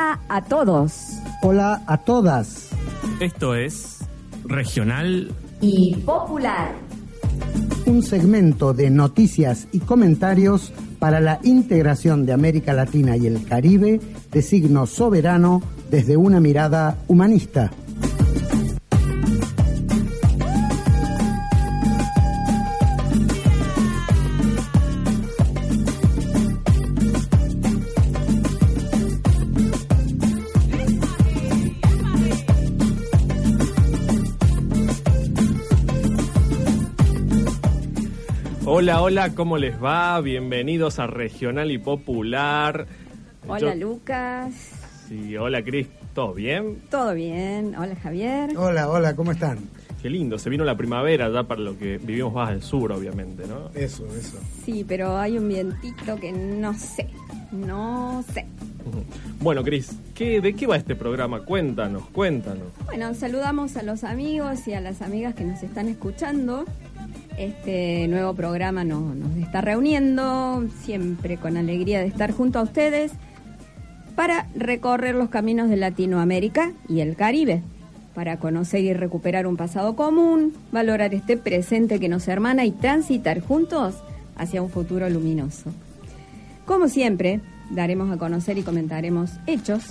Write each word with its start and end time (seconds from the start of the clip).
Hola 0.00 0.18
a 0.30 0.40
todos. 0.40 1.18
Hola 1.42 1.82
a 1.86 1.98
todas. 1.98 2.70
Esto 3.20 3.54
es 3.54 3.98
Regional 4.46 5.30
Y 5.60 5.94
popular. 5.96 6.72
Un 7.84 8.02
segmento 8.02 8.72
de 8.72 8.88
noticias 8.88 9.68
y 9.72 9.80
comentarios 9.80 10.72
para 10.98 11.20
la 11.20 11.38
integración 11.42 12.24
de 12.24 12.32
América 12.32 12.72
Latina 12.72 13.18
y 13.18 13.26
el 13.26 13.44
Caribe 13.44 14.00
de 14.30 14.40
signo 14.40 14.86
soberano 14.86 15.62
desde 15.90 16.16
una 16.16 16.40
mirada 16.40 16.96
humanista. 17.06 17.70
Hola, 38.82 39.02
hola, 39.02 39.34
¿cómo 39.34 39.58
les 39.58 39.74
va? 39.82 40.18
Bienvenidos 40.22 40.98
a 41.00 41.06
Regional 41.06 41.70
y 41.70 41.76
Popular. 41.76 42.86
Hola 43.46 43.58
Yo- 43.60 43.74
Lucas. 43.74 44.54
Sí, 45.06 45.36
hola 45.36 45.62
Cris, 45.62 45.86
¿todo 46.14 46.32
bien? 46.32 46.78
¿Todo 46.90 47.12
bien? 47.12 47.74
Hola 47.76 47.94
Javier. 47.96 48.56
Hola, 48.56 48.88
hola, 48.88 49.14
¿cómo 49.14 49.32
están? 49.32 49.58
Qué 50.00 50.08
lindo, 50.08 50.38
se 50.38 50.48
vino 50.48 50.64
la 50.64 50.78
primavera 50.78 51.28
ya 51.30 51.42
para 51.42 51.60
lo 51.60 51.76
que 51.76 51.98
vivimos 51.98 52.32
más 52.32 52.48
al 52.48 52.62
sur, 52.62 52.90
obviamente, 52.92 53.46
¿no? 53.46 53.68
Eso, 53.74 54.06
eso. 54.18 54.38
Sí, 54.64 54.82
pero 54.88 55.18
hay 55.18 55.36
un 55.36 55.46
vientito 55.46 56.16
que 56.16 56.32
no 56.32 56.72
sé. 56.72 57.06
No 57.52 58.24
sé. 58.32 58.46
Ujú. 58.86 59.04
Bueno, 59.40 59.62
Cris, 59.62 59.90
¿qué, 60.14 60.40
¿de 60.40 60.54
qué 60.54 60.66
va 60.66 60.76
este 60.76 60.94
programa? 60.96 61.42
Cuéntanos, 61.42 62.04
cuéntanos. 62.12 62.68
Bueno, 62.86 63.12
saludamos 63.12 63.76
a 63.76 63.82
los 63.82 64.04
amigos 64.04 64.66
y 64.68 64.72
a 64.72 64.80
las 64.80 65.02
amigas 65.02 65.34
que 65.34 65.44
nos 65.44 65.62
están 65.62 65.88
escuchando. 65.88 66.64
Este 67.40 68.06
nuevo 68.06 68.34
programa 68.34 68.84
nos, 68.84 69.34
está 69.38 69.62
reuniendo, 69.62 70.62
siempre 70.82 71.38
con 71.38 71.56
alegría 71.56 72.00
de 72.00 72.06
estar 72.06 72.32
junto 72.32 72.58
a 72.58 72.62
ustedes, 72.62 73.12
para 74.14 74.46
recorrer 74.54 75.14
los 75.14 75.30
caminos 75.30 75.70
de 75.70 75.78
Latinoamérica 75.78 76.74
y 76.86 77.00
el 77.00 77.16
Caribe, 77.16 77.62
para 78.14 78.36
conocer 78.36 78.82
y 78.82 78.92
recuperar 78.92 79.46
un 79.46 79.56
pasado 79.56 79.96
común, 79.96 80.52
valorar 80.70 81.14
este 81.14 81.38
presente 81.38 81.98
que 81.98 82.10
nos 82.10 82.28
hermana 82.28 82.66
y 82.66 82.72
transitar 82.72 83.40
juntos 83.40 83.94
hacia 84.36 84.60
un 84.60 84.68
futuro 84.68 85.08
luminoso. 85.08 85.72
Como 86.66 86.88
siempre, 86.88 87.40
daremos 87.70 88.12
a 88.12 88.18
conocer 88.18 88.58
y 88.58 88.62
comentaremos 88.64 89.30
hechos 89.46 89.84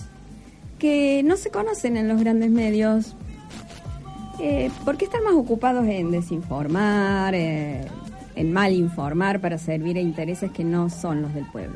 que 0.77 1.23
no 1.23 1.35
se 1.35 1.49
conocen 1.49 1.97
en 1.97 2.09
los 2.09 2.19
grandes 2.19 2.51
medios, 2.51 3.15
eh, 4.39 4.71
porque 4.85 5.05
están 5.05 5.23
más 5.23 5.33
ocupados 5.33 5.85
en 5.87 6.11
desinformar, 6.11 7.35
eh, 7.35 7.85
en 8.35 8.53
mal 8.53 8.73
informar 8.73 9.41
para 9.41 9.57
servir 9.57 9.97
a 9.97 10.01
intereses 10.01 10.51
que 10.51 10.63
no 10.63 10.89
son 10.89 11.21
los 11.21 11.33
del 11.33 11.45
pueblo. 11.45 11.75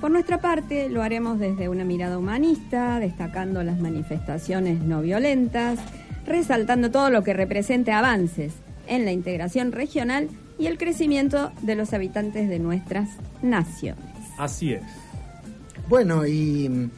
Por 0.00 0.10
nuestra 0.10 0.40
parte, 0.40 0.88
lo 0.88 1.02
haremos 1.02 1.38
desde 1.38 1.68
una 1.68 1.84
mirada 1.84 2.16
humanista, 2.16 2.98
destacando 3.00 3.62
las 3.62 3.78
manifestaciones 3.78 4.80
no 4.80 5.02
violentas, 5.02 5.78
resaltando 6.24 6.90
todo 6.90 7.10
lo 7.10 7.22
que 7.22 7.34
represente 7.34 7.92
avances 7.92 8.54
en 8.86 9.04
la 9.04 9.12
integración 9.12 9.72
regional 9.72 10.28
y 10.58 10.66
el 10.66 10.78
crecimiento 10.78 11.52
de 11.62 11.74
los 11.74 11.92
habitantes 11.92 12.48
de 12.48 12.58
nuestras 12.58 13.08
naciones. 13.42 14.04
Así 14.38 14.72
es. 14.72 14.82
Bueno, 15.88 16.26
y 16.26 16.90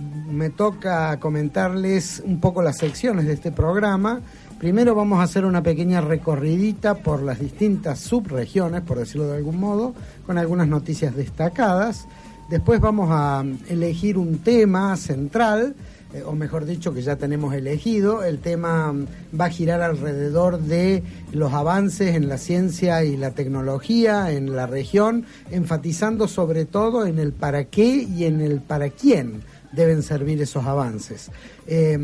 me 0.00 0.50
toca 0.50 1.18
comentarles 1.20 2.22
un 2.24 2.40
poco 2.40 2.62
las 2.62 2.78
secciones 2.78 3.26
de 3.26 3.34
este 3.34 3.52
programa. 3.52 4.20
Primero 4.58 4.94
vamos 4.94 5.20
a 5.20 5.24
hacer 5.24 5.44
una 5.44 5.62
pequeña 5.62 6.00
recorridita 6.00 6.96
por 6.96 7.22
las 7.22 7.40
distintas 7.40 8.00
subregiones, 8.00 8.82
por 8.82 8.98
decirlo 8.98 9.28
de 9.28 9.36
algún 9.36 9.58
modo, 9.58 9.94
con 10.26 10.38
algunas 10.38 10.68
noticias 10.68 11.16
destacadas. 11.16 12.06
Después 12.50 12.80
vamos 12.80 13.08
a 13.12 13.44
elegir 13.68 14.18
un 14.18 14.38
tema 14.38 14.96
central, 14.96 15.74
eh, 16.12 16.24
o 16.26 16.32
mejor 16.32 16.64
dicho, 16.64 16.92
que 16.92 17.00
ya 17.00 17.16
tenemos 17.16 17.54
elegido. 17.54 18.24
El 18.24 18.40
tema 18.40 18.92
mm, 18.92 19.06
va 19.40 19.44
a 19.46 19.50
girar 19.50 19.82
alrededor 19.82 20.58
de 20.58 21.04
los 21.32 21.52
avances 21.52 22.16
en 22.16 22.28
la 22.28 22.38
ciencia 22.38 23.04
y 23.04 23.16
la 23.16 23.30
tecnología 23.30 24.32
en 24.32 24.56
la 24.56 24.66
región, 24.66 25.24
enfatizando 25.50 26.26
sobre 26.26 26.64
todo 26.64 27.06
en 27.06 27.18
el 27.18 27.32
para 27.32 27.64
qué 27.64 28.02
y 28.02 28.24
en 28.24 28.40
el 28.40 28.60
para 28.60 28.90
quién 28.90 29.42
deben 29.72 30.02
servir 30.02 30.40
esos 30.42 30.66
avances. 30.66 31.30
Eh, 31.66 31.98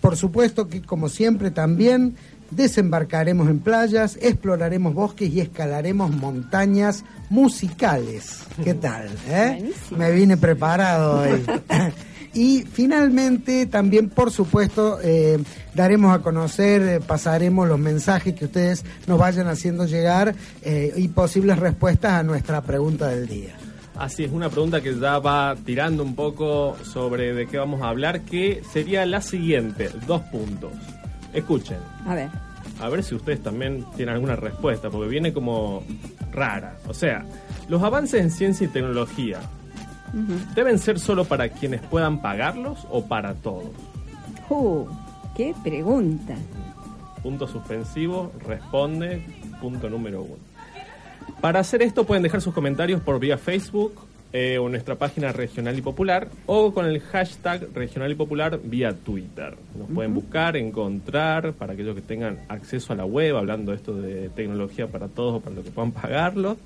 por 0.00 0.16
supuesto 0.16 0.68
que, 0.68 0.82
como 0.82 1.08
siempre, 1.08 1.50
también 1.50 2.16
desembarcaremos 2.50 3.48
en 3.48 3.60
playas, 3.60 4.18
exploraremos 4.20 4.94
bosques 4.94 5.30
y 5.30 5.40
escalaremos 5.40 6.10
montañas 6.10 7.04
musicales. 7.30 8.40
¿Qué 8.62 8.74
tal? 8.74 9.08
eh? 9.28 9.72
Me 9.96 10.10
vine 10.12 10.36
preparado 10.36 11.20
hoy. 11.20 11.44
Y 12.34 12.62
finalmente, 12.62 13.66
también, 13.66 14.08
por 14.08 14.30
supuesto, 14.30 14.98
eh, 15.02 15.38
daremos 15.74 16.14
a 16.14 16.22
conocer, 16.22 16.82
eh, 16.82 17.00
pasaremos 17.00 17.68
los 17.68 17.78
mensajes 17.78 18.34
que 18.34 18.46
ustedes 18.46 18.84
nos 19.06 19.18
vayan 19.18 19.48
haciendo 19.48 19.84
llegar 19.84 20.34
eh, 20.62 20.94
y 20.96 21.08
posibles 21.08 21.58
respuestas 21.58 22.12
a 22.12 22.22
nuestra 22.22 22.62
pregunta 22.62 23.08
del 23.08 23.26
día. 23.28 23.54
Así 23.96 24.24
es, 24.24 24.32
una 24.32 24.48
pregunta 24.48 24.80
que 24.80 24.98
ya 24.98 25.18
va 25.18 25.54
tirando 25.64 26.02
un 26.02 26.14
poco 26.14 26.76
sobre 26.82 27.34
de 27.34 27.46
qué 27.46 27.58
vamos 27.58 27.82
a 27.82 27.88
hablar, 27.88 28.22
que 28.22 28.62
sería 28.72 29.04
la 29.06 29.20
siguiente, 29.20 29.90
dos 30.06 30.22
puntos. 30.22 30.72
Escuchen, 31.32 31.78
A 32.06 32.14
ver, 32.14 32.30
a 32.80 32.88
ver 32.88 33.02
si 33.02 33.14
ustedes 33.14 33.42
también 33.42 33.84
tienen 33.96 34.14
alguna 34.14 34.36
respuesta, 34.36 34.90
porque 34.90 35.08
viene 35.08 35.32
como 35.32 35.84
rara. 36.32 36.78
O 36.88 36.94
sea, 36.94 37.24
los 37.68 37.82
avances 37.82 38.20
en 38.20 38.30
ciencia 38.30 38.64
y 38.64 38.68
tecnología, 38.68 39.40
¿deben 40.54 40.78
ser 40.78 40.98
solo 40.98 41.24
para 41.24 41.48
quienes 41.50 41.80
puedan 41.82 42.20
pagarlos 42.20 42.86
o 42.90 43.06
para 43.06 43.34
todos? 43.34 43.70
uh, 44.48 44.86
qué 45.36 45.54
pregunta. 45.62 46.34
Punto 47.22 47.46
suspensivo, 47.46 48.32
responde, 48.46 49.24
punto 49.60 49.88
número 49.88 50.22
uno. 50.22 50.51
Para 51.40 51.60
hacer 51.60 51.82
esto 51.82 52.04
pueden 52.04 52.22
dejar 52.22 52.40
sus 52.40 52.54
comentarios 52.54 53.00
por 53.00 53.18
vía 53.18 53.38
Facebook 53.38 53.92
eh, 54.32 54.56
o 54.56 54.68
nuestra 54.68 54.94
página 54.94 55.30
Regional 55.30 55.78
y 55.78 55.82
Popular 55.82 56.28
o 56.46 56.72
con 56.72 56.86
el 56.86 57.00
hashtag 57.00 57.68
Regional 57.74 58.12
y 58.12 58.14
Popular 58.14 58.58
vía 58.64 58.94
Twitter. 58.94 59.54
Nos 59.78 59.90
pueden 59.90 60.14
buscar, 60.14 60.56
encontrar, 60.56 61.52
para 61.52 61.74
aquellos 61.74 61.94
que 61.94 62.00
tengan 62.00 62.38
acceso 62.48 62.94
a 62.94 62.96
la 62.96 63.04
web, 63.04 63.36
hablando 63.36 63.74
esto 63.74 63.94
de 63.94 64.30
tecnología 64.30 64.86
para 64.86 65.08
todos 65.08 65.34
o 65.34 65.40
para 65.40 65.56
los 65.56 65.66
que 65.66 65.70
puedan 65.70 65.92
pagarlo. 65.92 66.56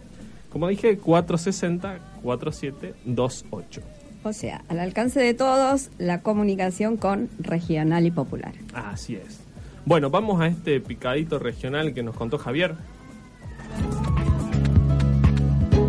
Como 0.49 0.67
dije, 0.69 0.99
460-4728. 0.99 3.81
O 4.23 4.33
sea, 4.33 4.63
al 4.69 4.79
alcance 4.79 5.19
de 5.19 5.33
todos, 5.33 5.89
la 5.97 6.21
comunicación 6.21 6.95
con 6.97 7.29
regional 7.39 8.05
y 8.07 8.11
popular. 8.11 8.53
Así 8.73 9.15
es. 9.15 9.41
Bueno, 9.85 10.09
vamos 10.09 10.41
a 10.41 10.47
este 10.47 10.79
picadito 10.79 11.37
regional 11.37 11.93
que 11.93 12.01
nos 12.01 12.15
contó 12.15 12.37
Javier. 12.37 12.75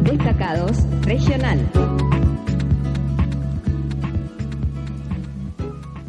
Destacados 0.02 0.78
regional. 1.02 1.60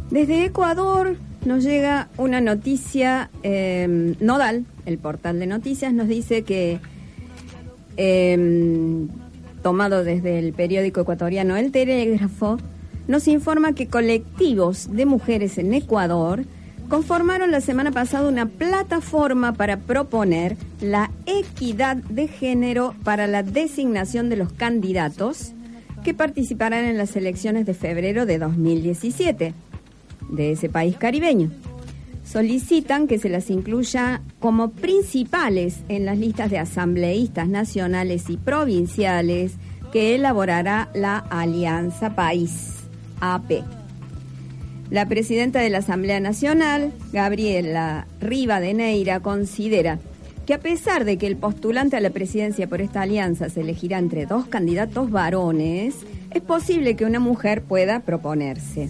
Desde 0.09 0.45
Ecuador 0.45 1.15
nos 1.45 1.63
llega 1.63 2.09
una 2.17 2.41
noticia, 2.41 3.29
eh, 3.43 4.15
Nodal, 4.19 4.65
el 4.85 4.97
portal 4.97 5.39
de 5.39 5.47
noticias, 5.47 5.93
nos 5.93 6.07
dice 6.07 6.43
que 6.43 6.79
em, 7.97 9.07
tomado 9.61 10.03
desde 10.03 10.39
el 10.39 10.53
periódico 10.53 11.01
ecuatoriano 11.01 11.57
El 11.57 11.71
Telégrafo, 11.71 12.57
nos 13.07 13.27
informa 13.27 13.73
que 13.73 13.87
colectivos 13.87 14.89
de 14.91 15.05
mujeres 15.05 15.57
en 15.57 15.73
Ecuador 15.73 16.43
conformaron 16.89 17.51
la 17.51 17.61
semana 17.61 17.91
pasada 17.91 18.29
una 18.29 18.45
plataforma 18.45 19.53
para 19.53 19.77
proponer 19.77 20.55
la 20.81 21.11
equidad 21.25 21.97
de 21.97 22.27
género 22.27 22.95
para 23.03 23.27
la 23.27 23.43
designación 23.43 24.29
de 24.29 24.37
los 24.37 24.53
candidatos 24.53 25.53
que 26.03 26.13
participarán 26.13 26.85
en 26.85 26.97
las 26.97 27.15
elecciones 27.15 27.65
de 27.65 27.73
febrero 27.73 28.25
de 28.25 28.37
2017 28.37 29.53
de 30.29 30.51
ese 30.51 30.69
país 30.69 30.97
caribeño. 30.97 31.51
Solicitan 32.23 33.07
que 33.07 33.19
se 33.19 33.29
las 33.29 33.49
incluya 33.49 34.21
como 34.39 34.71
principales 34.71 35.79
en 35.87 36.05
las 36.05 36.17
listas 36.17 36.51
de 36.51 36.59
asambleístas 36.59 37.47
nacionales 37.47 38.29
y 38.29 38.37
provinciales 38.37 39.53
que 39.93 40.15
elaborará 40.15 40.89
la 40.93 41.17
Alianza 41.17 42.15
País, 42.15 42.83
AP. 43.21 43.63
La 44.89 45.07
presidenta 45.07 45.59
de 45.59 45.69
la 45.69 45.79
Asamblea 45.79 46.19
Nacional, 46.19 46.93
Gabriela 47.11 48.07
Riva 48.19 48.59
de 48.59 48.73
Neira, 48.73 49.19
considera 49.19 49.99
que 50.45 50.53
a 50.53 50.59
pesar 50.59 51.03
de 51.03 51.17
que 51.17 51.27
el 51.27 51.35
postulante 51.35 51.97
a 51.97 51.99
la 51.99 52.09
presidencia 52.09 52.67
por 52.67 52.79
esta 52.79 53.01
alianza 53.01 53.49
se 53.49 53.61
elegirá 53.61 53.99
entre 53.99 54.25
dos 54.25 54.47
candidatos 54.47 55.11
varones, 55.11 55.95
es 56.31 56.41
posible 56.41 56.95
que 56.95 57.03
una 57.03 57.19
mujer 57.19 57.63
pueda 57.63 57.99
proponerse. 57.99 58.89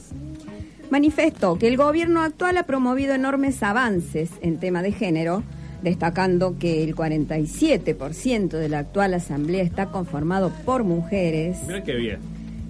Manifestó 0.90 1.58
que 1.58 1.68
el 1.68 1.78
gobierno 1.78 2.22
actual 2.22 2.58
ha 2.58 2.64
promovido 2.64 3.14
enormes 3.14 3.62
avances 3.62 4.30
en 4.42 4.58
tema 4.58 4.82
de 4.82 4.92
género, 4.92 5.44
destacando 5.82 6.58
que 6.58 6.84
el 6.84 6.96
47% 6.96 8.50
de 8.50 8.70
la 8.70 8.80
actual 8.80 9.14
asamblea 9.14 9.64
está 9.64 9.88
conformado 9.88 10.52
por 10.66 10.84
mujeres. 10.84 11.58
Mira 11.68 11.84
qué 11.84 11.96
bien. 11.96 12.20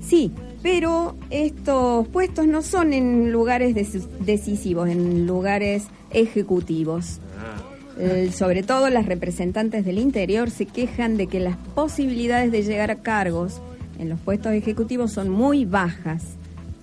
Sí, 0.01 0.31
pero 0.63 1.15
estos 1.29 2.07
puestos 2.07 2.47
no 2.47 2.61
son 2.61 2.93
en 2.93 3.31
lugares 3.31 3.75
decisivos, 4.19 4.89
en 4.89 5.27
lugares 5.27 5.87
ejecutivos. 6.11 7.19
Ah. 7.39 8.31
sobre 8.31 8.63
todo 8.63 8.89
las 8.89 9.05
representantes 9.05 9.83
del 9.85 9.97
interior 9.97 10.49
se 10.49 10.65
quejan 10.65 11.17
de 11.17 11.27
que 11.27 11.39
las 11.39 11.57
posibilidades 11.75 12.51
de 12.51 12.63
llegar 12.63 12.91
a 12.91 12.97
cargos 12.97 13.59
en 13.97 14.09
los 14.09 14.19
puestos 14.19 14.53
ejecutivos 14.53 15.11
son 15.11 15.29
muy 15.29 15.65
bajas, 15.65 16.36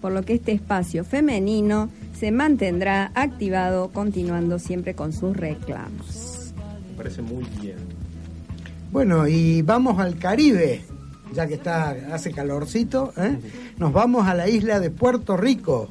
por 0.05 0.13
lo 0.13 0.23
que 0.23 0.35
este 0.35 0.53
espacio 0.53 1.03
femenino 1.03 1.89
se 2.15 2.31
mantendrá 2.31 3.11
activado 3.15 3.89
continuando 3.89 4.59
siempre 4.59 4.95
con 4.95 5.15
sus 5.15 5.35
reclamos. 5.35 6.53
Me 6.91 6.97
parece 6.99 7.23
muy 7.23 7.43
bien. 7.59 7.79
Bueno, 8.93 9.27
y 9.27 9.63
vamos 9.63 9.99
al 9.99 10.19
Caribe 10.19 10.83
ya 11.33 11.47
que 11.47 11.55
está 11.55 11.97
hace 12.13 12.33
calorcito, 12.33 13.15
¿eh? 13.17 13.39
nos 13.79 13.95
vamos 13.95 14.29
a 14.29 14.35
la 14.35 14.47
isla 14.47 14.79
de 14.79 14.91
Puerto 14.91 15.39
Rico. 15.39 15.91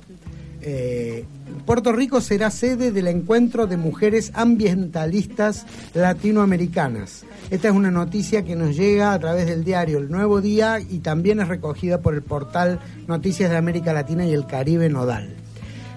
Eh, 0.66 1.26
Puerto 1.66 1.92
Rico 1.92 2.22
será 2.22 2.50
sede 2.50 2.92
del 2.92 3.08
encuentro 3.08 3.68
de 3.68 3.76
mujeres 3.76 4.32
ambientalistas 4.34 5.66
latinoamericanas. 5.94 7.26
Esta 7.52 7.68
es 7.68 7.74
una 7.74 7.92
noticia 7.92 8.44
que 8.44 8.56
nos 8.56 8.76
llega 8.76 9.14
a 9.14 9.20
través 9.20 9.46
del 9.46 9.66
diario 9.66 9.98
El 9.98 10.10
Nuevo 10.10 10.40
Día 10.40 10.80
y 10.80 11.00
también 11.00 11.42
es 11.42 11.50
recogida 11.50 12.02
por 12.02 12.14
el 12.14 12.22
portal 12.22 12.80
Noticias 13.08 13.52
de 13.52 13.58
América 13.58 13.92
Latina 13.92 14.26
y 14.26 14.34
el 14.34 14.46
Caribe 14.46 14.88
Nodal. 14.88 15.36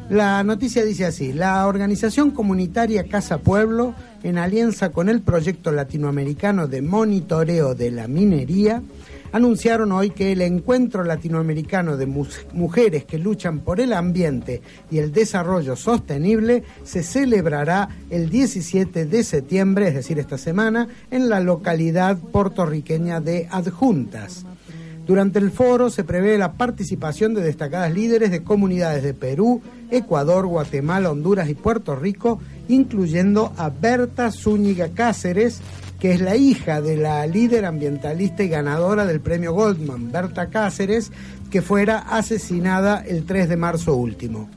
La 0.08 0.42
noticia 0.44 0.84
dice 0.84 1.04
así, 1.04 1.32
la 1.32 1.66
organización 1.66 2.30
comunitaria 2.30 3.08
Casa 3.08 3.38
Pueblo, 3.38 3.94
en 4.22 4.38
alianza 4.38 4.90
con 4.90 5.08
el 5.08 5.20
proyecto 5.20 5.72
latinoamericano 5.72 6.68
de 6.68 6.82
monitoreo 6.82 7.74
de 7.74 7.90
la 7.90 8.06
minería, 8.06 8.82
anunciaron 9.32 9.92
hoy 9.92 10.10
que 10.10 10.32
el 10.32 10.42
encuentro 10.42 11.04
latinoamericano 11.04 11.96
de 11.96 12.06
mujeres 12.06 13.04
que 13.04 13.18
luchan 13.18 13.60
por 13.60 13.80
el 13.80 13.92
ambiente 13.92 14.62
y 14.90 14.98
el 14.98 15.12
desarrollo 15.12 15.76
sostenible 15.76 16.62
se 16.84 17.02
celebrará 17.02 17.88
el 18.10 18.30
17 18.30 19.06
de 19.06 19.24
septiembre, 19.24 19.88
es 19.88 19.94
decir, 19.94 20.18
esta 20.18 20.38
semana, 20.38 20.88
en 21.10 21.28
la 21.28 21.40
localidad 21.40 22.18
puertorriqueña 22.18 23.20
de 23.20 23.48
Adjuntas. 23.50 24.44
Durante 25.06 25.38
el 25.38 25.52
foro 25.52 25.88
se 25.88 26.02
prevé 26.02 26.36
la 26.36 26.54
participación 26.54 27.32
de 27.32 27.40
destacadas 27.40 27.94
líderes 27.94 28.32
de 28.32 28.42
comunidades 28.42 29.04
de 29.04 29.14
Perú, 29.14 29.62
Ecuador, 29.90 30.46
Guatemala, 30.46 31.12
Honduras 31.12 31.48
y 31.48 31.54
Puerto 31.54 31.94
Rico, 31.94 32.40
incluyendo 32.66 33.52
a 33.56 33.70
Berta 33.70 34.32
Zúñiga 34.32 34.88
Cáceres, 34.88 35.60
que 35.98 36.12
es 36.12 36.20
la 36.20 36.36
hija 36.36 36.80
de 36.80 36.96
la 36.96 37.26
líder 37.26 37.64
ambientalista 37.64 38.42
y 38.42 38.48
ganadora 38.48 39.06
del 39.06 39.20
premio 39.20 39.52
Goldman, 39.52 40.12
Berta 40.12 40.48
Cáceres, 40.48 41.10
que 41.50 41.62
fuera 41.62 41.98
asesinada 41.98 43.02
el 43.06 43.24
3 43.24 43.48
de 43.48 43.56
marzo 43.56 43.94
último. 43.94 44.48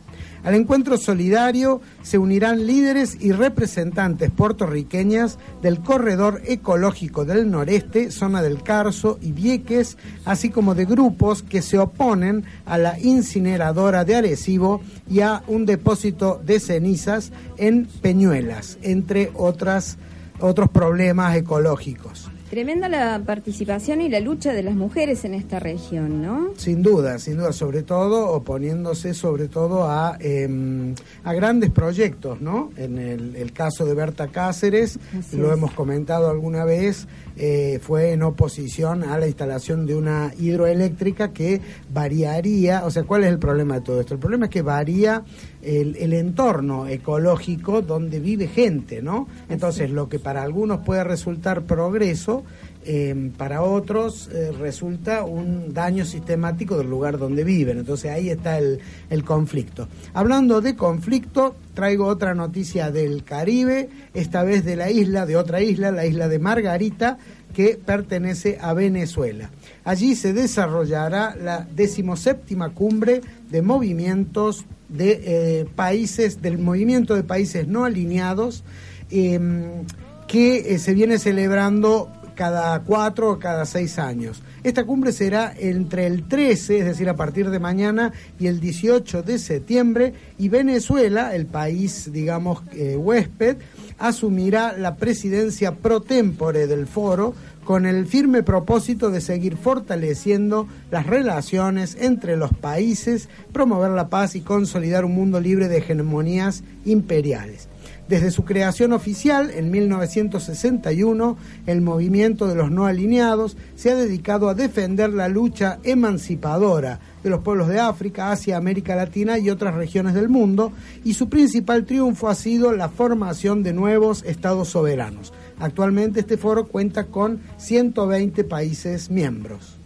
Al 0.43 0.55
encuentro 0.55 0.97
solidario 0.97 1.81
se 2.01 2.17
unirán 2.17 2.65
líderes 2.65 3.17
y 3.19 3.33
representantes 3.33 4.31
puertorriqueñas 4.31 5.37
del 5.61 5.81
corredor 5.81 6.41
ecológico 6.45 7.25
del 7.25 7.51
noreste, 7.51 8.09
zona 8.11 8.41
del 8.41 8.63
Carso 8.63 9.19
y 9.21 9.33
Vieques, 9.33 9.97
así 10.23 10.49
como 10.49 10.75
de 10.75 10.85
grupos 10.85 11.43
que 11.43 11.61
se 11.61 11.77
oponen 11.77 12.45
a 12.65 12.77
la 12.77 12.97
incineradora 12.99 14.05
de 14.05 14.15
Arecibo 14.15 14.81
y 15.09 15.21
a 15.21 15.43
un 15.47 15.65
depósito 15.65 16.41
de 16.45 16.61
cenizas 16.61 17.31
en 17.57 17.85
Peñuelas, 18.01 18.77
entre 18.81 19.31
otras 19.35 19.97
otros 20.39 20.69
problemas 20.69 21.35
ecológicos. 21.35 22.29
Tremenda 22.49 22.89
la 22.89 23.21
participación 23.23 24.01
y 24.01 24.09
la 24.09 24.19
lucha 24.19 24.53
de 24.53 24.63
las 24.63 24.73
mujeres 24.73 25.23
en 25.23 25.35
esta 25.35 25.59
región, 25.59 26.23
¿no? 26.23 26.49
Sin 26.57 26.81
duda, 26.81 27.19
sin 27.19 27.37
duda, 27.37 27.53
sobre 27.53 27.83
todo 27.83 28.31
oponiéndose 28.31 29.13
sobre 29.13 29.47
todo 29.47 29.87
a, 29.87 30.17
em, 30.19 30.95
a 31.23 31.33
grandes 31.33 31.69
proyectos, 31.69 32.41
¿no? 32.41 32.71
En 32.75 32.97
el, 32.97 33.53
caso 33.53 33.85
de 33.85 33.93
Berta 33.93 34.29
Cáceres, 34.29 34.97
lo 35.33 35.53
hemos 35.53 35.73
comentado 35.73 36.27
alguna 36.29 36.65
vez, 36.65 37.07
eh, 37.41 37.79
fue 37.81 38.11
en 38.11 38.21
oposición 38.21 39.01
a 39.03 39.17
la 39.17 39.25
instalación 39.25 39.85
de 39.85 39.95
una 39.95 40.33
hidroeléctrica 40.37 41.31
que 41.31 41.61
variaría, 41.89 42.85
o 42.85 42.91
sea, 42.91 43.03
¿cuál 43.03 43.23
es 43.23 43.29
el 43.29 43.39
problema 43.39 43.75
de 43.75 43.81
todo 43.81 44.01
esto? 44.01 44.13
El 44.13 44.19
problema 44.19 44.47
es 44.47 44.51
que 44.51 44.61
varía 44.61 45.23
el, 45.61 45.95
el 45.95 46.11
entorno 46.11 46.85
ecológico 46.87 47.81
donde 47.81 48.19
vive 48.19 48.49
gente, 48.49 49.01
¿no? 49.01 49.29
Entonces, 49.47 49.89
lo 49.89 50.09
que 50.09 50.19
para 50.19 50.43
algunos 50.43 50.81
puede 50.81 51.05
resultar 51.05 51.63
progreso, 51.63 52.43
eh, 52.85 53.31
para 53.37 53.61
otros 53.61 54.29
eh, 54.31 54.51
resulta 54.57 55.23
un 55.23 55.73
daño 55.73 56.05
sistemático 56.05 56.77
del 56.77 56.89
lugar 56.89 57.17
donde 57.17 57.43
viven. 57.43 57.79
Entonces 57.79 58.11
ahí 58.11 58.29
está 58.29 58.57
el, 58.57 58.79
el, 59.09 59.23
conflicto. 59.23 59.87
Hablando 60.13 60.61
de 60.61 60.75
conflicto, 60.75 61.55
traigo 61.73 62.05
otra 62.05 62.33
noticia 62.33 62.89
del 62.89 63.23
Caribe, 63.23 63.89
esta 64.13 64.43
vez 64.43 64.63
de 64.63 64.75
la 64.75 64.89
isla, 64.89 65.25
de 65.25 65.35
otra 65.35 65.61
isla, 65.61 65.91
la 65.91 66.05
isla 66.05 66.29
de 66.29 66.39
Margarita, 66.39 67.17
que 67.53 67.79
pertenece 67.83 68.57
a 68.61 68.73
Venezuela. 68.73 69.49
Allí 69.83 70.15
se 70.15 70.33
desarrollará 70.33 71.35
la 71.35 71.67
decimoséptima 71.75 72.69
cumbre 72.69 73.21
de 73.49 73.61
movimientos 73.61 74.65
de 74.87 75.21
eh, 75.23 75.65
países, 75.75 76.41
del 76.41 76.57
movimiento 76.57 77.15
de 77.15 77.23
países 77.23 77.67
no 77.67 77.85
alineados, 77.85 78.63
em, 79.09 79.85
que 80.27 80.77
se 80.77 80.93
viene 80.93 81.17
celebrando 81.17 82.11
cada 82.39 82.79
cuatro 82.83 83.31
o 83.31 83.37
cada 83.37 83.65
seis 83.65 83.99
años. 83.99 84.41
Esta 84.63 84.85
cumbre 84.85 85.11
será 85.11 85.53
entre 85.57 86.07
el 86.07 86.25
13, 86.25 86.79
es 86.79 86.85
decir, 86.85 87.09
a 87.09 87.17
partir 87.17 87.49
de 87.49 87.59
mañana, 87.59 88.13
y 88.39 88.47
el 88.47 88.61
18 88.61 89.23
de 89.23 89.37
septiembre, 89.39 90.13
y 90.37 90.47
Venezuela, 90.47 91.35
el 91.35 91.47
país, 91.47 92.09
digamos, 92.13 92.63
eh, 92.71 92.95
huésped, 92.95 93.57
asumirá 93.97 94.71
la 94.71 94.95
presidencia 94.95 95.75
pro 95.75 95.99
tempore 95.99 96.65
del 96.65 96.87
foro 96.87 97.35
con 97.69 97.85
el 97.85 98.07
firme 98.07 98.41
propósito 98.41 99.11
de 99.11 99.21
seguir 99.21 99.55
fortaleciendo 99.55 100.67
las 100.89 101.05
relaciones 101.05 101.95
entre 102.01 102.35
los 102.35 102.51
países, 102.51 103.29
promover 103.53 103.91
la 103.91 104.09
paz 104.09 104.33
y 104.33 104.41
consolidar 104.41 105.05
un 105.05 105.13
mundo 105.13 105.39
libre 105.39 105.67
de 105.67 105.77
hegemonías 105.77 106.63
imperiales. 106.83 107.67
Desde 108.07 108.31
su 108.31 108.43
creación 108.43 108.91
oficial 108.91 109.51
en 109.51 109.69
1961, 109.69 111.37
el 111.67 111.81
movimiento 111.81 112.47
de 112.47 112.55
los 112.55 112.71
no 112.71 112.87
alineados 112.87 113.55
se 113.75 113.91
ha 113.91 113.95
dedicado 113.95 114.49
a 114.49 114.55
defender 114.55 115.13
la 115.13 115.27
lucha 115.27 115.77
emancipadora 115.83 116.99
de 117.21 117.29
los 117.29 117.41
pueblos 117.41 117.67
de 117.67 117.79
África, 117.79 118.31
Asia, 118.31 118.57
América 118.57 118.95
Latina 118.95 119.37
y 119.37 119.51
otras 119.51 119.75
regiones 119.75 120.15
del 120.15 120.27
mundo, 120.27 120.71
y 121.03 121.13
su 121.13 121.29
principal 121.29 121.85
triunfo 121.85 122.29
ha 122.29 122.35
sido 122.35 122.71
la 122.73 122.89
formación 122.89 123.61
de 123.61 123.73
nuevos 123.73 124.23
estados 124.23 124.69
soberanos. 124.69 125.31
Actualmente 125.59 126.21
este 126.21 126.37
foro 126.37 126.67
cuenta 126.67 127.07
con 127.07 127.41
120 127.57 128.43
países 128.45 129.09
miembros. 129.09 129.77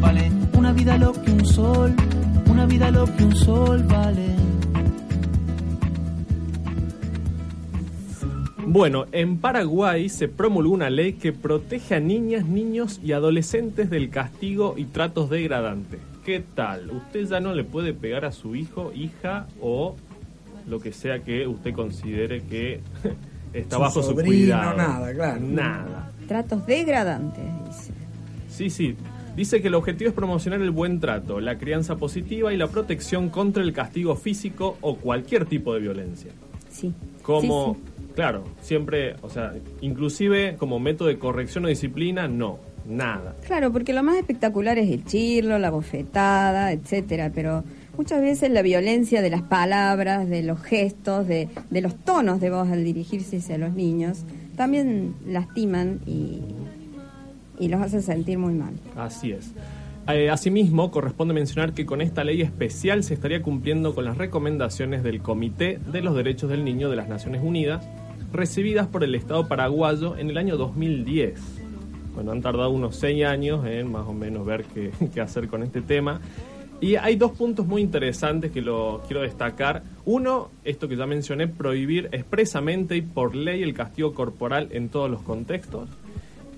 Vale, 0.00 0.30
una 0.54 0.72
vida 0.72 0.96
lo 0.96 1.12
que 1.12 1.30
un 1.30 1.44
sol, 1.44 1.94
una 2.50 2.66
vida 2.66 2.90
lo 2.90 3.04
que 3.04 3.24
un 3.24 3.36
sol 3.36 3.82
vale. 3.84 4.26
Bueno, 8.64 9.04
en 9.12 9.36
Paraguay 9.36 10.08
se 10.08 10.28
promulgó 10.28 10.72
una 10.72 10.88
ley 10.88 11.12
que 11.14 11.32
protege 11.32 11.96
a 11.96 12.00
niñas, 12.00 12.46
niños 12.46 13.00
y 13.04 13.12
adolescentes 13.12 13.90
del 13.90 14.08
castigo 14.08 14.76
y 14.78 14.84
tratos 14.86 15.28
degradantes. 15.28 16.00
¿Qué 16.24 16.42
tal? 16.54 16.90
Usted 16.90 17.26
ya 17.26 17.40
no 17.40 17.52
le 17.52 17.64
puede 17.64 17.92
pegar 17.92 18.24
a 18.24 18.32
su 18.32 18.56
hijo, 18.56 18.92
hija 18.94 19.46
o 19.60 19.96
lo 20.66 20.80
que 20.80 20.92
sea 20.92 21.18
que 21.18 21.46
usted 21.46 21.74
considere 21.74 22.42
que 22.44 22.80
está 23.52 23.76
Su 23.76 23.82
bajo 23.82 24.02
su 24.02 24.08
sobrino, 24.10 24.26
cuidado. 24.28 24.76
nada, 24.76 25.12
claro. 25.14 25.40
Nada. 25.40 26.12
Tratos 26.28 26.66
degradantes, 26.66 27.44
dice. 27.68 27.92
Sí, 28.48 28.70
sí. 28.70 28.96
Dice 29.36 29.62
que 29.62 29.68
el 29.68 29.74
objetivo 29.74 30.08
es 30.08 30.14
promocionar 30.14 30.60
el 30.60 30.70
buen 30.70 31.00
trato, 31.00 31.40
la 31.40 31.56
crianza 31.56 31.96
positiva 31.96 32.52
y 32.52 32.56
la 32.58 32.66
protección 32.66 33.30
contra 33.30 33.62
el 33.62 33.72
castigo 33.72 34.14
físico 34.14 34.76
o 34.82 34.96
cualquier 34.96 35.46
tipo 35.46 35.72
de 35.72 35.80
violencia. 35.80 36.32
Sí. 36.70 36.92
Como, 37.22 37.74
Sí, 37.74 37.80
sí. 37.96 38.12
claro, 38.14 38.44
siempre, 38.60 39.16
o 39.22 39.30
sea, 39.30 39.52
inclusive 39.80 40.56
como 40.58 40.78
método 40.80 41.08
de 41.08 41.18
corrección 41.18 41.64
o 41.64 41.68
disciplina, 41.68 42.28
no, 42.28 42.58
nada. 42.86 43.34
Claro, 43.46 43.72
porque 43.72 43.92
lo 43.94 44.02
más 44.02 44.16
espectacular 44.16 44.78
es 44.78 44.90
el 44.90 45.04
chirlo, 45.06 45.58
la 45.58 45.70
bofetada, 45.70 46.72
etcétera, 46.72 47.30
pero 47.34 47.64
muchas 47.96 48.20
veces 48.20 48.50
la 48.50 48.62
violencia 48.62 49.22
de 49.22 49.30
las 49.30 49.42
palabras, 49.42 50.28
de 50.28 50.42
los 50.42 50.60
gestos, 50.60 51.26
de, 51.26 51.48
de 51.70 51.80
los 51.80 51.94
tonos 51.96 52.40
de 52.40 52.50
voz 52.50 52.68
al 52.68 52.84
dirigirse 52.84 53.38
hacia 53.38 53.58
los 53.58 53.74
niños, 53.74 54.24
también 54.56 55.14
lastiman 55.26 56.00
y, 56.06 56.40
y 57.58 57.68
los 57.68 57.80
hace 57.80 58.02
sentir 58.02 58.38
muy 58.38 58.54
mal. 58.54 58.74
Así 58.96 59.32
es. 59.32 59.52
Eh, 60.08 60.30
asimismo, 60.30 60.90
corresponde 60.90 61.32
mencionar 61.32 61.74
que 61.74 61.86
con 61.86 62.00
esta 62.00 62.24
ley 62.24 62.42
especial 62.42 63.04
se 63.04 63.14
estaría 63.14 63.40
cumpliendo 63.40 63.94
con 63.94 64.04
las 64.04 64.18
recomendaciones 64.18 65.04
del 65.04 65.22
Comité 65.22 65.78
de 65.92 66.02
los 66.02 66.16
Derechos 66.16 66.50
del 66.50 66.64
Niño 66.64 66.90
de 66.90 66.96
las 66.96 67.08
Naciones 67.08 67.40
Unidas, 67.44 67.88
recibidas 68.32 68.88
por 68.88 69.04
el 69.04 69.14
Estado 69.14 69.46
paraguayo 69.46 70.16
en 70.16 70.28
el 70.28 70.38
año 70.38 70.56
2010. 70.56 71.40
Bueno, 72.14 72.32
han 72.32 72.42
tardado 72.42 72.70
unos 72.70 72.96
seis 72.96 73.24
años 73.24 73.64
en 73.64 73.92
más 73.92 74.06
o 74.06 74.12
menos 74.12 74.44
ver 74.44 74.64
qué, 74.64 74.90
qué 75.14 75.20
hacer 75.20 75.46
con 75.46 75.62
este 75.62 75.82
tema. 75.82 76.20
Y 76.82 76.96
hay 76.96 77.14
dos 77.14 77.30
puntos 77.30 77.64
muy 77.64 77.80
interesantes 77.80 78.50
que 78.50 78.60
lo 78.60 79.02
quiero 79.06 79.22
destacar. 79.22 79.84
Uno, 80.04 80.50
esto 80.64 80.88
que 80.88 80.96
ya 80.96 81.06
mencioné, 81.06 81.46
prohibir 81.46 82.08
expresamente 82.10 82.96
y 82.96 83.02
por 83.02 83.36
ley 83.36 83.62
el 83.62 83.72
castigo 83.72 84.12
corporal 84.12 84.66
en 84.72 84.88
todos 84.88 85.08
los 85.08 85.22
contextos. 85.22 85.88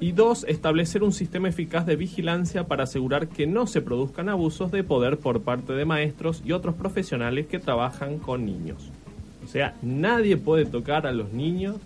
Y 0.00 0.12
dos, 0.12 0.47
establecer 0.49 1.02
un 1.02 1.12
sistema 1.12 1.50
eficaz 1.50 1.85
de 1.85 1.97
vigilancia 1.97 2.66
para 2.66 2.85
asegurar 2.85 3.28
que 3.28 3.47
no 3.47 3.66
se 3.66 3.83
produzcan 3.83 4.31
abusos 4.31 4.73
de 4.73 4.83
poder 4.83 5.19
por 5.19 5.43
parte 5.43 5.75
de 5.75 5.85
maestros 5.85 6.43
y 6.43 6.52
otros 6.52 6.75
profesionales 6.75 7.47
que 7.47 7.59
trabajan 7.59 8.19
con 8.19 8.47
niños. 8.47 8.90
O 9.45 9.47
sea, 9.47 9.76
nadie 9.83 10.38
puede 10.38 10.64
tocar 10.64 11.07
a 11.07 11.12
los 11.12 11.35
niños 11.35 11.76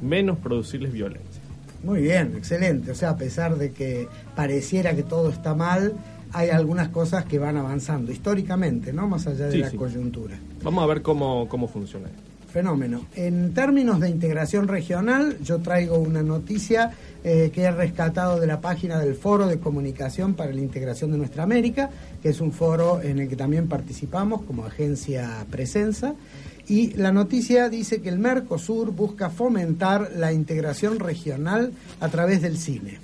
menos 0.00 0.38
producirles 0.38 0.94
violencia. 0.94 1.42
Muy 1.84 2.00
bien, 2.00 2.32
excelente. 2.38 2.90
O 2.90 2.94
sea, 2.94 3.10
a 3.10 3.16
pesar 3.18 3.56
de 3.56 3.72
que 3.72 4.08
pareciera 4.34 4.96
que 4.96 5.02
todo 5.02 5.28
está 5.28 5.54
mal, 5.54 5.92
hay 6.32 6.50
algunas 6.50 6.88
cosas 6.88 7.24
que 7.24 7.38
van 7.38 7.56
avanzando 7.56 8.12
históricamente, 8.12 8.92
¿no? 8.92 9.06
Más 9.08 9.26
allá 9.26 9.46
de 9.46 9.52
Sí, 9.52 9.58
la 9.58 9.70
sí. 9.70 9.76
coyuntura. 9.76 10.36
Vamos 10.62 10.82
a 10.84 10.86
ver 10.86 11.02
cómo, 11.02 11.48
cómo 11.48 11.68
funciona 11.68 12.08
esto. 12.08 12.22
Fenómeno. 12.52 13.02
En 13.14 13.52
términos 13.52 14.00
de 14.00 14.08
integración 14.08 14.66
regional, 14.66 15.36
yo 15.42 15.58
traigo 15.58 15.98
una 15.98 16.22
noticia 16.22 16.90
eh, 17.22 17.50
que 17.52 17.62
he 17.64 17.70
rescatado 17.70 18.40
de 18.40 18.46
la 18.46 18.62
página 18.62 18.98
del 18.98 19.14
Foro 19.14 19.46
de 19.46 19.58
Comunicación 19.58 20.32
para 20.34 20.52
la 20.52 20.60
Integración 20.60 21.10
de 21.12 21.18
Nuestra 21.18 21.42
América, 21.42 21.90
que 22.22 22.30
es 22.30 22.40
un 22.40 22.52
foro 22.52 23.02
en 23.02 23.18
el 23.18 23.28
que 23.28 23.36
también 23.36 23.68
participamos 23.68 24.40
como 24.42 24.64
agencia 24.64 25.44
Presenza. 25.50 26.14
Y 26.68 26.94
la 26.94 27.12
noticia 27.12 27.68
dice 27.68 28.00
que 28.00 28.08
el 28.08 28.18
Mercosur 28.18 28.90
busca 28.90 29.28
fomentar 29.28 30.12
la 30.16 30.32
integración 30.32 30.98
regional 30.98 31.72
a 32.00 32.08
través 32.08 32.40
del 32.40 32.56
cine. 32.56 32.98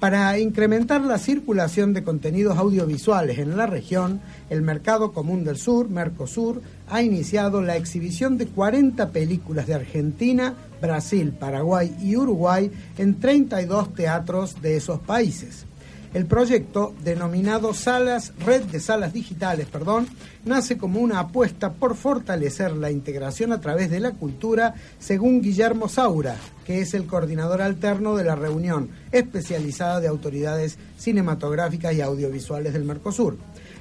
Para 0.00 0.38
incrementar 0.38 1.02
la 1.02 1.18
circulación 1.18 1.92
de 1.92 2.02
contenidos 2.02 2.56
audiovisuales 2.56 3.38
en 3.38 3.58
la 3.58 3.66
región, 3.66 4.22
el 4.48 4.62
Mercado 4.62 5.12
Común 5.12 5.44
del 5.44 5.58
Sur, 5.58 5.90
Mercosur, 5.90 6.62
ha 6.88 7.02
iniciado 7.02 7.60
la 7.60 7.76
exhibición 7.76 8.38
de 8.38 8.46
40 8.46 9.10
películas 9.10 9.66
de 9.66 9.74
Argentina, 9.74 10.54
Brasil, 10.80 11.34
Paraguay 11.38 11.94
y 12.00 12.16
Uruguay 12.16 12.70
en 12.96 13.20
32 13.20 13.92
teatros 13.92 14.62
de 14.62 14.78
esos 14.78 15.00
países. 15.00 15.66
El 16.12 16.26
proyecto, 16.26 16.92
denominado 17.04 17.72
Salas, 17.72 18.32
Red 18.44 18.64
de 18.64 18.80
Salas 18.80 19.12
Digitales, 19.12 19.68
perdón, 19.68 20.08
nace 20.44 20.76
como 20.76 20.98
una 20.98 21.20
apuesta 21.20 21.72
por 21.72 21.94
fortalecer 21.94 22.72
la 22.72 22.90
integración 22.90 23.52
a 23.52 23.60
través 23.60 23.90
de 23.90 24.00
la 24.00 24.10
cultura, 24.10 24.74
según 24.98 25.40
Guillermo 25.40 25.88
Saura, 25.88 26.34
que 26.66 26.80
es 26.80 26.94
el 26.94 27.06
coordinador 27.06 27.62
alterno 27.62 28.16
de 28.16 28.24
la 28.24 28.34
reunión 28.34 28.90
especializada 29.12 30.00
de 30.00 30.08
autoridades 30.08 30.78
cinematográficas 30.98 31.94
y 31.94 32.00
audiovisuales 32.00 32.72
del 32.72 32.84
Mercosur. 32.84 33.38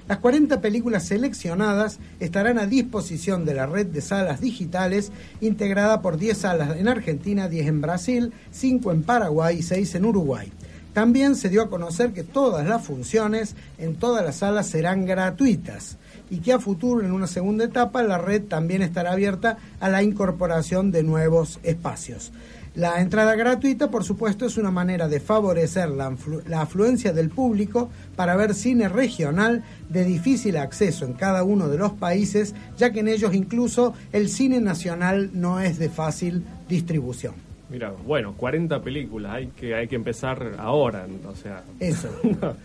Las 0.08 0.20
40 0.20 0.62
películas 0.62 1.06
seleccionadas 1.06 2.00
estarán 2.20 2.60
a 2.60 2.68
disposición 2.68 3.44
de 3.44 3.56
la 3.56 3.66
red 3.66 3.88
de 3.88 4.02
salas 4.02 4.40
digitales, 4.40 5.12
integrada 5.42 6.04
por 6.04 6.18
10 6.18 6.38
salas 6.38 6.78
en 6.78 6.88
Argentina, 6.88 7.48
10 7.48 7.68
en 7.68 7.82
Brasil, 7.82 8.34
5 8.52 8.92
en 8.92 9.02
Paraguay 9.02 9.58
y 9.58 9.64
6 9.64 9.96
en 9.96 10.06
Uruguay. 10.06 10.52
También 11.00 11.38
se 11.38 11.48
dio 11.48 11.62
a 11.62 11.70
conocer 11.70 12.12
que 12.12 12.26
todas 12.26 12.68
las 12.68 12.84
funciones 12.84 13.56
en 13.78 13.96
todas 13.96 14.22
las 14.22 14.36
salas 14.36 14.68
serán 14.68 15.06
gratuitas 15.06 15.96
y 16.30 16.40
que 16.40 16.52
a 16.52 16.60
futuro, 16.60 17.06
en 17.06 17.14
una 17.14 17.26
segunda 17.26 17.64
etapa, 17.64 18.04
la 18.04 18.18
red 18.18 18.42
también 18.44 18.82
estará 18.82 19.14
abierta 19.14 19.60
a 19.80 19.88
la 19.88 20.04
incorporación 20.04 20.92
de 20.92 21.04
nuevos 21.04 21.62
espacios. 21.64 22.34
La 22.76 23.00
entrada 23.00 23.36
gratuita, 23.36 23.90
por 23.90 24.04
supuesto, 24.04 24.46
es 24.46 24.58
una 24.58 24.72
manera 24.72 25.08
de 25.08 25.22
favorecer 25.22 25.88
la, 25.88 26.14
la 26.46 26.64
afluencia 26.64 27.14
del 27.14 27.30
público 27.30 27.90
para 28.18 28.36
ver 28.36 28.54
cine 28.54 28.90
regional 28.90 29.64
de 29.88 30.04
difícil 30.04 30.58
acceso 30.58 31.06
en 31.06 31.14
cada 31.14 31.44
uno 31.44 31.70
de 31.70 31.78
los 31.78 31.94
países, 31.94 32.54
ya 32.78 32.92
que 32.92 33.00
en 33.00 33.08
ellos 33.08 33.34
incluso 33.34 33.94
el 34.12 34.28
cine 34.28 34.60
nacional 34.60 35.30
no 35.32 35.62
es 35.62 35.80
de 35.80 35.88
fácil 35.88 36.44
distribución. 36.68 37.49
Mira, 37.70 37.92
bueno, 38.06 38.34
40 38.36 38.82
películas, 38.82 39.34
hay 39.34 39.48
que, 39.48 39.76
hay 39.76 39.88
que 39.88 39.96
empezar 39.96 40.56
ahora, 40.58 41.06
o 41.28 41.36
sea, 41.36 41.64
Eso. 41.80 42.10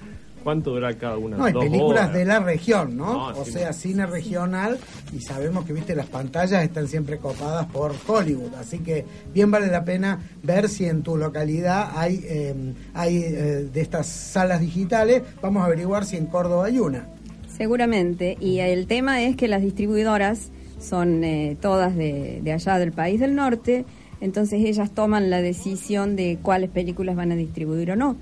¿cuánto 0.45 0.71
dura 0.73 0.95
cada 0.95 1.17
una? 1.17 1.39
No, 1.39 1.47
hay 1.47 1.53
películas 1.55 2.05
horas. 2.05 2.13
de 2.13 2.25
la 2.27 2.39
región, 2.39 2.97
¿no? 2.97 3.31
No, 3.31 3.41
o 3.41 3.45
sí, 3.45 3.53
sea, 3.53 3.69
no. 3.69 3.73
cine 3.73 4.07
regional 4.07 4.79
y 5.13 5.21
sabemos 5.21 5.65
que, 5.65 5.73
viste, 5.73 5.97
las 5.97 6.07
pantallas 6.07 6.63
están 6.63 6.87
siempre 6.87 7.19
copadas 7.19 7.67
por 7.67 7.93
Hollywood, 8.07 8.55
así 8.61 8.79
que 8.79 9.05
bien 9.33 9.51
vale 9.51 9.67
la 9.69 9.85
pena 9.85 10.21
ver 10.43 10.69
si 10.69 10.85
en 10.85 11.03
tu 11.03 11.17
localidad 11.17 11.93
hay, 11.97 12.21
eh, 12.25 12.55
hay 12.93 13.17
eh, 13.17 13.69
de 13.73 13.81
estas 13.81 14.07
salas 14.07 14.61
digitales. 14.61 15.23
Vamos 15.41 15.63
a 15.63 15.67
averiguar 15.67 16.05
si 16.05 16.17
en 16.17 16.27
Córdoba 16.27 16.67
hay 16.67 16.79
una. 16.79 17.09
Seguramente. 17.57 18.37
Y 18.41 18.59
el 18.59 18.87
tema 18.87 19.23
es 19.23 19.37
que 19.37 19.49
las 19.49 19.63
distribuidoras 19.63 20.51
son 20.79 21.25
eh, 21.25 21.57
todas 21.61 21.97
de, 21.97 22.41
de 22.43 22.53
allá 22.53 22.79
del 22.79 22.93
país 22.93 23.19
del 23.19 23.35
norte, 23.35 23.87
entonces 24.25 24.65
ellas 24.65 24.91
toman 24.91 25.29
la 25.31 25.41
decisión 25.43 26.17
de 26.17 26.39
cuáles 26.43 26.71
películas 26.71 27.15
van 27.15 27.31
a 27.31 27.37
distribuir 27.37 27.91
o 27.93 27.97
no. 27.97 28.17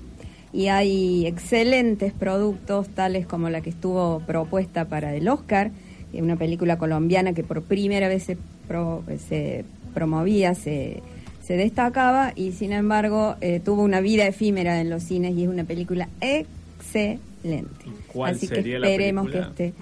Y 0.51 0.67
hay 0.67 1.25
excelentes 1.25 2.13
productos, 2.13 2.87
tales 2.89 3.25
como 3.25 3.49
la 3.49 3.61
que 3.61 3.71
estuvo 3.71 4.19
propuesta 4.27 4.85
para 4.85 5.15
el 5.15 5.27
Oscar, 5.27 5.71
eh, 6.13 6.21
una 6.21 6.35
película 6.35 6.77
colombiana 6.77 7.33
que 7.33 7.43
por 7.43 7.63
primera 7.63 8.07
vez 8.07 8.23
se, 8.23 8.37
pro- 8.67 9.03
se 9.29 9.65
promovía, 9.93 10.53
se, 10.53 11.01
se 11.43 11.55
destacaba 11.57 12.33
y 12.35 12.51
sin 12.51 12.71
embargo 12.73 13.35
eh, 13.41 13.61
tuvo 13.63 13.81
una 13.81 13.99
vida 14.01 14.27
efímera 14.27 14.79
en 14.81 14.89
los 14.91 15.03
cines 15.03 15.33
y 15.35 15.43
es 15.43 15.49
una 15.49 15.63
película 15.63 16.07
excelente. 16.19 17.85
¿Cuál 18.07 18.35
Así 18.35 18.47
sería 18.47 18.79
que 18.79 18.87
esperemos 18.91 19.29
que 19.29 19.39
esté. 19.39 19.73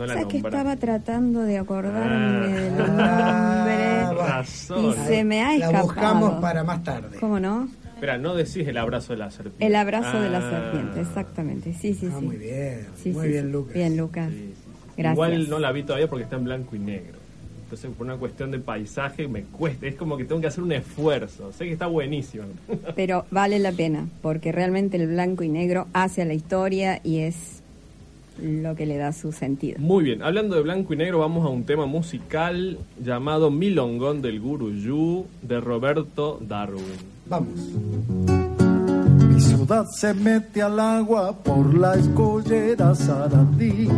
No 0.00 0.06
la 0.06 0.14
¿Sabes 0.14 0.28
que 0.28 0.36
estaba 0.38 0.76
tratando 0.76 1.42
de 1.42 1.58
acordarme 1.58 2.46
Ah. 2.46 2.48
del 2.48 2.72
Ah, 2.98 4.06
nombre? 4.06 4.22
razón. 4.28 4.84
Y 4.90 4.94
se 5.06 5.24
me 5.24 5.42
ha 5.42 5.48
La 5.50 5.54
escapado. 5.66 5.84
buscamos 5.84 6.40
para 6.40 6.64
más 6.64 6.82
tarde. 6.82 7.18
¿Cómo 7.20 7.38
no? 7.38 7.68
Espera, 7.94 8.16
no 8.16 8.34
decís 8.34 8.66
el 8.66 8.78
abrazo 8.78 9.12
de 9.12 9.18
la 9.18 9.30
serpiente. 9.30 9.66
El 9.66 9.76
abrazo 9.76 10.18
de 10.22 10.30
la 10.30 10.38
Ah. 10.38 10.50
serpiente, 10.50 11.00
exactamente. 11.02 11.74
Sí, 11.74 11.92
sí, 11.92 12.08
Ah, 12.10 12.16
sí. 12.18 12.24
muy 12.24 12.36
bien, 12.38 12.86
Sí, 12.96 13.10
muy 13.10 13.26
sí, 13.26 13.32
bien. 13.32 13.52
Lucas. 13.52 13.74
Bien, 13.74 13.96
Lucas. 13.98 14.30
Sí, 14.30 14.36
sí, 14.38 14.54
sí. 14.54 14.92
Gracias. 14.96 15.12
Igual 15.14 15.50
no 15.50 15.58
la 15.58 15.70
vi 15.72 15.82
todavía 15.82 16.08
porque 16.08 16.24
está 16.24 16.36
en 16.36 16.44
blanco 16.44 16.76
y 16.76 16.78
negro. 16.78 17.18
Entonces, 17.64 17.90
por 17.96 18.06
una 18.06 18.16
cuestión 18.16 18.50
de 18.50 18.58
paisaje, 18.58 19.28
me 19.28 19.42
cuesta. 19.42 19.86
Es 19.86 19.96
como 19.96 20.16
que 20.16 20.24
tengo 20.24 20.40
que 20.40 20.46
hacer 20.46 20.64
un 20.64 20.72
esfuerzo. 20.72 21.52
Sé 21.52 21.66
que 21.66 21.72
está 21.74 21.86
buenísimo. 21.88 22.44
Pero 22.96 23.26
vale 23.30 23.58
la 23.58 23.70
pena, 23.72 24.06
porque 24.22 24.50
realmente 24.50 24.96
el 24.96 25.08
blanco 25.08 25.44
y 25.44 25.50
negro 25.50 25.86
hace 25.92 26.22
a 26.22 26.24
la 26.24 26.32
historia 26.34 27.00
y 27.04 27.18
es 27.18 27.59
lo 28.40 28.74
que 28.74 28.86
le 28.86 28.96
da 28.96 29.12
su 29.12 29.32
sentido. 29.32 29.78
Muy 29.78 30.04
bien, 30.04 30.22
hablando 30.22 30.56
de 30.56 30.62
blanco 30.62 30.94
y 30.94 30.96
negro, 30.96 31.18
vamos 31.18 31.44
a 31.46 31.48
un 31.48 31.64
tema 31.64 31.86
musical 31.86 32.78
llamado 33.02 33.50
Milongón 33.50 34.22
del 34.22 34.40
Guruyú 34.40 35.26
de 35.42 35.60
Roberto 35.60 36.38
Darwin. 36.40 36.84
Vamos. 37.26 37.60
Mi 39.28 39.40
ciudad 39.40 39.86
se 39.86 40.14
mete 40.14 40.62
al 40.62 40.80
agua 40.80 41.36
por 41.36 41.74
la 41.74 41.94
escollera 41.94 42.94
Sarandí. 42.94 43.88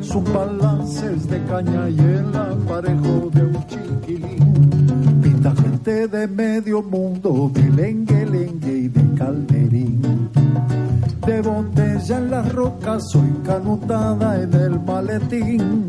Su 0.00 0.22
balance 0.22 1.12
es 1.14 1.28
de 1.28 1.42
caña 1.44 1.88
y 1.88 1.98
el 1.98 2.34
aparejo 2.34 3.30
de 3.32 3.42
un 3.42 3.66
chiquilín. 3.66 5.20
Pinta 5.22 5.54
gente 5.54 5.72
gente 5.82 6.06
de 6.06 6.28
medio 6.28 6.80
mundo, 6.82 7.50
de 7.52 7.68
lengue, 7.70 8.24
lengue 8.26 8.72
y 8.72 8.88
de 8.88 9.18
calderín. 9.18 10.21
De 11.32 11.40
botella 11.40 12.18
en 12.18 12.30
las 12.30 12.52
rocas 12.52 13.02
soy 13.10 13.32
canutada 13.42 14.42
en 14.42 14.52
el 14.52 14.78
maletín. 14.78 15.88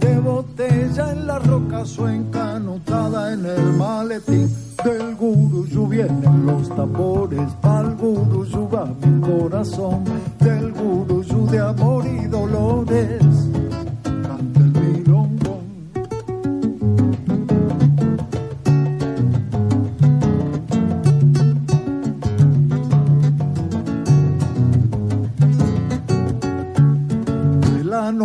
De 0.00 0.18
botella 0.18 1.12
en 1.12 1.26
las 1.26 1.46
rocas 1.46 1.90
soy 1.90 2.16
encanutada 2.16 3.34
en 3.34 3.44
el 3.44 3.74
maletín. 3.74 4.48
Del 4.82 5.14
guruyú 5.14 5.88
vienen 5.88 6.46
los 6.46 6.74
tambores, 6.74 7.52
pa'l 7.60 7.96
guruyú 7.96 8.66
va 8.74 8.86
mi 8.86 9.20
corazón. 9.20 10.04
Del 10.40 10.72
guruyú 10.72 11.46
de 11.50 11.58
amor 11.58 12.06
y 12.06 12.26
dolores, 12.26 13.22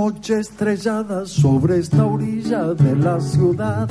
noche 0.01 0.39
estrellada 0.39 1.27
sobre 1.27 1.77
esta 1.77 2.03
orilla 2.03 2.73
de 2.73 2.95
la 2.95 3.19
ciudad 3.19 3.87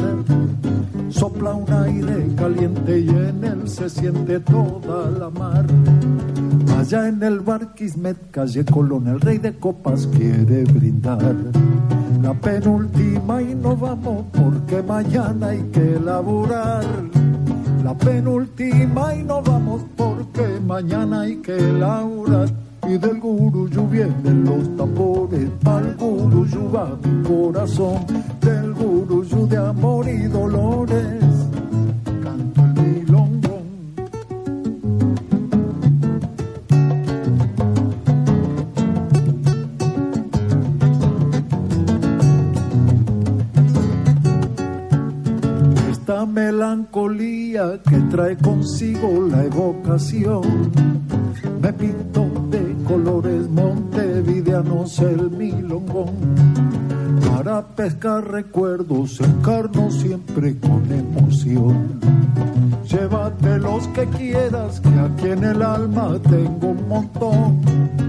sopla 1.09 1.55
un 1.55 1.73
aire 1.73 2.27
caliente 2.35 2.99
y 2.99 3.09
en 3.11 3.45
él 3.45 3.69
se 3.69 3.89
siente 3.89 4.41
toda 4.41 5.09
la 5.09 5.31
mar. 5.31 5.65
Allá 6.77 7.07
en 7.07 7.23
el 7.23 7.39
bar 7.39 7.75
calle 8.33 8.65
Colón, 8.65 9.07
el 9.07 9.21
rey 9.21 9.39
de 9.39 9.53
copas 9.55 10.09
quiere 10.09 10.65
brindar. 10.65 11.37
La 12.21 12.35
penúltima 12.35 13.41
y 13.41 13.55
no 13.55 13.77
vamos 13.77 14.25
porque 14.33 14.83
mañana 14.83 15.47
hay 15.51 15.63
que 15.75 16.01
laburar. 16.05 16.85
La 17.85 17.97
penúltima 17.97 19.15
y 19.15 19.23
no 19.23 19.43
vamos 19.43 19.83
porque 19.97 20.59
mañana 20.67 21.21
hay 21.21 21.37
que 21.37 21.57
laburar. 21.57 22.49
Y 22.91 22.99
del 22.99 23.21
guruyú 23.21 23.87
vienen 23.87 24.45
los 24.45 24.77
tambores, 24.77 25.49
al 25.65 25.95
guruyú 25.95 26.73
va 26.75 26.99
mi 27.05 27.23
corazón, 27.23 28.05
del 28.41 28.75
guruyú 28.75 29.47
de 29.47 29.57
amor 29.59 30.09
y 30.09 30.23
dolores, 30.23 31.23
canto 32.21 32.61
el 32.63 32.75
milongón. 32.83 33.63
Esta 45.93 46.27
melancolía 46.27 47.81
que 47.89 47.99
trae 48.11 48.37
consigo 48.37 49.29
la 49.31 49.45
evocación 49.45 50.43
me 51.61 51.73
pinto 51.73 52.23
de 52.23 52.30
colores 52.91 53.49
montevideanos 53.49 54.99
el 54.99 55.31
milongón. 55.31 56.11
Para 57.25 57.63
pescar 57.65 58.29
recuerdos 58.29 59.21
encarno 59.21 59.93
siempre 59.93 60.59
con 60.59 60.91
emoción. 60.91 62.01
Llévate 62.85 63.59
los 63.59 63.87
que 63.89 64.07
quieras, 64.07 64.81
que 64.81 64.89
aquí 64.89 65.29
en 65.29 65.45
el 65.45 65.63
alma 65.63 66.19
tengo 66.29 66.71
un 66.71 66.89
montón. 66.89 68.00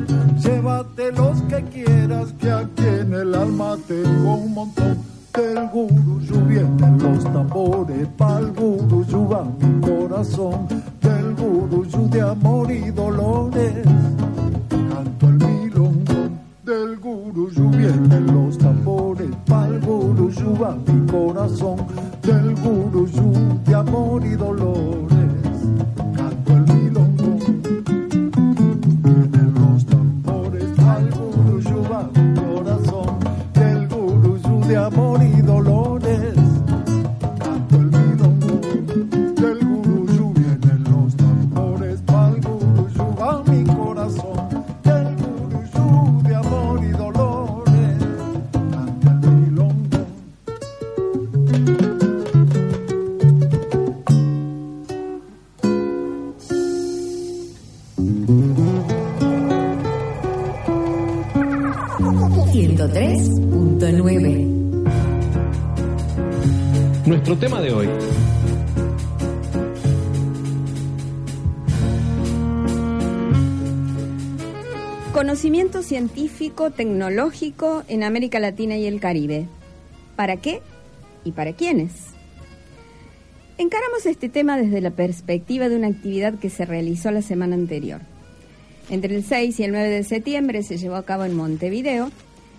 Tecnológico 76.51 77.83
en 77.87 78.03
América 78.03 78.39
Latina 78.39 78.77
y 78.77 78.85
el 78.85 78.99
Caribe. 78.99 79.47
¿Para 80.15 80.37
qué 80.37 80.61
y 81.23 81.31
para 81.31 81.53
quiénes? 81.53 81.91
Encaramos 83.57 84.05
este 84.05 84.29
tema 84.29 84.57
desde 84.57 84.81
la 84.81 84.91
perspectiva 84.91 85.69
de 85.69 85.77
una 85.77 85.87
actividad 85.87 86.37
que 86.39 86.49
se 86.49 86.65
realizó 86.65 87.11
la 87.11 87.21
semana 87.21 87.55
anterior. 87.55 88.01
Entre 88.89 89.15
el 89.15 89.23
6 89.23 89.59
y 89.59 89.63
el 89.63 89.71
9 89.71 89.89
de 89.89 90.03
septiembre 90.03 90.63
se 90.63 90.77
llevó 90.77 90.95
a 90.95 91.05
cabo 91.05 91.25
en 91.25 91.35
Montevideo 91.35 92.11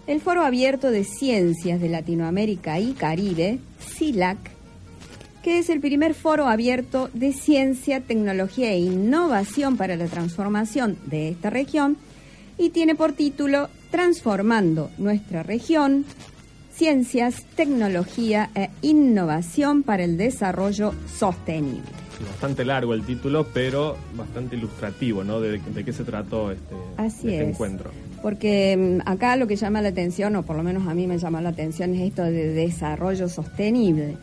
el 0.06 0.20
Foro 0.20 0.42
Abierto 0.42 0.90
de 0.90 1.04
Ciencias 1.04 1.80
de 1.80 1.88
Latinoamérica 1.88 2.80
y 2.80 2.92
Caribe, 2.94 3.58
CILAC, 3.80 4.38
que 5.42 5.58
es 5.58 5.68
el 5.68 5.80
primer 5.80 6.14
foro 6.14 6.46
abierto 6.46 7.10
de 7.14 7.32
ciencia, 7.32 8.00
tecnología 8.00 8.72
e 8.72 8.78
innovación 8.78 9.76
para 9.76 9.96
la 9.96 10.06
transformación 10.06 10.98
de 11.06 11.28
esta 11.28 11.50
región 11.50 11.96
y 12.58 12.70
tiene 12.70 12.94
por 12.94 13.12
título 13.12 13.68
Transformando 13.92 14.90
nuestra 14.96 15.42
región, 15.44 16.06
ciencias, 16.72 17.44
tecnología 17.54 18.50
e 18.54 18.70
innovación 18.80 19.82
para 19.82 20.02
el 20.02 20.16
desarrollo 20.16 20.94
sostenible. 21.06 21.82
Bastante 22.26 22.64
largo 22.64 22.94
el 22.94 23.04
título, 23.04 23.46
pero 23.52 23.96
bastante 24.16 24.56
ilustrativo, 24.56 25.22
¿no? 25.24 25.40
De, 25.40 25.58
de 25.58 25.84
qué 25.84 25.92
se 25.92 26.04
trató 26.04 26.50
este, 26.50 26.74
Así 26.96 27.28
este 27.28 27.42
es. 27.42 27.48
encuentro. 27.50 27.90
Porque 28.22 29.00
mm, 29.04 29.08
acá 29.08 29.36
lo 29.36 29.46
que 29.46 29.56
llama 29.56 29.82
la 29.82 29.90
atención, 29.90 30.36
o 30.36 30.42
por 30.42 30.56
lo 30.56 30.62
menos 30.62 30.88
a 30.88 30.94
mí 30.94 31.06
me 31.06 31.18
llama 31.18 31.42
la 31.42 31.50
atención, 31.50 31.94
es 31.94 32.00
esto 32.00 32.22
de 32.22 32.48
desarrollo 32.54 33.28
sostenible. 33.28 34.16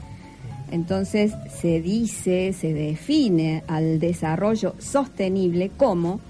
Entonces 0.71 1.33
se 1.61 1.79
dice, 1.79 2.53
se 2.53 2.73
define 2.73 3.63
al 3.67 3.99
desarrollo 3.99 4.73
sostenible 4.79 5.69
como 5.77 6.21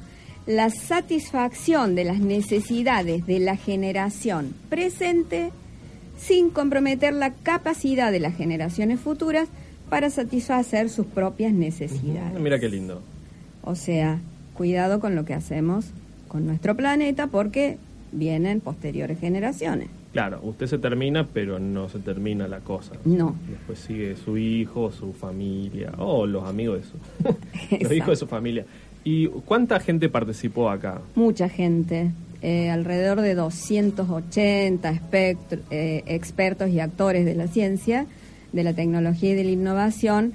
la 0.49 0.71
satisfacción 0.71 1.93
de 1.93 2.05
las 2.05 2.19
necesidades 2.21 3.27
de 3.27 3.37
la 3.37 3.55
generación 3.55 4.55
presente 4.67 5.51
sin 6.17 6.49
comprometer 6.49 7.13
la 7.13 7.35
capacidad 7.35 8.11
de 8.11 8.19
las 8.19 8.35
generaciones 8.35 8.99
futuras 8.99 9.47
para 9.91 10.09
satisfacer 10.09 10.89
sus 10.89 11.05
propias 11.05 11.53
necesidades. 11.53 12.39
Mira 12.39 12.59
qué 12.59 12.67
lindo. 12.67 12.99
O 13.63 13.75
sea, 13.75 14.21
cuidado 14.55 14.99
con 14.99 15.15
lo 15.15 15.23
que 15.23 15.35
hacemos 15.35 15.85
con 16.27 16.47
nuestro 16.47 16.75
planeta 16.75 17.27
porque 17.27 17.77
vienen 18.11 18.59
posteriores 18.59 19.19
generaciones. 19.19 19.89
Claro, 20.13 20.39
usted 20.41 20.65
se 20.65 20.79
termina, 20.79 21.27
pero 21.27 21.59
no 21.59 21.87
se 21.89 21.99
termina 21.99 22.47
la 22.47 22.61
cosa. 22.61 22.93
No. 23.05 23.35
Después 23.47 23.77
sigue 23.77 24.15
su 24.15 24.35
hijo, 24.39 24.91
su 24.91 25.13
familia, 25.13 25.91
o 25.99 26.25
los 26.25 26.45
amigos 26.45 26.79
de 26.79 26.85
su... 26.87 27.77
los 27.83 27.91
hijos 27.91 28.09
de 28.09 28.15
su 28.15 28.25
familia. 28.25 28.65
¿Y 29.03 29.27
cuánta 29.27 29.79
gente 29.79 30.09
participó 30.09 30.69
acá? 30.69 31.01
Mucha 31.15 31.49
gente, 31.49 32.11
eh, 32.41 32.69
alrededor 32.69 33.21
de 33.21 33.33
280 33.35 34.91
espectro- 34.91 35.59
eh, 35.71 36.03
expertos 36.05 36.69
y 36.69 36.79
actores 36.79 37.25
de 37.25 37.35
la 37.35 37.47
ciencia, 37.47 38.05
de 38.51 38.63
la 38.63 38.73
tecnología 38.73 39.31
y 39.31 39.35
de 39.35 39.43
la 39.45 39.51
innovación, 39.51 40.33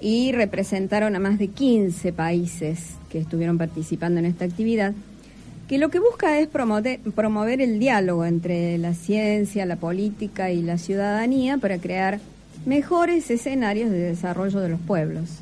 y 0.00 0.32
representaron 0.32 1.16
a 1.16 1.18
más 1.18 1.38
de 1.38 1.48
15 1.48 2.12
países 2.12 2.94
que 3.10 3.18
estuvieron 3.18 3.58
participando 3.58 4.18
en 4.20 4.26
esta 4.26 4.44
actividad, 4.44 4.92
que 5.68 5.78
lo 5.78 5.88
que 5.88 5.98
busca 5.98 6.38
es 6.38 6.46
promover, 6.48 7.00
promover 7.14 7.60
el 7.60 7.78
diálogo 7.78 8.24
entre 8.24 8.78
la 8.78 8.94
ciencia, 8.94 9.66
la 9.66 9.76
política 9.76 10.52
y 10.52 10.62
la 10.62 10.78
ciudadanía 10.78 11.58
para 11.58 11.78
crear 11.78 12.20
mejores 12.66 13.30
escenarios 13.30 13.90
de 13.90 13.98
desarrollo 13.98 14.60
de 14.60 14.68
los 14.68 14.80
pueblos. 14.80 15.40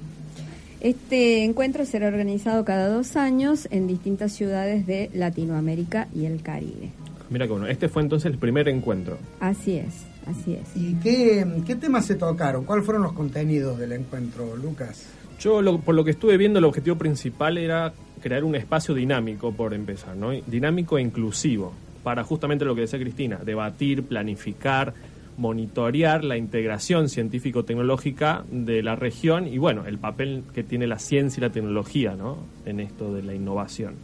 Este 0.84 1.44
encuentro 1.44 1.86
será 1.86 2.08
organizado 2.08 2.62
cada 2.66 2.88
dos 2.88 3.16
años 3.16 3.66
en 3.70 3.86
distintas 3.86 4.32
ciudades 4.32 4.86
de 4.86 5.08
Latinoamérica 5.14 6.08
y 6.14 6.26
el 6.26 6.42
Caribe. 6.42 6.90
Mira 7.30 7.46
que 7.46 7.52
bueno, 7.52 7.66
este 7.68 7.88
fue 7.88 8.02
entonces 8.02 8.30
el 8.30 8.36
primer 8.36 8.68
encuentro. 8.68 9.16
Así 9.40 9.76
es, 9.76 10.04
así 10.26 10.52
es. 10.52 10.76
¿Y 10.76 10.92
qué, 10.96 11.46
qué 11.66 11.74
temas 11.76 12.04
se 12.04 12.16
tocaron? 12.16 12.66
¿Cuáles 12.66 12.84
fueron 12.84 13.02
los 13.02 13.14
contenidos 13.14 13.78
del 13.78 13.92
encuentro, 13.92 14.54
Lucas? 14.58 15.06
Yo, 15.40 15.62
lo- 15.62 15.78
por 15.80 15.94
lo 15.94 16.04
que 16.04 16.10
estuve 16.10 16.36
viendo, 16.36 16.58
el 16.58 16.66
objetivo 16.66 16.96
principal 16.96 17.56
era 17.56 17.94
crear 18.20 18.44
un 18.44 18.54
espacio 18.54 18.92
dinámico, 18.94 19.52
por 19.52 19.72
empezar, 19.72 20.14
¿no? 20.16 20.32
Dinámico 20.32 20.98
e 20.98 21.00
inclusivo, 21.00 21.72
para 22.02 22.24
justamente 22.24 22.66
lo 22.66 22.74
que 22.74 22.82
decía 22.82 22.98
Cristina, 22.98 23.38
debatir, 23.42 24.02
planificar, 24.02 24.92
monitorear 25.36 26.24
la 26.24 26.36
integración 26.36 27.08
científico-tecnológica 27.08 28.44
de 28.50 28.82
la 28.82 28.96
región 28.96 29.46
y, 29.46 29.58
bueno, 29.58 29.86
el 29.86 29.98
papel 29.98 30.44
que 30.54 30.62
tiene 30.62 30.86
la 30.86 30.98
ciencia 30.98 31.40
y 31.40 31.42
la 31.42 31.50
tecnología, 31.50 32.14
¿no? 32.14 32.38
En 32.64 32.80
esto 32.80 33.12
de 33.12 33.22
la 33.22 33.34
innovación. 33.34 33.94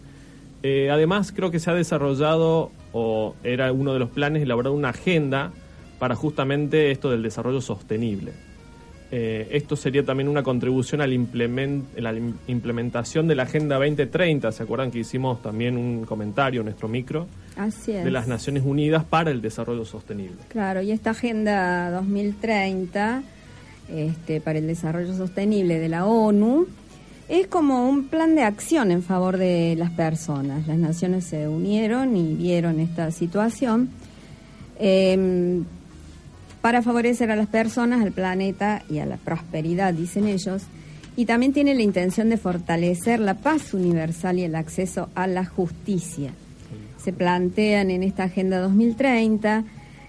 Eh, 0.62 0.90
además, 0.90 1.33
creo 1.33 1.51
que 1.51 1.59
se 1.59 1.71
ha 1.71 1.75
desarrollado, 1.75 2.71
o 2.93 3.35
era 3.45 3.73
uno 3.73 3.93
de 3.93 3.99
los 3.99 4.11
planes, 4.11 4.43
elaborar 4.43 4.73
una 4.73 4.90
agenda 4.90 5.53
para 5.99 6.14
justamente 6.16 6.90
esto 6.90 7.11
del 7.11 7.23
desarrollo 7.23 7.61
sostenible. 7.61 8.33
Eh, 9.12 9.49
esto 9.51 9.75
sería 9.75 10.05
también 10.05 10.29
una 10.29 10.42
contribución 10.44 11.01
a 11.01 11.07
la, 11.07 11.14
implement- 11.14 11.85
la 11.96 12.12
im- 12.12 12.35
implementación 12.46 13.27
de 13.27 13.35
la 13.35 13.42
Agenda 13.42 13.77
2030. 13.77 14.53
¿Se 14.53 14.62
acuerdan 14.62 14.90
que 14.92 15.01
hicimos 15.01 15.42
también 15.42 15.77
un 15.77 16.05
comentario 16.05 16.61
en 16.61 16.66
nuestro 16.66 16.87
micro 16.88 17.27
Así 17.57 17.90
es. 17.92 18.05
de 18.05 18.11
las 18.12 18.29
Naciones 18.29 18.62
Unidas 18.64 19.03
para 19.05 19.33
el 19.33 19.42
Desarrollo 19.42 19.85
Sostenible? 19.85 20.37
Claro, 20.49 20.81
y 20.83 20.92
esta 20.92 21.11
Agenda 21.11 21.90
2030 21.90 23.23
este, 23.92 24.40
para 24.40 24.61
el 24.61 24.68
Desarrollo 24.68 25.12
Sostenible 25.16 25.81
de 25.81 25.88
la 25.88 26.07
ONU 26.07 26.66
es 27.29 27.49
como 27.49 27.88
un 27.88 28.07
plan 28.09 28.37
de 28.37 28.42
acción 28.42 28.92
en 28.92 29.03
favor 29.03 29.37
de 29.38 29.75
las 29.77 29.90
personas. 29.90 30.68
Las 30.68 30.79
naciones 30.79 31.25
se 31.25 31.49
unieron 31.49 32.16
y 32.16 32.35
vieron 32.35 32.79
esta 32.79 33.11
situación 33.11 33.88
em, 34.79 35.64
para 36.61 36.83
favorecer 36.83 37.31
a 37.31 37.37
las 37.37 37.49
personas, 37.49 38.03
al 38.03 38.12
planeta 38.12 38.83
y 38.90 38.99
a 38.99 39.07
la 39.07 39.16
prosperidad, 39.16 39.94
dicen 39.94 40.27
ellos. 40.27 40.62
Y 41.16 41.27
también 41.27 41.53
tiene 41.53 41.75
la 41.75 41.83
intención 41.83 42.29
de 42.29 42.37
fortalecer 42.37 43.20
la 43.20 43.35
paz 43.35 43.75
universal 43.75 44.38
y 44.38 44.44
el 44.44 44.55
acceso 44.55 45.09
a 45.14 45.27
la 45.27 45.44
justicia. 45.44 46.33
Se 47.03 47.12
plantean 47.12 47.90
en 47.90 48.03
esta 48.03 48.25
Agenda 48.25 48.61
2030 48.61 49.64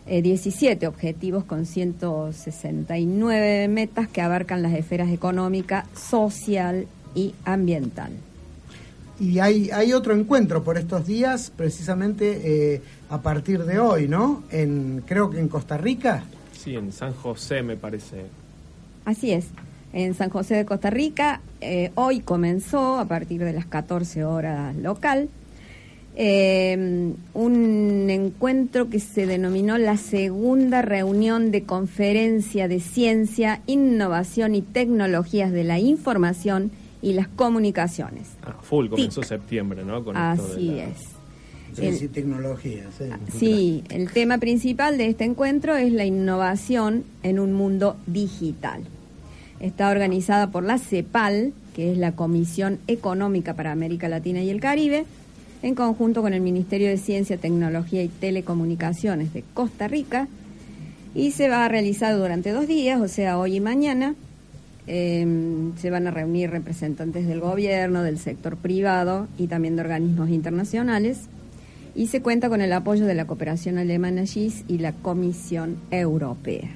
eh, 0.08 0.22
17 0.22 0.88
objetivos 0.88 1.44
con 1.44 1.66
169 1.66 3.68
metas 3.68 4.08
que 4.08 4.22
abarcan 4.22 4.62
las 4.62 4.74
esferas 4.74 5.10
económica, 5.10 5.86
social 5.96 6.88
y 7.14 7.36
ambiental. 7.46 8.12
Y 9.20 9.40
hay, 9.40 9.70
hay 9.70 9.94
otro 9.94 10.16
encuentro 10.16 10.64
por 10.64 10.80
estos 10.80 11.06
días, 11.06 11.52
precisamente 11.56 12.74
eh, 12.74 12.82
a 13.10 13.22
partir 13.22 13.64
de 13.66 13.78
hoy, 13.78 14.08
¿no? 14.08 14.42
En, 14.50 15.04
creo 15.06 15.30
que 15.30 15.40
en 15.40 15.48
Costa 15.48 15.78
Rica. 15.78 16.24
Sí, 16.64 16.76
en 16.76 16.92
San 16.92 17.14
José 17.14 17.64
me 17.64 17.76
parece. 17.76 18.26
Así 19.06 19.32
es. 19.32 19.48
En 19.94 20.14
San 20.14 20.30
José 20.30 20.56
de 20.56 20.66
Costa 20.66 20.90
Rica, 20.90 21.42
eh, 21.60 21.92
hoy 21.96 22.20
comenzó 22.22 22.98
a 23.00 23.06
partir 23.06 23.44
de 23.44 23.52
las 23.54 23.66
14 23.66 24.24
horas 24.24 24.76
local 24.76 25.28
eh, 26.16 27.14
un 27.34 28.10
encuentro 28.10 28.90
que 28.90 29.00
se 29.00 29.26
denominó 29.26 29.78
la 29.78 29.96
segunda 29.98 30.82
reunión 30.82 31.52
de 31.52 31.64
conferencia 31.64 32.68
de 32.68 32.80
ciencia, 32.82 33.62
innovación 33.66 34.54
y 34.56 34.62
tecnologías 34.62 35.52
de 35.52 35.64
la 35.64 35.80
información 35.80 36.72
y 37.02 37.14
las 37.14 37.28
comunicaciones. 37.30 38.28
Ah, 38.44 38.56
full, 38.62 38.90
comenzó 38.90 39.22
TIC. 39.22 39.30
septiembre, 39.30 39.84
¿no? 39.86 40.04
Con 40.04 40.16
esto 40.18 40.48
de 40.48 40.54
Así 40.54 40.66
la- 40.68 40.84
es. 40.84 40.98
Sí, 41.74 41.86
El- 41.86 41.98
sí, 41.98 42.08
tecnología, 42.08 42.84
sí. 42.98 43.06
Sí, 43.38 43.84
el 43.90 44.12
tema 44.12 44.38
principal 44.38 44.98
de 44.98 45.08
este 45.08 45.24
encuentro 45.24 45.76
es 45.76 45.92
la 45.94 46.06
innovación 46.06 47.04
en 47.24 47.40
un 47.40 47.54
mundo 47.54 47.96
digital. 48.08 48.82
Está 49.60 49.90
organizada 49.90 50.48
por 50.52 50.64
la 50.64 50.80
CEPAL, 50.80 51.54
que 51.76 51.92
es 51.92 51.98
la 51.98 52.14
Comisión 52.14 52.80
Económica 52.88 53.54
para 53.54 53.72
América 53.72 54.10
Latina 54.10 54.42
y 54.42 54.50
el 54.50 54.60
Caribe, 54.60 55.06
en 55.62 55.76
conjunto 55.76 56.22
con 56.22 56.34
el 56.34 56.42
Ministerio 56.42 56.90
de 56.90 56.98
Ciencia, 56.98 57.38
Tecnología 57.38 58.04
y 58.04 58.08
Telecomunicaciones 58.08 59.32
de 59.34 59.44
Costa 59.54 59.88
Rica, 59.88 60.28
y 61.14 61.32
se 61.32 61.48
va 61.48 61.66
a 61.66 61.68
realizar 61.70 62.18
durante 62.18 62.52
dos 62.52 62.68
días, 62.68 63.00
o 63.00 63.08
sea, 63.08 63.38
hoy 63.38 63.58
y 63.58 63.60
mañana. 63.60 64.16
Eh, 64.88 65.26
se 65.80 65.92
van 65.92 66.08
a 66.08 66.12
reunir 66.12 66.50
representantes 66.50 67.28
del 67.28 67.40
gobierno, 67.40 68.02
del 68.02 68.18
sector 68.18 68.58
privado 68.58 69.28
y 69.38 69.46
también 69.46 69.76
de 69.76 69.84
organismos 69.84 70.30
internacionales 70.32 71.20
y 71.96 72.08
se 72.08 72.22
cuenta 72.22 72.50
con 72.50 72.62
el 72.62 72.74
apoyo 72.74 73.06
de 73.06 73.16
la 73.16 73.26
cooperación 73.26 73.78
alemana 73.78 74.26
GIS 74.26 74.64
y 74.68 74.78
la 74.80 74.94
Comisión 74.94 75.78
Europea. 75.92 76.70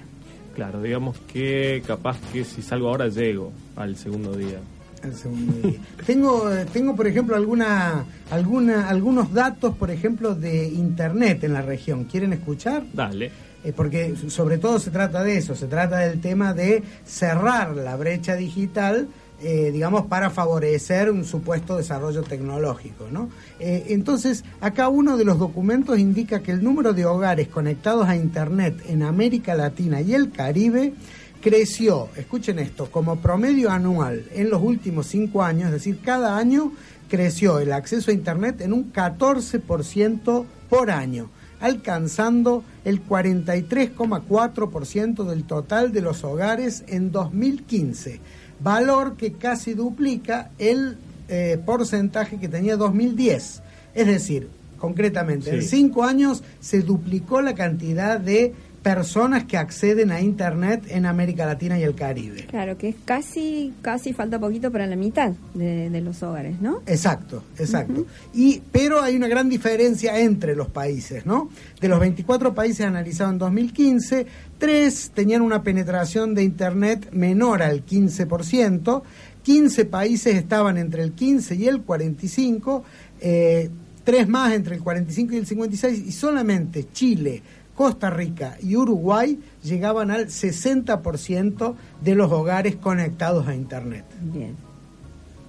Claro, 0.55 0.81
digamos 0.81 1.17
que 1.31 1.83
capaz 1.85 2.17
que 2.31 2.43
si 2.45 2.61
salgo 2.61 2.89
ahora 2.89 3.09
llego 3.09 3.51
al 3.75 3.97
segundo 3.97 4.35
día. 4.35 4.59
El 5.03 5.13
segundo 5.13 5.53
día. 5.67 5.79
tengo, 6.05 6.49
tengo, 6.71 6.95
por 6.95 7.07
ejemplo, 7.07 7.35
alguna, 7.35 8.05
alguna, 8.31 8.87
algunos 8.87 9.33
datos, 9.33 9.75
por 9.75 9.91
ejemplo, 9.91 10.33
de 10.33 10.67
Internet 10.67 11.43
en 11.43 11.53
la 11.53 11.61
región. 11.61 12.05
¿Quieren 12.05 12.31
escuchar? 12.33 12.83
Dale. 12.93 13.31
Eh, 13.65 13.73
porque 13.75 14.15
sobre 14.27 14.59
todo 14.59 14.79
se 14.79 14.91
trata 14.91 15.23
de 15.23 15.37
eso, 15.37 15.55
se 15.55 15.65
trata 15.65 15.97
del 15.97 16.21
tema 16.21 16.53
de 16.53 16.83
cerrar 17.03 17.75
la 17.75 17.95
brecha 17.95 18.35
digital, 18.35 19.07
eh, 19.41 19.71
digamos, 19.71 20.05
para 20.05 20.29
favorecer 20.29 21.11
un 21.11 21.25
supuesto 21.25 21.77
desarrollo 21.77 22.23
tecnológico. 22.23 23.07
¿no? 23.11 23.29
Eh, 23.59 23.87
entonces, 23.89 24.43
acá 24.61 24.87
uno 24.87 25.17
de 25.17 25.25
los 25.25 25.39
documentos 25.39 25.99
indica 25.99 26.41
que 26.41 26.51
el 26.51 26.63
número 26.63 26.93
de 26.93 27.05
hogares 27.05 27.47
conectados 27.47 28.07
a 28.07 28.15
Internet 28.15 28.81
en 28.87 29.03
América 29.03 29.55
Latina 29.55 30.01
y 30.01 30.13
el 30.13 30.31
Caribe 30.31 30.93
creció, 31.41 32.09
escuchen 32.15 32.59
esto, 32.59 32.89
como 32.89 33.17
promedio 33.17 33.69
anual 33.69 34.25
en 34.33 34.49
los 34.49 34.61
últimos 34.61 35.07
cinco 35.07 35.43
años, 35.43 35.67
es 35.67 35.73
decir, 35.73 35.99
cada 36.03 36.37
año 36.37 36.71
creció 37.09 37.59
el 37.59 37.71
acceso 37.71 38.11
a 38.11 38.13
Internet 38.13 38.61
en 38.61 38.73
un 38.73 38.91
14% 38.91 40.45
por 40.69 40.89
año 40.89 41.29
alcanzando 41.59 42.63
el 42.83 43.05
43,4% 43.05 45.23
del 45.23 45.43
total 45.45 45.91
de 45.91 46.01
los 46.01 46.23
hogares 46.23 46.83
en 46.87 47.11
2015, 47.11 48.19
valor 48.65 49.15
que 49.15 49.33
casi 49.33 49.75
duplica 49.75 50.49
el 50.57 50.97
eh, 51.29 51.59
porcentaje 51.63 52.37
que 52.37 52.47
tenía 52.47 52.75
2010. 52.77 53.61
Es 53.93 54.07
decir, 54.07 54.49
concretamente, 54.79 55.51
en 55.51 55.61
cinco 55.61 56.03
años 56.03 56.43
se 56.61 56.81
duplicó 56.81 57.41
la 57.41 57.53
cantidad 57.53 58.19
de 58.19 58.55
personas 58.85 59.45
que 59.45 59.57
acceden 59.57 60.11
a 60.11 60.21
Internet 60.21 60.83
en 60.89 61.07
América 61.07 61.47
Latina 61.47 61.79
y 61.79 61.81
el 61.81 61.95
Caribe. 61.95 62.45
Claro, 62.45 62.77
que 62.77 62.89
es 62.89 62.95
casi, 63.03 63.73
casi 63.81 64.13
falta 64.13 64.37
poquito 64.37 64.71
para 64.71 64.85
la 64.85 64.95
mitad 64.95 65.31
de, 65.55 65.89
de 65.89 66.01
los 66.01 66.21
hogares, 66.21 66.61
¿no? 66.61 66.83
Exacto, 66.85 67.41
exacto. 67.57 68.05
Y 68.31 68.61
pero 68.71 69.01
hay 69.01 69.15
una 69.15 69.27
gran 69.27 69.49
diferencia 69.49 70.19
entre 70.19 70.55
los 70.55 70.67
países, 70.67 71.25
¿no? 71.25 71.49
De 71.81 71.87
los 71.87 71.99
24 71.99 72.53
países 72.53 72.85
analizados 72.85 73.33
en 73.33 73.39
2015, 73.39 74.27
tres 74.59 75.09
tenían 75.15 75.41
una 75.41 75.63
penetración 75.63 76.35
de 76.35 76.43
internet 76.43 77.09
menor 77.11 77.63
al 77.63 77.87
15%, 77.87 79.01
15 79.41 79.85
países 79.85 80.35
estaban 80.35 80.77
entre 80.77 81.01
el 81.01 81.13
15 81.13 81.55
y 81.55 81.67
el 81.67 81.81
45, 81.81 82.83
eh, 83.19 83.71
tres 84.03 84.27
más 84.27 84.53
entre 84.53 84.75
el 84.75 84.83
45 84.83 85.33
y 85.33 85.37
el 85.37 85.47
56 85.47 86.03
y 86.05 86.11
solamente 86.11 86.85
Chile, 86.93 87.41
Costa 87.75 88.09
Rica 88.09 88.57
y 88.61 88.75
Uruguay 88.75 89.39
llegaban 89.63 90.09
al 90.09 90.27
60% 90.27 91.75
de 92.01 92.15
los 92.15 92.31
hogares 92.31 92.75
conectados 92.77 93.47
a 93.47 93.55
internet. 93.55 94.05
Bien. 94.21 94.55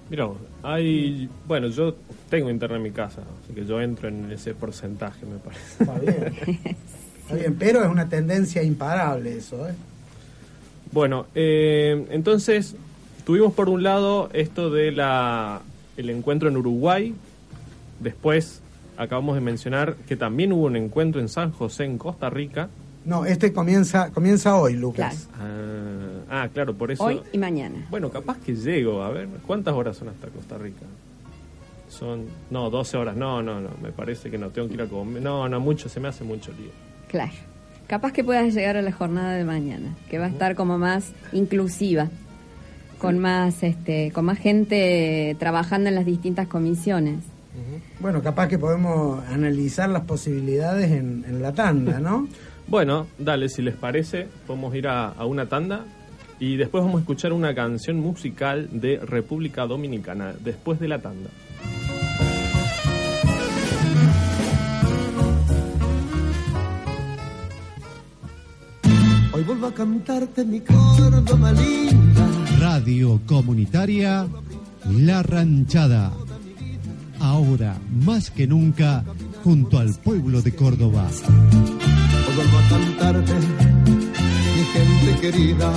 Mira, 0.09 0.25
vos, 0.25 0.37
hay. 0.63 1.29
Bueno, 1.47 1.67
yo 1.67 1.95
tengo 2.29 2.49
internet 2.49 2.77
en 2.77 2.83
mi 2.83 2.91
casa, 2.91 3.21
así 3.43 3.53
que 3.53 3.65
yo 3.65 3.81
entro 3.81 4.09
en 4.09 4.31
ese 4.31 4.53
porcentaje, 4.53 5.25
me 5.25 5.37
parece. 5.37 5.83
Está 5.83 5.99
bien. 5.99 6.75
Está 7.21 7.35
bien, 7.35 7.55
pero 7.59 7.83
es 7.83 7.89
una 7.89 8.07
tendencia 8.07 8.63
imparable 8.63 9.37
eso, 9.37 9.67
¿eh? 9.67 9.73
Bueno, 10.93 11.25
eh, 11.35 12.07
entonces 12.11 12.75
tuvimos 13.25 13.53
por 13.53 13.67
un 13.67 13.83
lado 13.83 14.29
esto 14.31 14.69
de 14.69 14.93
la 14.93 15.61
el 15.97 16.09
encuentro 16.09 16.47
en 16.47 16.55
Uruguay, 16.55 17.13
después 17.99 18.61
acabamos 18.97 19.35
de 19.35 19.41
mencionar 19.41 19.95
que 20.07 20.15
también 20.15 20.51
hubo 20.51 20.65
un 20.65 20.75
encuentro 20.75 21.21
en 21.21 21.29
San 21.29 21.51
José, 21.51 21.85
en 21.85 21.97
Costa 21.97 22.29
Rica. 22.29 22.69
No, 23.05 23.25
este 23.25 23.53
comienza 23.53 24.11
comienza 24.11 24.57
hoy, 24.57 24.73
Lucas. 24.73 25.29
Ah, 25.39 26.43
ah, 26.43 26.49
claro, 26.53 26.73
por 26.73 26.91
eso. 26.91 27.03
Hoy 27.05 27.21
y 27.31 27.37
mañana. 27.37 27.85
Bueno, 27.89 28.09
capaz 28.09 28.37
que 28.39 28.55
llego, 28.55 29.01
a 29.03 29.09
ver, 29.09 29.27
¿cuántas 29.45 29.73
horas 29.73 29.95
son 29.95 30.09
hasta 30.09 30.27
Costa 30.27 30.57
Rica? 30.57 30.85
Son, 31.87 32.25
no, 32.49 32.69
12 32.69 32.97
horas, 32.97 33.15
no, 33.15 33.41
no, 33.41 33.61
no, 33.61 33.69
me 33.81 33.91
parece 33.91 34.29
que 34.29 34.37
no, 34.37 34.49
tengo 34.49 34.67
que 34.67 34.73
ir 34.73 34.81
a 34.81 34.87
comer, 34.87 35.21
no, 35.21 35.47
no, 35.47 35.59
mucho, 35.61 35.87
se 35.87 36.01
me 36.01 36.09
hace 36.09 36.25
mucho 36.25 36.51
lío. 36.51 36.69
Claro. 37.07 37.31
capaz 37.87 38.11
que 38.11 38.25
puedas 38.25 38.53
llegar 38.53 38.75
a 38.75 38.81
la 38.81 38.91
jornada 38.91 39.35
de 39.35 39.45
mañana, 39.45 39.95
que 40.09 40.19
va 40.19 40.25
a 40.25 40.27
estar 40.27 40.55
como 40.55 40.77
más 40.77 41.13
inclusiva, 41.31 42.09
con 42.97 43.19
más, 43.19 43.63
este, 43.63 44.11
con 44.11 44.25
más 44.25 44.37
gente 44.37 45.37
trabajando 45.39 45.87
en 45.87 45.95
las 45.95 46.05
distintas 46.05 46.47
comisiones. 46.47 47.19
Bueno, 47.99 48.21
capaz 48.21 48.47
que 48.47 48.59
podemos 48.59 49.23
analizar 49.27 49.89
las 49.89 50.03
posibilidades 50.03 50.91
en, 50.91 51.25
en 51.27 51.41
la 51.41 51.53
tanda, 51.53 51.99
¿no? 51.99 52.27
Bueno, 52.69 53.07
dale, 53.17 53.47
si 53.47 53.61
les 53.61 53.75
parece, 53.75 54.27
podemos 54.45 54.75
ir 54.75 54.89
a, 54.89 55.07
a 55.07 55.25
una 55.25 55.47
tanda 55.47 55.85
y 56.37 56.57
después 56.57 56.83
vamos 56.83 56.97
a 56.97 56.99
escuchar 56.99 57.31
una 57.31 57.55
canción 57.55 57.97
musical 57.97 58.67
de 58.73 58.97
República 58.97 59.65
Dominicana, 59.65 60.33
después 60.43 60.77
de 60.77 60.89
la 60.89 60.99
tanda. 60.99 61.29
Hoy 69.31 69.43
vuelvo 69.43 69.67
a 69.67 69.73
cantarte 69.73 70.43
mi 70.43 70.61
Córdoba 70.61 71.51
linda. 71.51 72.27
Radio 72.59 73.19
Comunitaria 73.27 74.27
La 74.89 75.21
Ranchada. 75.21 76.11
Ahora, 77.19 77.77
más 78.05 78.31
que 78.31 78.47
nunca, 78.47 79.03
junto 79.43 79.79
al 79.79 79.93
pueblo 79.95 80.41
de 80.41 80.55
Córdoba. 80.55 81.07
Vuelvo 82.35 82.57
a 82.57 82.69
cantarte 82.69 83.33
mi 83.33 84.63
gente 84.63 85.21
querida. 85.21 85.71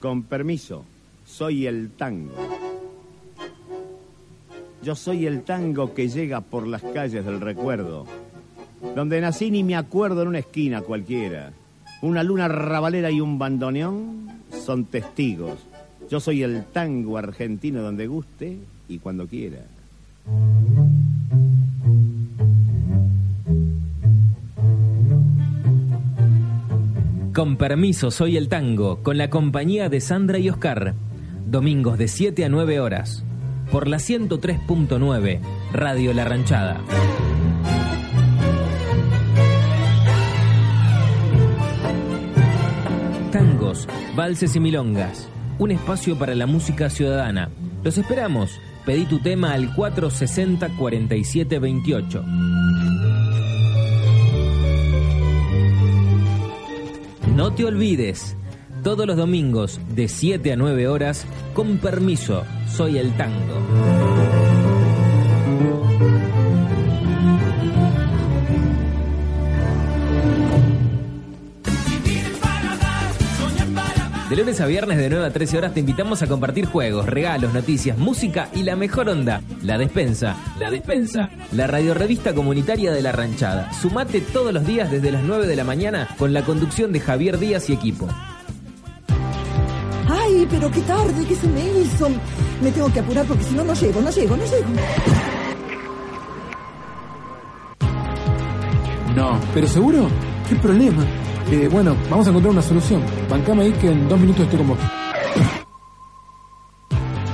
Con 0.00 0.24
permiso, 0.24 0.84
soy 1.24 1.66
el 1.66 1.90
tango. 1.90 2.34
Yo 4.82 4.94
soy 4.94 5.26
el 5.26 5.42
tango 5.44 5.94
que 5.94 6.08
llega 6.08 6.40
por 6.42 6.66
las 6.66 6.82
calles 6.82 7.24
del 7.24 7.40
recuerdo, 7.40 8.06
donde 8.94 9.20
nací 9.20 9.50
ni 9.50 9.64
me 9.64 9.76
acuerdo 9.76 10.22
en 10.22 10.28
una 10.28 10.40
esquina 10.40 10.82
cualquiera. 10.82 11.52
Una 12.02 12.22
luna 12.22 12.48
rabalera 12.48 13.10
y 13.10 13.20
un 13.20 13.38
bandoneón 13.38 14.28
son 14.64 14.84
testigos. 14.84 15.58
Yo 16.10 16.20
soy 16.20 16.42
el 16.42 16.64
tango 16.66 17.16
argentino 17.16 17.82
donde 17.82 18.06
guste 18.06 18.58
y 18.88 18.98
cuando 18.98 19.26
quiera. 19.26 19.64
Con 27.34 27.56
permiso, 27.56 28.12
soy 28.12 28.36
el 28.36 28.48
tango, 28.48 29.02
con 29.02 29.18
la 29.18 29.28
compañía 29.28 29.88
de 29.88 30.00
Sandra 30.00 30.38
y 30.38 30.48
Oscar. 30.48 30.94
Domingos 31.46 31.98
de 31.98 32.06
7 32.06 32.44
a 32.44 32.48
9 32.48 32.78
horas. 32.78 33.24
Por 33.72 33.88
la 33.88 33.96
103.9, 33.96 35.40
Radio 35.72 36.14
La 36.14 36.24
Ranchada. 36.24 36.80
Tangos, 43.32 43.88
valses 44.14 44.54
y 44.54 44.60
milongas. 44.60 45.28
Un 45.58 45.70
espacio 45.70 46.18
para 46.18 46.34
la 46.34 46.46
música 46.46 46.90
ciudadana. 46.90 47.50
Los 47.82 47.98
esperamos. 47.98 48.60
Pedí 48.84 49.06
tu 49.06 49.20
tema 49.20 49.52
al 49.52 49.74
460 49.74 50.68
4728. 50.76 52.24
No 57.34 57.52
te 57.52 57.64
olvides, 57.64 58.36
todos 58.82 59.06
los 59.06 59.16
domingos 59.16 59.80
de 59.94 60.08
7 60.08 60.52
a 60.52 60.56
9 60.56 60.88
horas, 60.88 61.26
con 61.52 61.78
permiso, 61.78 62.44
soy 62.68 62.98
el 62.98 63.12
tango. 63.16 64.13
De 74.34 74.40
lunes 74.40 74.60
a 74.60 74.66
viernes 74.66 74.98
de 74.98 75.08
9 75.08 75.26
a 75.26 75.30
13 75.30 75.58
horas 75.58 75.74
te 75.74 75.78
invitamos 75.78 76.20
a 76.20 76.26
compartir 76.26 76.66
juegos, 76.66 77.06
regalos, 77.06 77.54
noticias, 77.54 77.96
música 77.96 78.48
y 78.52 78.64
la 78.64 78.74
mejor 78.74 79.08
onda, 79.08 79.40
la 79.62 79.78
despensa. 79.78 80.34
La 80.58 80.72
despensa. 80.72 81.30
La 81.52 81.68
radiorrevista 81.68 82.34
comunitaria 82.34 82.90
de 82.90 83.00
la 83.00 83.12
ranchada. 83.12 83.72
Sumate 83.72 84.20
todos 84.20 84.52
los 84.52 84.66
días 84.66 84.90
desde 84.90 85.12
las 85.12 85.22
9 85.22 85.46
de 85.46 85.54
la 85.54 85.62
mañana 85.62 86.08
con 86.18 86.32
la 86.32 86.42
conducción 86.42 86.90
de 86.90 86.98
Javier 86.98 87.38
Díaz 87.38 87.70
y 87.70 87.74
equipo. 87.74 88.08
Ay, 90.08 90.48
pero 90.50 90.68
qué 90.68 90.80
tarde, 90.80 91.24
¿qué 91.28 91.36
se 91.36 91.46
me 91.46 91.80
hizo? 91.80 92.08
Me 92.60 92.72
tengo 92.72 92.92
que 92.92 92.98
apurar 92.98 93.24
porque 93.26 93.44
si 93.44 93.54
no, 93.54 93.62
no 93.62 93.74
llego, 93.74 94.00
no 94.00 94.10
llego, 94.10 94.36
no 94.36 94.44
llego. 94.44 94.68
No, 99.14 99.40
pero 99.54 99.68
seguro, 99.68 100.08
¿qué 100.48 100.56
problema? 100.56 101.06
Eh, 101.50 101.68
bueno, 101.70 101.96
vamos 102.10 102.26
a 102.26 102.30
encontrar 102.30 102.52
una 102.52 102.62
solución. 102.62 103.02
Bancame 103.28 103.64
ahí 103.64 103.72
que 103.72 103.90
en 103.90 104.08
dos 104.08 104.18
minutos 104.18 104.44
estoy 104.44 104.58
con 104.58 104.68
vos. 104.68 104.78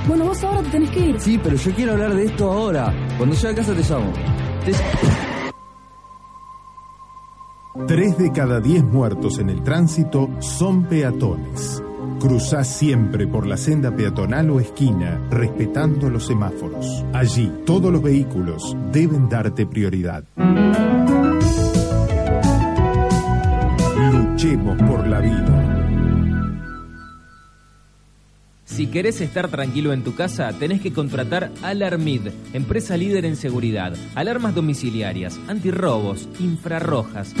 Bueno, 0.07 0.25
vos 0.25 0.43
ahora 0.43 0.61
te 0.63 0.69
tenés 0.69 0.89
que 0.89 0.99
ir. 0.99 1.19
Sí, 1.19 1.39
pero 1.41 1.55
yo 1.55 1.71
quiero 1.73 1.93
hablar 1.93 2.13
de 2.13 2.25
esto 2.25 2.51
ahora. 2.51 2.93
Cuando 3.17 3.35
llegue 3.35 3.49
a 3.49 3.55
casa 3.55 3.73
te 3.73 3.81
llamo. 3.81 4.11
Tres 7.87 8.17
de 8.17 8.31
cada 8.31 8.59
diez 8.59 8.83
muertos 8.83 9.39
en 9.39 9.49
el 9.49 9.63
tránsito 9.63 10.29
son 10.39 10.83
peatones. 10.83 11.81
Cruzá 12.19 12.63
siempre 12.63 13.25
por 13.27 13.47
la 13.47 13.57
senda 13.57 13.95
peatonal 13.95 14.49
o 14.51 14.59
esquina, 14.59 15.19
respetando 15.31 16.09
los 16.09 16.27
semáforos. 16.27 17.03
Allí, 17.13 17.51
todos 17.65 17.91
los 17.91 18.01
vehículos 18.01 18.75
deben 18.91 19.29
darte 19.29 19.65
prioridad. 19.65 20.25
Por 24.63 25.07
la 25.07 25.19
vida. 25.19 25.81
Si 28.65 28.87
querés 28.87 29.19
estar 29.21 29.49
tranquilo 29.49 29.91
en 29.91 30.03
tu 30.03 30.15
casa, 30.15 30.53
tenés 30.53 30.81
que 30.81 30.93
contratar 30.93 31.51
Alarmid, 31.61 32.29
empresa 32.53 32.95
líder 32.95 33.25
en 33.25 33.35
seguridad, 33.35 33.93
alarmas 34.15 34.55
domiciliarias, 34.55 35.39
antirrobos, 35.47 36.29
infrarrojas. 36.39 37.33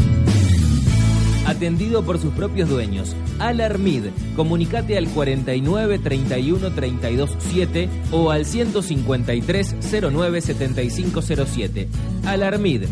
Atendido 1.45 2.03
por 2.03 2.19
sus 2.19 2.33
propios 2.33 2.69
dueños. 2.69 3.15
Alarmid. 3.39 4.05
Comunicate 4.35 4.97
al 4.97 5.07
49 5.07 5.99
31 5.99 6.71
32 6.71 7.37
7 7.39 7.89
o 8.11 8.31
al 8.31 8.45
153 8.45 9.75
09 10.11 10.41
75 10.41 11.21
07. 11.21 11.87
Alarmid. 12.25 12.83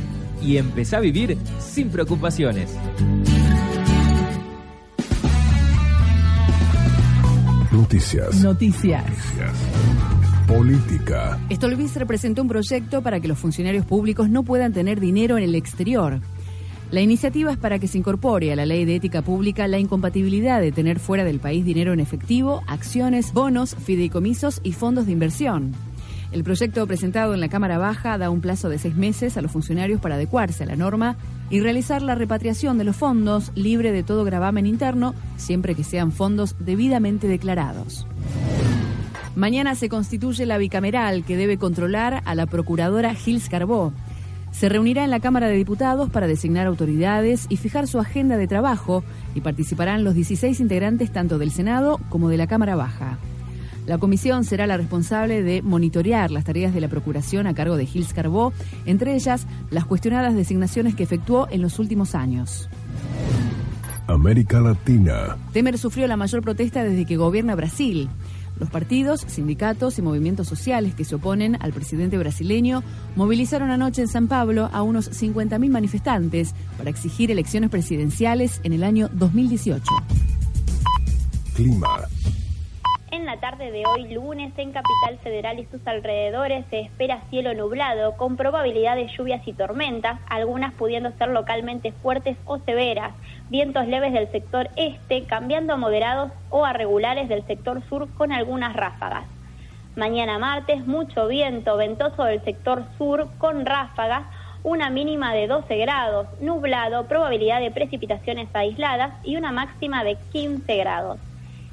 Y 0.41 0.57
empezá 0.57 0.97
a 0.97 1.01
vivir 1.01 1.37
sin 1.59 1.89
preocupaciones. 1.89 2.69
Noticias. 7.79 8.43
Noticias. 8.43 9.05
Política. 10.45 11.39
Stolbizer 11.49 12.05
presentó 12.05 12.41
un 12.41 12.49
proyecto 12.49 13.01
para 13.01 13.21
que 13.21 13.29
los 13.29 13.39
funcionarios 13.39 13.85
públicos 13.85 14.29
no 14.29 14.43
puedan 14.43 14.73
tener 14.73 14.99
dinero 14.99 15.37
en 15.37 15.45
el 15.45 15.55
exterior. 15.55 16.19
La 16.91 16.99
iniciativa 16.99 17.53
es 17.53 17.57
para 17.57 17.79
que 17.79 17.87
se 17.87 17.97
incorpore 17.97 18.51
a 18.51 18.57
la 18.57 18.65
ley 18.65 18.83
de 18.83 18.97
ética 18.97 19.21
pública 19.21 19.65
la 19.69 19.79
incompatibilidad 19.79 20.59
de 20.59 20.73
tener 20.73 20.99
fuera 20.99 21.23
del 21.23 21.39
país 21.39 21.63
dinero 21.63 21.93
en 21.93 22.01
efectivo, 22.01 22.63
acciones, 22.67 23.31
bonos, 23.31 23.75
fideicomisos 23.75 24.59
y 24.61 24.73
fondos 24.73 25.05
de 25.05 25.13
inversión. 25.13 25.71
El 26.33 26.43
proyecto 26.43 26.85
presentado 26.85 27.33
en 27.33 27.39
la 27.39 27.47
Cámara 27.47 27.77
Baja 27.77 28.17
da 28.17 28.29
un 28.29 28.41
plazo 28.41 28.67
de 28.67 28.77
seis 28.77 28.95
meses 28.95 29.37
a 29.37 29.41
los 29.41 29.51
funcionarios 29.51 30.01
para 30.01 30.15
adecuarse 30.15 30.63
a 30.63 30.67
la 30.67 30.75
norma 30.75 31.15
y 31.49 31.61
realizar 31.61 32.01
la 32.01 32.15
repatriación 32.15 32.77
de 32.77 32.83
los 32.83 32.95
fondos 32.95 33.51
libre 33.55 33.91
de 33.91 34.03
todo 34.03 34.23
gravamen 34.23 34.65
interno, 34.65 35.15
siempre 35.37 35.75
que 35.75 35.83
sean 35.83 36.11
fondos 36.11 36.55
debidamente 36.59 37.27
declarados. 37.27 38.05
Mañana 39.35 39.75
se 39.75 39.89
constituye 39.89 40.45
la 40.45 40.57
bicameral 40.57 41.23
que 41.23 41.37
debe 41.37 41.57
controlar 41.57 42.21
a 42.25 42.35
la 42.35 42.45
procuradora 42.45 43.15
Gils 43.15 43.47
Carbó. 43.47 43.93
Se 44.51 44.67
reunirá 44.67 45.03
en 45.03 45.11
la 45.11 45.19
Cámara 45.19 45.47
de 45.47 45.55
Diputados 45.55 46.09
para 46.09 46.27
designar 46.27 46.67
autoridades 46.67 47.45
y 47.49 47.57
fijar 47.57 47.87
su 47.87 47.99
agenda 47.99 48.35
de 48.35 48.47
trabajo 48.47 49.03
y 49.35 49.41
participarán 49.41 50.03
los 50.03 50.15
16 50.15 50.59
integrantes 50.59 51.13
tanto 51.13 51.37
del 51.37 51.51
Senado 51.51 51.99
como 52.09 52.29
de 52.29 52.37
la 52.37 52.47
Cámara 52.47 52.75
Baja. 52.75 53.17
La 53.89 53.97
comisión 53.97 54.43
será 54.43 54.67
la 54.67 54.77
responsable 54.77 55.41
de 55.41 55.63
monitorear 55.63 56.29
las 56.29 56.43
tareas 56.43 56.75
de 56.75 56.79
la 56.79 56.89
Procuración 56.89 57.47
a 57.47 57.55
cargo 57.55 57.75
de 57.75 57.87
Gils 57.87 58.13
Carbó, 58.13 58.53
entre 58.85 59.15
ellas 59.15 59.47
las 59.71 59.85
cuestionadas 59.85 60.35
designaciones 60.35 60.93
que 60.93 61.01
efectuó 61.01 61.47
en 61.49 61.63
los 61.63 61.79
últimos 61.79 62.13
años. 62.13 62.69
América 64.05 64.59
Latina. 64.59 65.37
Temer 65.53 65.79
sufrió 65.79 66.05
la 66.05 66.17
mayor 66.17 66.43
protesta 66.43 66.83
desde 66.83 67.07
que 67.07 67.17
gobierna 67.17 67.55
Brasil. 67.55 68.09
Los 68.59 68.69
partidos, 68.69 69.21
sindicatos 69.21 69.97
y 69.97 70.03
movimientos 70.03 70.47
sociales 70.47 70.93
que 70.93 71.03
se 71.03 71.15
oponen 71.15 71.57
al 71.59 71.73
presidente 71.73 72.15
brasileño 72.19 72.83
movilizaron 73.15 73.71
anoche 73.71 74.03
en 74.03 74.07
San 74.07 74.27
Pablo 74.27 74.69
a 74.71 74.83
unos 74.83 75.09
50.000 75.09 75.67
manifestantes 75.67 76.53
para 76.77 76.91
exigir 76.91 77.31
elecciones 77.31 77.71
presidenciales 77.71 78.61
en 78.61 78.73
el 78.73 78.83
año 78.83 79.09
2018. 79.13 79.83
Clima. 81.55 82.01
En 83.11 83.25
la 83.25 83.37
tarde 83.37 83.71
de 83.71 83.87
hoy, 83.87 84.07
lunes, 84.13 84.53
en 84.57 84.71
Capital 84.71 85.17
Federal 85.23 85.57
y 85.57 85.65
sus 85.65 85.85
alrededores 85.87 86.63
se 86.69 86.81
espera 86.81 87.23
cielo 87.31 87.55
nublado, 87.55 88.15
con 88.17 88.37
probabilidad 88.37 88.95
de 88.95 89.07
lluvias 89.07 89.41
y 89.47 89.53
tormentas, 89.53 90.19
algunas 90.29 90.75
pudiendo 90.75 91.11
ser 91.13 91.29
localmente 91.29 91.91
fuertes 91.91 92.37
o 92.45 92.59
severas. 92.59 93.15
Vientos 93.49 93.87
leves 93.87 94.13
del 94.13 94.31
sector 94.31 94.69
este, 94.75 95.23
cambiando 95.23 95.73
a 95.73 95.77
moderados 95.77 96.31
o 96.51 96.65
a 96.65 96.73
regulares 96.73 97.29
del 97.29 97.43
sector 97.47 97.81
sur 97.89 98.13
con 98.13 98.31
algunas 98.31 98.75
ráfagas. 98.75 99.25
Mañana 99.95 100.37
martes, 100.37 100.85
mucho 100.85 101.27
viento 101.27 101.77
ventoso 101.77 102.25
del 102.25 102.43
sector 102.43 102.83
sur 102.99 103.27
con 103.39 103.65
ráfagas, 103.65 104.27
una 104.61 104.91
mínima 104.91 105.33
de 105.33 105.47
12 105.47 105.77
grados, 105.77 106.27
nublado, 106.41 107.07
probabilidad 107.07 107.59
de 107.59 107.71
precipitaciones 107.71 108.49
aisladas 108.53 109.13
y 109.23 109.35
una 109.35 109.51
máxima 109.51 110.03
de 110.03 110.15
15 110.31 110.77
grados. 110.77 111.19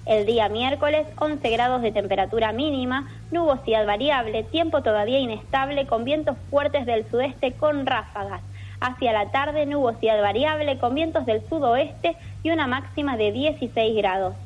El 0.06 0.24
día 0.24 0.48
miércoles, 0.48 1.04
11 1.18 1.50
grados 1.50 1.82
de 1.82 1.90
temperatura 1.90 2.52
mínima, 2.52 3.08
nubosidad 3.32 3.84
variable, 3.84 4.44
tiempo 4.44 4.80
todavía 4.80 5.18
inestable 5.18 5.84
con 5.88 6.04
vientos 6.04 6.36
fuertes 6.48 6.86
del 6.86 7.10
sudeste 7.10 7.54
con 7.54 7.86
ráfagas. 7.86 8.40
Hacia 8.80 9.12
la 9.12 9.32
tarde, 9.32 9.66
nubosidad 9.66 10.22
variable 10.22 10.78
con 10.78 10.94
vientos 10.94 11.26
del 11.26 11.42
sudoeste 11.48 12.16
y 12.44 12.50
una 12.50 12.68
máxima 12.68 13.16
de 13.16 13.32
16 13.32 13.96
grados. 13.96 14.36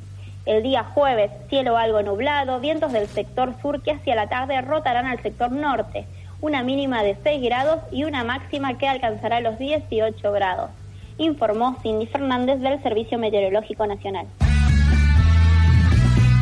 El 0.47 0.63
día 0.63 0.83
jueves, 0.83 1.31
cielo 1.51 1.77
algo 1.77 2.01
nublado, 2.01 2.59
vientos 2.59 2.91
del 2.93 3.07
sector 3.07 3.53
sur 3.61 3.83
que 3.83 3.91
hacia 3.91 4.15
la 4.15 4.31
tarde 4.31 4.59
rotarán 4.63 5.05
al 5.05 5.21
sector 5.21 5.53
norte, 5.53 6.07
una 6.41 6.63
mínima 6.63 7.03
de 7.03 7.19
6 7.23 7.43
grados 7.43 7.81
y 7.93 8.05
una 8.05 8.25
máxima 8.25 8.79
que 8.79 8.89
alcanzará 8.89 9.41
los 9.41 9.59
18 9.59 10.33
grados. 10.33 10.71
Informó 11.19 11.77
Cindy 11.83 12.07
Fernández 12.07 12.61
del 12.61 12.83
Servicio 12.83 13.19
Meteorológico 13.19 13.87
Nacional. 13.87 14.27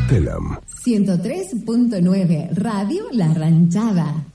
Telam. 0.09 0.57
103.9 0.83 2.49
Radio 2.57 3.09
La 3.11 3.31
Ranchada. 3.31 4.25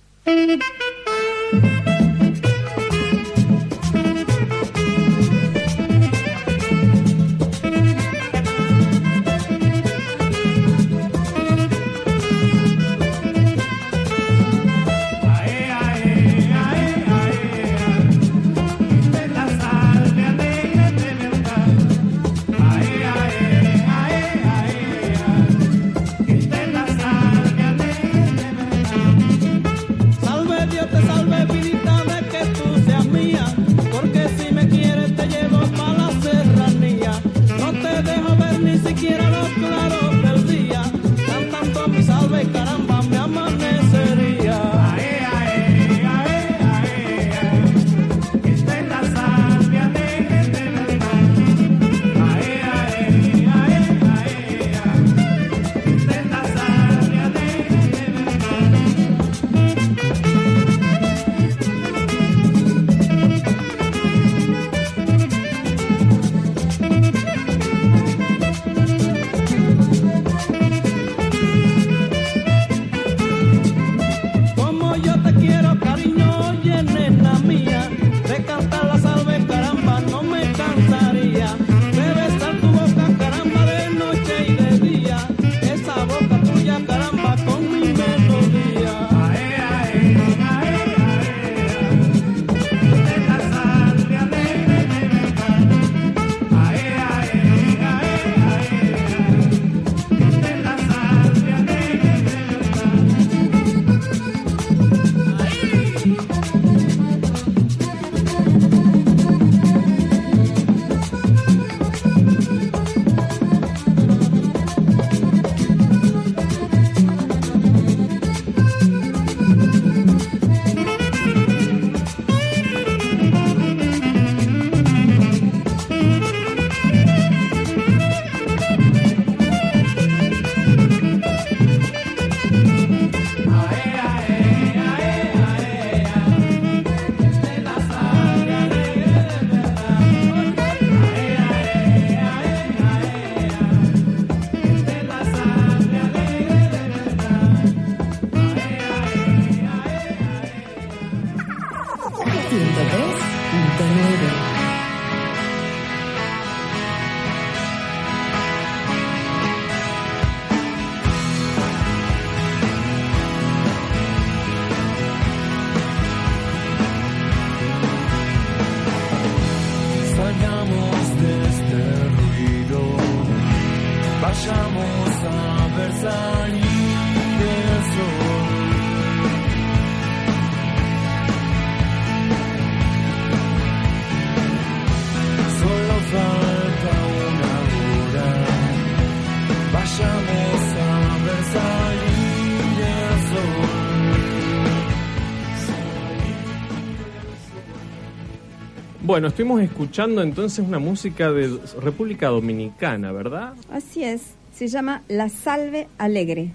Bueno, 199.14 199.28
estuvimos 199.28 199.60
escuchando 199.60 200.22
entonces 200.24 200.66
una 200.66 200.80
música 200.80 201.30
de 201.30 201.56
República 201.80 202.30
Dominicana, 202.30 203.12
¿verdad? 203.12 203.52
Así 203.70 204.02
es, 204.02 204.22
se 204.52 204.66
llama 204.66 205.02
La 205.06 205.28
Salve 205.28 205.86
Alegre. 205.98 206.50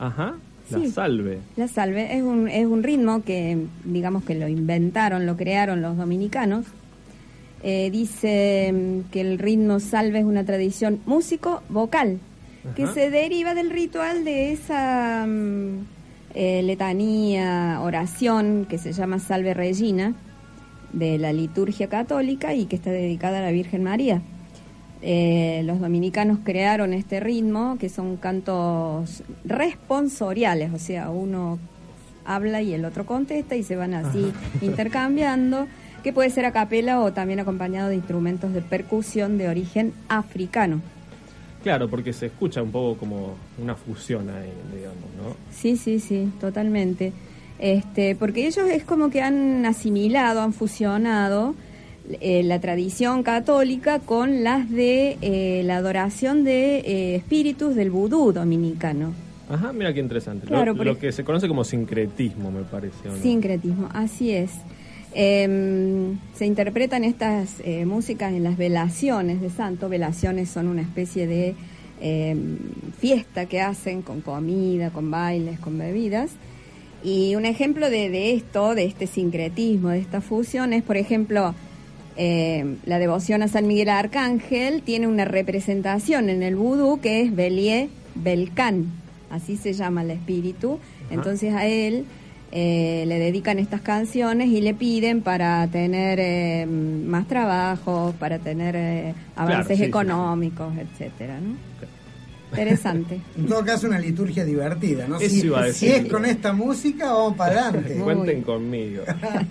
Ajá, 0.00 0.34
la 0.70 0.78
Sí. 0.80 0.90
salve. 0.90 1.38
La 1.54 1.68
salve 1.68 2.16
es 2.16 2.24
un, 2.24 2.48
es 2.48 2.66
un 2.66 2.82
ritmo 2.82 3.22
que, 3.22 3.58
digamos 3.84 4.24
que 4.24 4.34
lo 4.34 4.48
inventaron, 4.48 5.24
lo 5.24 5.36
crearon 5.36 5.82
los 5.82 5.96
dominicanos. 5.96 6.66
Eh, 7.62 7.90
dice 7.92 8.72
mm, 8.74 9.10
que 9.12 9.20
el 9.20 9.38
ritmo 9.38 9.78
salve 9.78 10.18
es 10.18 10.24
una 10.24 10.44
tradición 10.44 10.98
músico-vocal 11.06 12.18
que 12.74 12.82
Ajá. 12.82 12.94
se 12.94 13.10
deriva 13.10 13.54
del 13.54 13.70
ritual 13.70 14.24
de 14.24 14.50
esa 14.50 15.26
mm, 15.28 15.78
eh, 16.34 16.60
letanía, 16.64 17.78
oración 17.82 18.66
que 18.68 18.78
se 18.78 18.92
llama 18.92 19.20
Salve 19.20 19.54
Regina 19.54 20.14
de 20.94 21.18
la 21.18 21.32
liturgia 21.32 21.88
católica 21.88 22.54
y 22.54 22.66
que 22.66 22.76
está 22.76 22.90
dedicada 22.90 23.38
a 23.38 23.42
la 23.42 23.50
Virgen 23.50 23.82
María. 23.82 24.22
eh, 25.02 25.62
los 25.66 25.80
dominicanos 25.80 26.38
crearon 26.44 26.94
este 26.94 27.20
ritmo, 27.20 27.76
que 27.78 27.90
son 27.90 28.16
cantos 28.16 29.22
responsoriales, 29.44 30.72
o 30.72 30.78
sea, 30.78 31.10
uno 31.10 31.58
habla 32.24 32.62
y 32.62 32.72
el 32.72 32.86
otro 32.86 33.04
contesta 33.04 33.54
y 33.54 33.62
se 33.62 33.76
van 33.76 33.92
así 33.92 34.32
intercambiando, 34.62 35.66
que 36.02 36.14
puede 36.14 36.30
ser 36.30 36.46
a 36.46 36.52
capela 36.52 37.00
o 37.00 37.12
también 37.12 37.38
acompañado 37.40 37.90
de 37.90 37.96
instrumentos 37.96 38.54
de 38.54 38.62
percusión 38.62 39.36
de 39.36 39.48
origen 39.48 39.92
africano. 40.08 40.80
Claro, 41.62 41.88
porque 41.88 42.12
se 42.14 42.26
escucha 42.26 42.62
un 42.62 42.70
poco 42.70 42.98
como 42.98 43.34
una 43.58 43.74
fusión 43.74 44.28
ahí, 44.30 44.52
digamos, 44.74 45.04
¿no? 45.18 45.36
Sí, 45.50 45.76
sí, 45.76 45.98
sí, 46.00 46.30
totalmente. 46.40 47.12
Este, 47.58 48.16
porque 48.16 48.46
ellos 48.46 48.68
es 48.68 48.84
como 48.84 49.10
que 49.10 49.22
han 49.22 49.64
asimilado, 49.64 50.40
han 50.40 50.52
fusionado 50.52 51.54
eh, 52.20 52.42
la 52.42 52.60
tradición 52.60 53.22
católica 53.22 54.00
con 54.00 54.44
las 54.44 54.68
de 54.70 55.16
eh, 55.22 55.62
la 55.64 55.76
adoración 55.76 56.44
de 56.44 56.78
eh, 56.78 57.14
espíritus 57.16 57.74
del 57.74 57.90
vudú 57.90 58.32
dominicano. 58.32 59.12
Ajá, 59.48 59.72
mira 59.72 59.92
qué 59.92 60.00
interesante. 60.00 60.46
Claro, 60.46 60.74
lo, 60.74 60.98
que 60.98 61.12
se 61.12 61.24
conoce 61.24 61.48
como 61.48 61.64
sincretismo, 61.64 62.50
me 62.50 62.62
parece. 62.62 63.08
¿o 63.08 63.12
no? 63.12 63.18
Sincretismo, 63.18 63.88
así 63.92 64.30
es. 64.32 64.50
Em, 65.14 66.18
se 66.34 66.44
interpretan 66.44 67.04
estas 67.04 67.60
eh, 67.60 67.86
músicas 67.86 68.32
en 68.32 68.42
las 68.42 68.56
velaciones 68.56 69.40
de 69.40 69.48
santo. 69.48 69.88
Velaciones 69.88 70.50
son 70.50 70.66
una 70.66 70.82
especie 70.82 71.28
de 71.28 71.54
em, 72.00 72.58
fiesta 72.98 73.46
que 73.46 73.60
hacen 73.60 74.02
con 74.02 74.22
comida, 74.22 74.90
con 74.90 75.10
bailes, 75.10 75.60
con 75.60 75.78
bebidas. 75.78 76.32
Y 77.04 77.36
un 77.36 77.44
ejemplo 77.44 77.90
de, 77.90 78.08
de 78.08 78.32
esto, 78.32 78.74
de 78.74 78.86
este 78.86 79.06
sincretismo, 79.06 79.90
de 79.90 79.98
esta 79.98 80.22
fusión, 80.22 80.72
es, 80.72 80.82
por 80.82 80.96
ejemplo, 80.96 81.54
em, 82.16 82.76
la 82.86 82.98
devoción 82.98 83.42
a 83.42 83.48
San 83.48 83.66
Miguel 83.66 83.90
Arcángel 83.90 84.80
tiene 84.82 85.06
una 85.06 85.26
representación 85.26 86.30
en 86.30 86.42
el 86.42 86.56
vudú 86.56 87.00
que 87.00 87.20
es 87.20 87.36
Belie 87.36 87.90
Belcán, 88.14 88.86
así 89.30 89.58
se 89.58 89.74
llama 89.74 90.02
el 90.02 90.12
espíritu. 90.12 90.78
Entonces 91.10 91.52
a 91.52 91.66
él 91.66 92.06
eh, 92.52 93.04
le 93.06 93.18
dedican 93.18 93.58
estas 93.58 93.82
canciones 93.82 94.48
y 94.48 94.62
le 94.62 94.72
piden 94.72 95.20
para 95.20 95.66
tener 95.66 96.18
eh, 96.20 96.64
más 96.66 97.28
trabajo, 97.28 98.14
para 98.18 98.38
tener 98.38 98.76
eh, 98.76 99.14
avances 99.36 99.76
sí, 99.76 99.82
sí. 99.82 99.88
económicos, 99.88 100.72
etcétera, 100.78 101.38
¿no? 101.40 101.56
Interesante. 102.58 103.20
En 103.36 103.46
todo 103.46 103.64
caso, 103.64 103.86
una 103.86 103.98
liturgia 103.98 104.44
divertida, 104.44 105.06
¿no? 105.08 105.18
Eso 105.18 105.34
Si, 105.34 105.46
iba 105.46 105.60
a 105.60 105.72
si 105.72 105.86
decir. 105.86 106.06
es 106.06 106.12
con 106.12 106.24
esta 106.24 106.52
música, 106.52 107.12
vamos 107.12 107.36
para 107.36 107.68
adelante. 107.68 107.94
Cuenten 108.02 108.42
conmigo. 108.42 109.02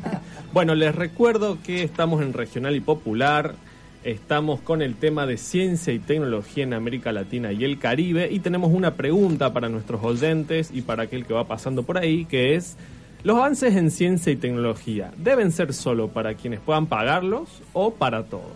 bueno, 0.54 0.76
les 0.76 0.94
recuerdo 0.96 1.58
que 1.64 1.84
estamos 1.84 2.22
en 2.22 2.34
Regional 2.34 2.76
y 2.76 2.80
Popular. 2.80 3.56
Estamos 4.04 4.60
con 4.60 4.82
el 4.82 4.96
tema 4.96 5.26
de 5.26 5.38
ciencia 5.38 5.94
y 5.94 6.00
tecnología 6.00 6.66
en 6.66 6.74
América 6.74 7.14
Latina 7.14 7.54
y 7.54 7.64
el 7.64 7.80
Caribe 7.80 8.30
y 8.30 8.40
tenemos 8.40 8.74
una 8.74 8.96
pregunta 8.96 9.54
para 9.54 9.70
nuestros 9.70 10.04
oyentes 10.04 10.72
y 10.74 10.82
para 10.82 11.04
aquel 11.04 11.26
que 11.26 11.34
va 11.34 11.48
pasando 11.48 11.84
por 11.84 11.98
ahí, 11.98 12.26
que 12.26 12.56
es, 12.56 12.76
¿los 13.24 13.38
avances 13.38 13.78
en 13.78 13.92
ciencia 13.92 14.34
y 14.34 14.36
tecnología 14.36 15.12
deben 15.16 15.54
ser 15.54 15.74
solo 15.74 16.10
para 16.10 16.34
quienes 16.34 16.60
puedan 16.60 16.88
pagarlos 16.88 17.62
o 17.72 17.94
para 17.94 18.24
todos? 18.24 18.52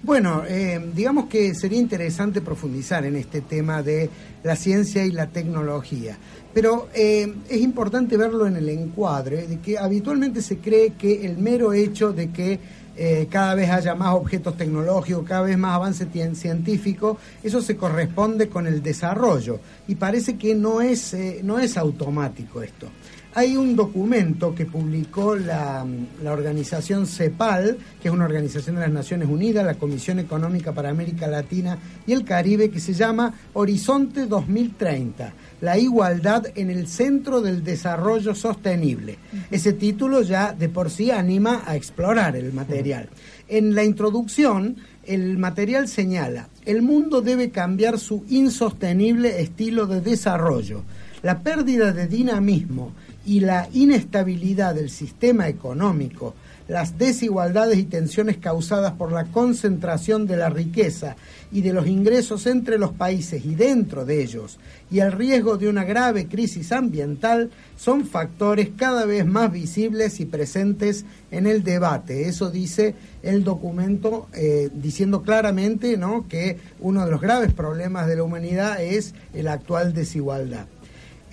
Bueno, 0.04 0.42
eh, 0.46 0.78
digamos 0.94 1.30
que 1.30 1.54
sería 1.54 1.78
interesante 1.78 2.42
profundizar 2.42 3.06
en 3.06 3.16
este 3.16 3.40
tema 3.40 3.82
de 3.82 4.10
la 4.42 4.54
ciencia 4.54 5.02
y 5.06 5.10
la 5.10 5.28
tecnología, 5.28 6.18
pero 6.52 6.88
eh, 6.94 7.34
es 7.48 7.60
importante 7.62 8.18
verlo 8.18 8.46
en 8.46 8.56
el 8.56 8.68
encuadre 8.68 9.46
de 9.46 9.60
que 9.60 9.78
habitualmente 9.78 10.42
se 10.42 10.58
cree 10.58 10.90
que 10.90 11.24
el 11.24 11.38
mero 11.38 11.72
hecho 11.72 12.12
de 12.12 12.30
que 12.30 12.60
eh, 12.98 13.28
cada 13.30 13.54
vez 13.54 13.70
haya 13.70 13.94
más 13.94 14.14
objetos 14.14 14.58
tecnológicos, 14.58 15.24
cada 15.26 15.40
vez 15.40 15.56
más 15.56 15.74
avance 15.74 16.06
científico, 16.34 17.16
eso 17.42 17.62
se 17.62 17.74
corresponde 17.74 18.50
con 18.50 18.66
el 18.66 18.82
desarrollo 18.82 19.58
y 19.88 19.94
parece 19.94 20.36
que 20.36 20.54
no 20.54 20.82
es, 20.82 21.16
no 21.42 21.58
es 21.58 21.78
automático 21.78 22.60
esto. 22.60 22.90
Hay 23.36 23.56
un 23.56 23.74
documento 23.74 24.54
que 24.54 24.64
publicó 24.64 25.34
la, 25.34 25.84
la 26.22 26.32
organización 26.32 27.04
CEPAL, 27.04 27.76
que 28.00 28.06
es 28.06 28.14
una 28.14 28.26
organización 28.26 28.76
de 28.76 28.82
las 28.82 28.92
Naciones 28.92 29.28
Unidas, 29.28 29.66
la 29.66 29.74
Comisión 29.74 30.20
Económica 30.20 30.70
para 30.70 30.90
América 30.90 31.26
Latina 31.26 31.76
y 32.06 32.12
el 32.12 32.24
Caribe, 32.24 32.70
que 32.70 32.78
se 32.78 32.92
llama 32.92 33.34
Horizonte 33.54 34.26
2030, 34.26 35.32
la 35.62 35.76
igualdad 35.76 36.46
en 36.54 36.70
el 36.70 36.86
centro 36.86 37.40
del 37.40 37.64
desarrollo 37.64 38.36
sostenible. 38.36 39.18
Ese 39.50 39.72
título 39.72 40.22
ya 40.22 40.52
de 40.52 40.68
por 40.68 40.88
sí 40.88 41.10
anima 41.10 41.64
a 41.66 41.74
explorar 41.74 42.36
el 42.36 42.52
material. 42.52 43.08
En 43.48 43.74
la 43.74 43.82
introducción, 43.82 44.76
el 45.06 45.38
material 45.38 45.88
señala, 45.88 46.50
el 46.64 46.82
mundo 46.82 47.20
debe 47.20 47.50
cambiar 47.50 47.98
su 47.98 48.24
insostenible 48.30 49.40
estilo 49.40 49.86
de 49.86 50.00
desarrollo. 50.00 50.84
La 51.22 51.40
pérdida 51.40 51.92
de 51.92 52.06
dinamismo 52.06 52.92
y 53.26 53.40
la 53.40 53.68
inestabilidad 53.72 54.74
del 54.74 54.90
sistema 54.90 55.48
económico, 55.48 56.34
las 56.68 56.96
desigualdades 56.96 57.78
y 57.78 57.84
tensiones 57.84 58.38
causadas 58.38 58.92
por 58.92 59.12
la 59.12 59.24
concentración 59.24 60.26
de 60.26 60.36
la 60.36 60.48
riqueza 60.48 61.16
y 61.52 61.60
de 61.60 61.72
los 61.72 61.86
ingresos 61.86 62.46
entre 62.46 62.78
los 62.78 62.92
países 62.92 63.44
y 63.44 63.54
dentro 63.54 64.04
de 64.04 64.22
ellos, 64.22 64.58
y 64.90 65.00
el 65.00 65.12
riesgo 65.12 65.58
de 65.58 65.68
una 65.68 65.84
grave 65.84 66.26
crisis 66.26 66.72
ambiental 66.72 67.50
son 67.76 68.06
factores 68.06 68.70
cada 68.76 69.04
vez 69.04 69.26
más 69.26 69.52
visibles 69.52 70.20
y 70.20 70.24
presentes 70.24 71.04
en 71.30 71.46
el 71.46 71.62
debate. 71.62 72.28
Eso 72.28 72.50
dice 72.50 72.94
el 73.22 73.44
documento 73.44 74.28
eh, 74.32 74.70
diciendo 74.72 75.22
claramente 75.22 75.96
¿no? 75.96 76.26
que 76.28 76.58
uno 76.80 77.04
de 77.04 77.10
los 77.10 77.20
graves 77.20 77.52
problemas 77.52 78.06
de 78.06 78.16
la 78.16 78.22
humanidad 78.22 78.82
es 78.82 79.14
la 79.34 79.52
actual 79.52 79.92
desigualdad. 79.92 80.66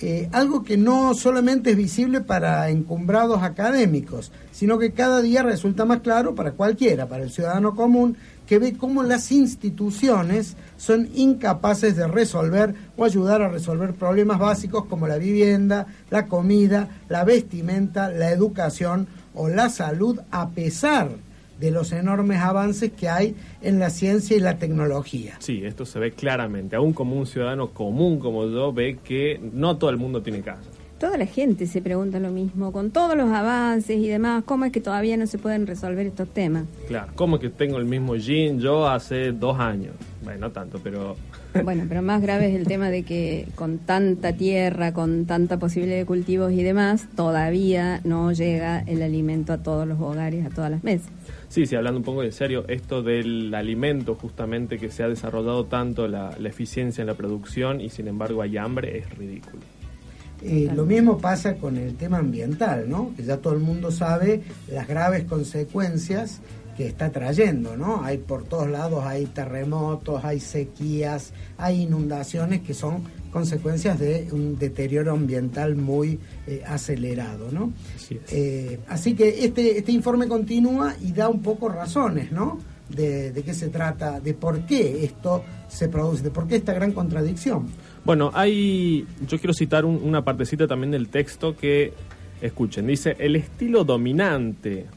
Eh, 0.04 0.30
algo 0.32 0.64
que 0.64 0.78
no 0.78 1.14
solamente 1.14 1.72
es 1.72 1.78
visible 1.78 2.22
para 2.22 2.70
encumbrados 2.70 3.43
académicos, 3.43 4.32
sino 4.52 4.80
que 4.80 4.93
cada 4.93 5.22
día 5.22 5.43
resulta 5.43 5.86
más 5.86 5.99
claro 5.99 6.34
para 6.34 6.54
cualquiera, 6.54 7.08
para 7.08 7.24
el 7.24 7.30
ciudadano 7.30 7.76
común, 7.76 8.18
que 8.47 8.58
ve 8.58 8.76
cómo 8.76 9.04
las 9.04 9.32
instituciones 9.32 10.58
son 10.78 11.08
incapaces 11.14 11.95
de 11.95 12.08
resolver 12.08 12.74
o 12.97 13.06
ayudar 13.06 13.43
a 13.43 13.49
resolver 13.49 13.93
problemas 13.93 14.39
básicos 14.39 14.86
como 14.86 15.08
la 15.08 15.18
vivienda, 15.18 15.86
la 16.10 16.26
comida, 16.26 16.89
la 17.08 17.24
vestimenta, 17.24 18.10
la 18.10 18.32
educación 18.32 19.08
o 19.36 19.49
la 19.49 19.70
salud, 19.70 20.20
a 20.32 20.49
pesar 20.49 21.12
los 21.70 21.91
enormes 21.91 22.39
avances 22.39 22.91
que 22.91 23.09
hay 23.09 23.36
en 23.62 23.78
la 23.78 23.91
ciencia 23.91 24.36
y 24.36 24.39
la 24.39 24.57
tecnología. 24.57 25.36
Sí, 25.39 25.62
esto 25.64 25.86
se 25.86 25.99
ve 25.99 26.12
claramente. 26.14 26.76
Aún 26.76 26.93
como 26.93 27.16
un 27.16 27.28
ciudadano 27.28 27.70
común 27.70 28.20
como 28.20 28.47
yo 28.47 28.74
ve 28.74 28.97
que 29.03 29.39
no 29.53 29.78
todo 29.78 29.91
el 29.91 29.97
mundo 29.97 30.24
tiene 30.24 30.41
casa. 30.41 30.70
Toda 31.01 31.18
la 31.18 31.26
gente 31.26 31.66
se 31.66 31.82
pregunta 31.82 32.20
lo 32.20 32.30
mismo, 32.30 32.72
con 32.72 32.91
todos 32.91 33.18
los 33.18 33.32
avances 33.32 33.97
y 33.97 34.07
demás, 34.07 34.43
¿cómo 34.45 34.66
es 34.66 34.72
que 34.72 34.82
todavía 34.82 35.18
no 35.18 35.26
se 35.26 35.39
pueden 35.39 35.66
resolver 35.66 36.05
estos 36.05 36.30
temas? 36.30 36.66
Claro, 36.88 37.12
como 37.16 37.39
que 37.39 37.49
tengo 37.49 37.80
el 37.80 37.86
mismo 37.86 38.16
jean 38.18 38.59
yo 38.59 38.88
hace 38.88 39.32
dos 39.32 39.59
años. 39.59 39.95
Bueno, 40.24 40.41
no 40.41 40.51
tanto, 40.51 40.80
pero... 40.84 41.16
Bueno, 41.64 41.84
pero 41.89 42.01
más 42.01 42.22
grave 42.22 42.49
es 42.49 42.55
el 42.55 42.66
tema 42.66 42.89
de 42.89 43.03
que 43.03 43.47
con 43.55 43.80
tanta 43.80 44.34
tierra, 44.34 44.93
con 44.93 45.26
tanta 45.26 45.57
posibilidad 45.57 45.97
de 45.97 46.05
cultivos 46.05 46.53
y 46.53 46.64
demás, 46.64 47.07
todavía 47.16 47.99
no 48.03 48.32
llega 48.32 48.80
el 48.80 49.01
alimento 49.01 49.51
a 49.51 49.57
todos 49.57 49.86
los 49.88 49.99
hogares, 49.99 50.45
a 50.45 50.49
todas 50.49 50.72
las 50.72 50.84
mesas. 50.84 51.09
Sí, 51.52 51.66
sí, 51.66 51.76
hablando 51.76 51.97
un 51.99 52.06
poco 52.06 52.22
de 52.22 52.32
serio, 52.32 52.64
esto 52.70 53.04
del 53.04 53.54
alimento 53.54 54.16
justamente 54.16 54.78
que 54.78 54.89
se 54.89 55.04
ha 55.04 55.10
desarrollado 55.10 55.66
tanto 55.66 56.08
la, 56.08 56.34
la 56.39 56.47
eficiencia 56.47 57.02
en 57.02 57.08
la 57.08 57.16
producción 57.16 57.82
y 57.82 57.89
sin 57.89 58.08
embargo 58.08 58.41
hay 58.41 58.56
hambre 58.56 58.99
es 58.99 59.10
ridículo. 59.18 59.62
Eh, 60.43 60.72
lo 60.74 60.86
mismo 60.86 61.18
pasa 61.18 61.56
con 61.58 61.76
el 61.76 61.95
tema 61.95 62.20
ambiental, 62.20 62.89
¿no? 62.89 63.12
Que 63.18 63.24
ya 63.24 63.36
todo 63.36 63.54
el 63.54 63.60
mundo 63.60 63.91
sabe 63.91 64.43
las 64.72 64.88
graves 64.88 65.26
consecuencias 65.26 66.39
que 66.76 66.88
está 66.88 67.11
trayendo, 67.11 67.76
¿no? 67.78 68.03
Hay 68.03 68.17
por 68.17 68.43
todos 68.43 68.69
lados, 68.69 69.03
hay 69.05 69.26
terremotos, 69.26 70.24
hay 70.24 70.39
sequías, 70.39 71.34
hay 71.57 71.82
inundaciones 71.84 72.61
que 72.61 72.74
son 72.74 73.03
consecuencias 73.32 73.97
de 73.99 74.28
un 74.32 74.57
deterioro 74.59 75.11
ambiental 75.13 75.76
muy 75.76 76.19
eh, 76.47 76.63
acelerado, 76.67 77.49
¿no? 77.51 77.72
Así 77.95 78.15
es. 78.15 78.34
Eh, 78.34 78.80
así 78.88 79.13
que 79.13 79.45
este, 79.45 79.78
este 79.78 79.91
informe 79.91 80.28
continúa 80.28 80.95
y 81.01 81.11
da 81.13 81.30
un 81.30 81.41
poco 81.41 81.69
razones, 81.69 82.32
¿no? 82.32 82.59
De, 82.89 83.32
de 83.32 83.43
qué 83.43 83.53
se 83.53 83.69
trata, 83.69 84.19
de 84.19 84.34
por 84.34 84.65
qué 84.65 85.05
esto 85.05 85.43
se 85.69 85.88
produce, 85.88 86.24
de 86.24 86.30
por 86.32 86.45
qué 86.47 86.57
esta 86.57 86.74
gran 86.74 86.91
contradicción. 86.91 87.67
Bueno, 88.03 88.32
hay. 88.34 89.05
Yo 89.28 89.38
quiero 89.39 89.53
citar 89.53 89.86
un- 89.86 90.01
una 90.03 90.26
partecita 90.26 90.67
también 90.67 90.91
del 90.91 91.07
texto 91.07 91.55
que. 91.55 91.93
Escuchen, 92.41 92.88
dice: 92.88 93.15
El 93.19 93.36
estilo 93.36 93.84
dominante 93.86 94.88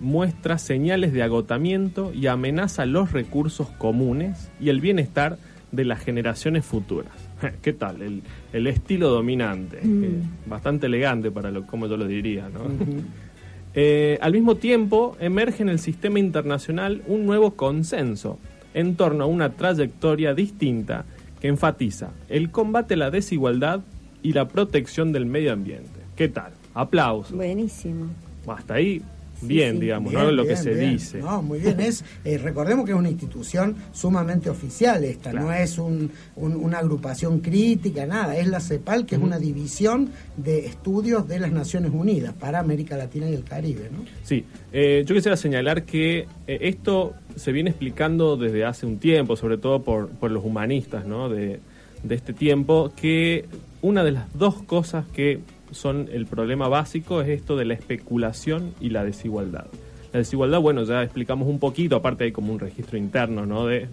muestra 0.00 0.58
señales 0.58 1.12
de 1.12 1.22
agotamiento 1.22 2.12
y 2.12 2.26
amenaza 2.26 2.86
los 2.86 3.12
recursos 3.12 3.68
comunes 3.78 4.50
y 4.58 4.70
el 4.70 4.80
bienestar 4.80 5.38
de 5.72 5.84
las 5.84 6.00
generaciones 6.00 6.64
futuras. 6.64 7.12
¿Qué 7.62 7.72
tal? 7.72 8.02
El, 8.02 8.22
el 8.52 8.66
estilo 8.66 9.10
dominante. 9.10 9.80
Mm. 9.82 10.04
Eh, 10.04 10.10
bastante 10.46 10.86
elegante 10.86 11.30
para 11.30 11.50
lo, 11.50 11.66
como 11.66 11.86
yo 11.86 11.96
lo 11.96 12.06
diría, 12.06 12.48
¿no? 12.48 12.60
Eh, 13.72 14.18
al 14.20 14.32
mismo 14.32 14.56
tiempo, 14.56 15.16
emerge 15.20 15.62
en 15.62 15.68
el 15.68 15.78
sistema 15.78 16.18
internacional 16.18 17.02
un 17.06 17.24
nuevo 17.24 17.52
consenso 17.52 18.40
en 18.74 18.96
torno 18.96 19.22
a 19.22 19.26
una 19.28 19.50
trayectoria 19.50 20.34
distinta 20.34 21.04
que 21.40 21.46
enfatiza 21.46 22.10
el 22.28 22.50
combate 22.50 22.94
a 22.94 22.96
la 22.96 23.10
desigualdad 23.12 23.82
y 24.24 24.32
la 24.32 24.48
protección 24.48 25.12
del 25.12 25.24
medio 25.24 25.52
ambiente. 25.52 26.00
¿Qué 26.16 26.28
tal? 26.28 26.52
Aplausos. 26.74 27.36
Buenísimo. 27.36 28.06
Hasta 28.48 28.74
ahí, 28.74 29.02
bien, 29.42 29.74
sí. 29.74 29.80
digamos, 29.80 30.10
Bien, 30.12 30.24
¿no? 30.24 30.30
Lo 30.32 30.44
que 30.46 30.56
se 30.56 30.74
bien. 30.74 30.92
dice. 30.92 31.18
No, 31.18 31.42
muy 31.42 31.58
bien. 31.60 31.80
Es, 31.80 32.04
eh, 32.24 32.38
recordemos 32.38 32.84
que 32.84 32.92
es 32.92 32.98
una 32.98 33.10
institución 33.10 33.76
sumamente 33.92 34.50
oficial 34.50 35.04
esta, 35.04 35.32
no 35.32 35.52
es 35.52 35.78
un- 35.78 36.10
un- 36.36 36.56
una 36.56 36.78
agrupación 36.78 37.40
crítica, 37.40 38.06
nada. 38.06 38.36
Es 38.36 38.46
la 38.46 38.60
CEPAL, 38.60 39.06
que 39.06 39.16
es 39.16 39.20
una 39.22 39.38
división 39.38 40.10
de 40.36 40.66
estudios 40.66 41.26
de 41.28 41.38
las 41.40 41.52
Naciones 41.52 41.90
Unidas 41.92 42.32
para 42.34 42.58
América 42.60 42.96
Latina 42.96 43.28
y 43.28 43.34
el 43.34 43.44
Caribe, 43.44 43.88
¿no? 43.92 44.04
Sí, 44.22 44.44
eh, 44.72 45.04
yo 45.06 45.14
quisiera 45.14 45.36
señalar 45.36 45.84
que 45.84 46.26
eh, 46.46 46.58
esto 46.62 47.14
se 47.36 47.52
viene 47.52 47.70
explicando 47.70 48.36
desde 48.36 48.64
hace 48.64 48.86
un 48.86 48.98
tiempo, 48.98 49.36
sobre 49.36 49.56
todo 49.58 49.82
por, 49.82 50.08
por 50.10 50.30
los 50.30 50.44
humanistas 50.44 51.06
¿no? 51.06 51.28
de, 51.28 51.60
de 52.02 52.14
este 52.14 52.32
tiempo, 52.32 52.92
que 52.96 53.44
una 53.82 54.04
de 54.04 54.12
las 54.12 54.32
dos 54.38 54.62
cosas 54.62 55.06
que 55.12 55.40
son 55.72 56.08
el 56.12 56.26
problema 56.26 56.68
básico 56.68 57.20
es 57.20 57.28
esto 57.28 57.56
de 57.56 57.64
la 57.64 57.74
especulación 57.74 58.74
y 58.80 58.90
la 58.90 59.04
desigualdad. 59.04 59.66
La 60.12 60.18
desigualdad, 60.18 60.60
bueno, 60.60 60.84
ya 60.84 61.02
explicamos 61.02 61.48
un 61.48 61.58
poquito, 61.58 61.96
aparte 61.96 62.24
hay 62.24 62.32
como 62.32 62.52
un 62.52 62.58
registro 62.58 62.98
interno, 62.98 63.46
¿no? 63.46 63.66
De, 63.66 63.88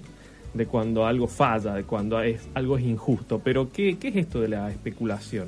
de 0.54 0.66
cuando 0.66 1.06
algo 1.06 1.28
falla, 1.28 1.74
de 1.74 1.84
cuando 1.84 2.22
es, 2.22 2.42
algo 2.54 2.78
es 2.78 2.84
injusto. 2.84 3.40
Pero, 3.44 3.72
¿qué, 3.72 3.98
¿qué 3.98 4.10
es 4.10 4.16
esto 4.16 4.42
de 4.42 4.48
la 4.50 4.70
especulación? 4.72 5.48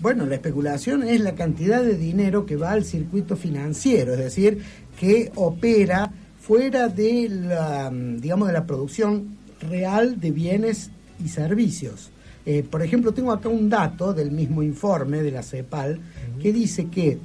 Bueno, 0.00 0.26
la 0.26 0.36
especulación 0.36 1.02
es 1.02 1.20
la 1.20 1.34
cantidad 1.34 1.82
de 1.82 1.96
dinero 1.96 2.46
que 2.46 2.56
va 2.56 2.70
al 2.70 2.84
circuito 2.84 3.36
financiero, 3.36 4.12
es 4.12 4.18
decir, 4.18 4.62
que 4.98 5.32
opera 5.34 6.12
fuera 6.40 6.88
de 6.88 7.28
la, 7.28 7.90
digamos, 7.92 8.48
de 8.48 8.54
la 8.54 8.64
producción 8.64 9.36
real 9.60 10.20
de 10.20 10.30
bienes 10.30 10.90
y 11.22 11.28
servicios. 11.28 12.10
Eh, 12.50 12.62
por 12.62 12.80
ejemplo, 12.80 13.12
tengo 13.12 13.30
acá 13.30 13.50
un 13.50 13.68
dato 13.68 14.14
del 14.14 14.30
mismo 14.30 14.62
informe 14.62 15.22
de 15.22 15.30
la 15.30 15.42
CEPAL 15.42 16.00
que 16.40 16.50
dice 16.50 16.86
que 16.86 17.18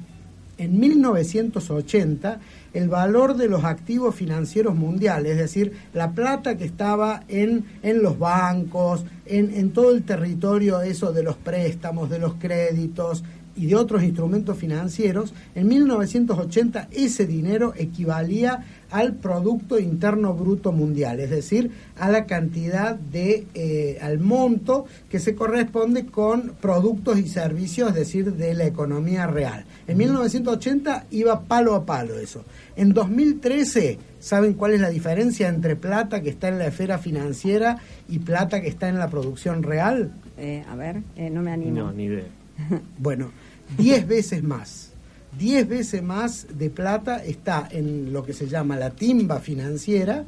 en 0.58 0.78
1980 0.78 2.40
el 2.74 2.90
valor 2.90 3.34
de 3.34 3.48
los 3.48 3.64
activos 3.64 4.14
financieros 4.14 4.74
mundiales, 4.74 5.32
es 5.32 5.38
decir, 5.38 5.72
la 5.94 6.12
plata 6.12 6.58
que 6.58 6.66
estaba 6.66 7.24
en, 7.28 7.64
en 7.82 8.02
los 8.02 8.18
bancos, 8.18 9.06
en, 9.24 9.54
en 9.54 9.70
todo 9.70 9.92
el 9.92 10.02
territorio 10.02 10.82
eso 10.82 11.10
de 11.10 11.22
los 11.22 11.36
préstamos, 11.36 12.10
de 12.10 12.18
los 12.18 12.34
créditos 12.34 13.24
y 13.56 13.66
de 13.66 13.76
otros 13.76 14.02
instrumentos 14.02 14.56
financieros, 14.58 15.32
en 15.54 15.68
1980 15.68 16.88
ese 16.92 17.26
dinero 17.26 17.72
equivalía 17.76 18.64
al 18.90 19.14
Producto 19.14 19.78
Interno 19.78 20.34
Bruto 20.34 20.70
Mundial, 20.70 21.18
es 21.18 21.30
decir, 21.30 21.70
a 21.98 22.10
la 22.10 22.26
cantidad 22.26 22.94
de, 22.94 23.46
eh, 23.54 23.98
al 24.00 24.20
monto 24.20 24.86
que 25.10 25.18
se 25.18 25.34
corresponde 25.34 26.06
con 26.06 26.52
productos 26.60 27.18
y 27.18 27.28
servicios, 27.28 27.88
es 27.88 27.94
decir, 27.94 28.34
de 28.34 28.54
la 28.54 28.66
economía 28.66 29.26
real. 29.26 29.64
En 29.88 29.98
1980 29.98 31.06
iba 31.10 31.42
palo 31.42 31.74
a 31.74 31.84
palo 31.84 32.18
eso. 32.18 32.44
En 32.76 32.92
2013, 32.92 33.98
¿saben 34.20 34.54
cuál 34.54 34.74
es 34.74 34.80
la 34.80 34.90
diferencia 34.90 35.48
entre 35.48 35.76
plata 35.76 36.22
que 36.22 36.30
está 36.30 36.48
en 36.48 36.58
la 36.58 36.68
esfera 36.68 36.98
financiera 36.98 37.78
y 38.08 38.20
plata 38.20 38.60
que 38.60 38.68
está 38.68 38.88
en 38.88 38.98
la 38.98 39.08
producción 39.08 39.62
real? 39.62 40.12
Eh, 40.38 40.64
a 40.68 40.76
ver, 40.76 41.02
eh, 41.16 41.30
no 41.30 41.42
me 41.42 41.52
animo. 41.52 41.78
No, 41.80 41.92
ni 41.92 42.04
idea. 42.04 42.24
Bueno, 42.98 43.32
10 43.78 44.06
veces 44.06 44.42
más. 44.42 44.90
10 45.38 45.68
veces 45.68 46.02
más 46.02 46.46
de 46.56 46.70
plata 46.70 47.24
está 47.24 47.68
en 47.70 48.12
lo 48.12 48.24
que 48.24 48.32
se 48.32 48.46
llama 48.46 48.76
la 48.76 48.90
timba 48.90 49.40
financiera 49.40 50.24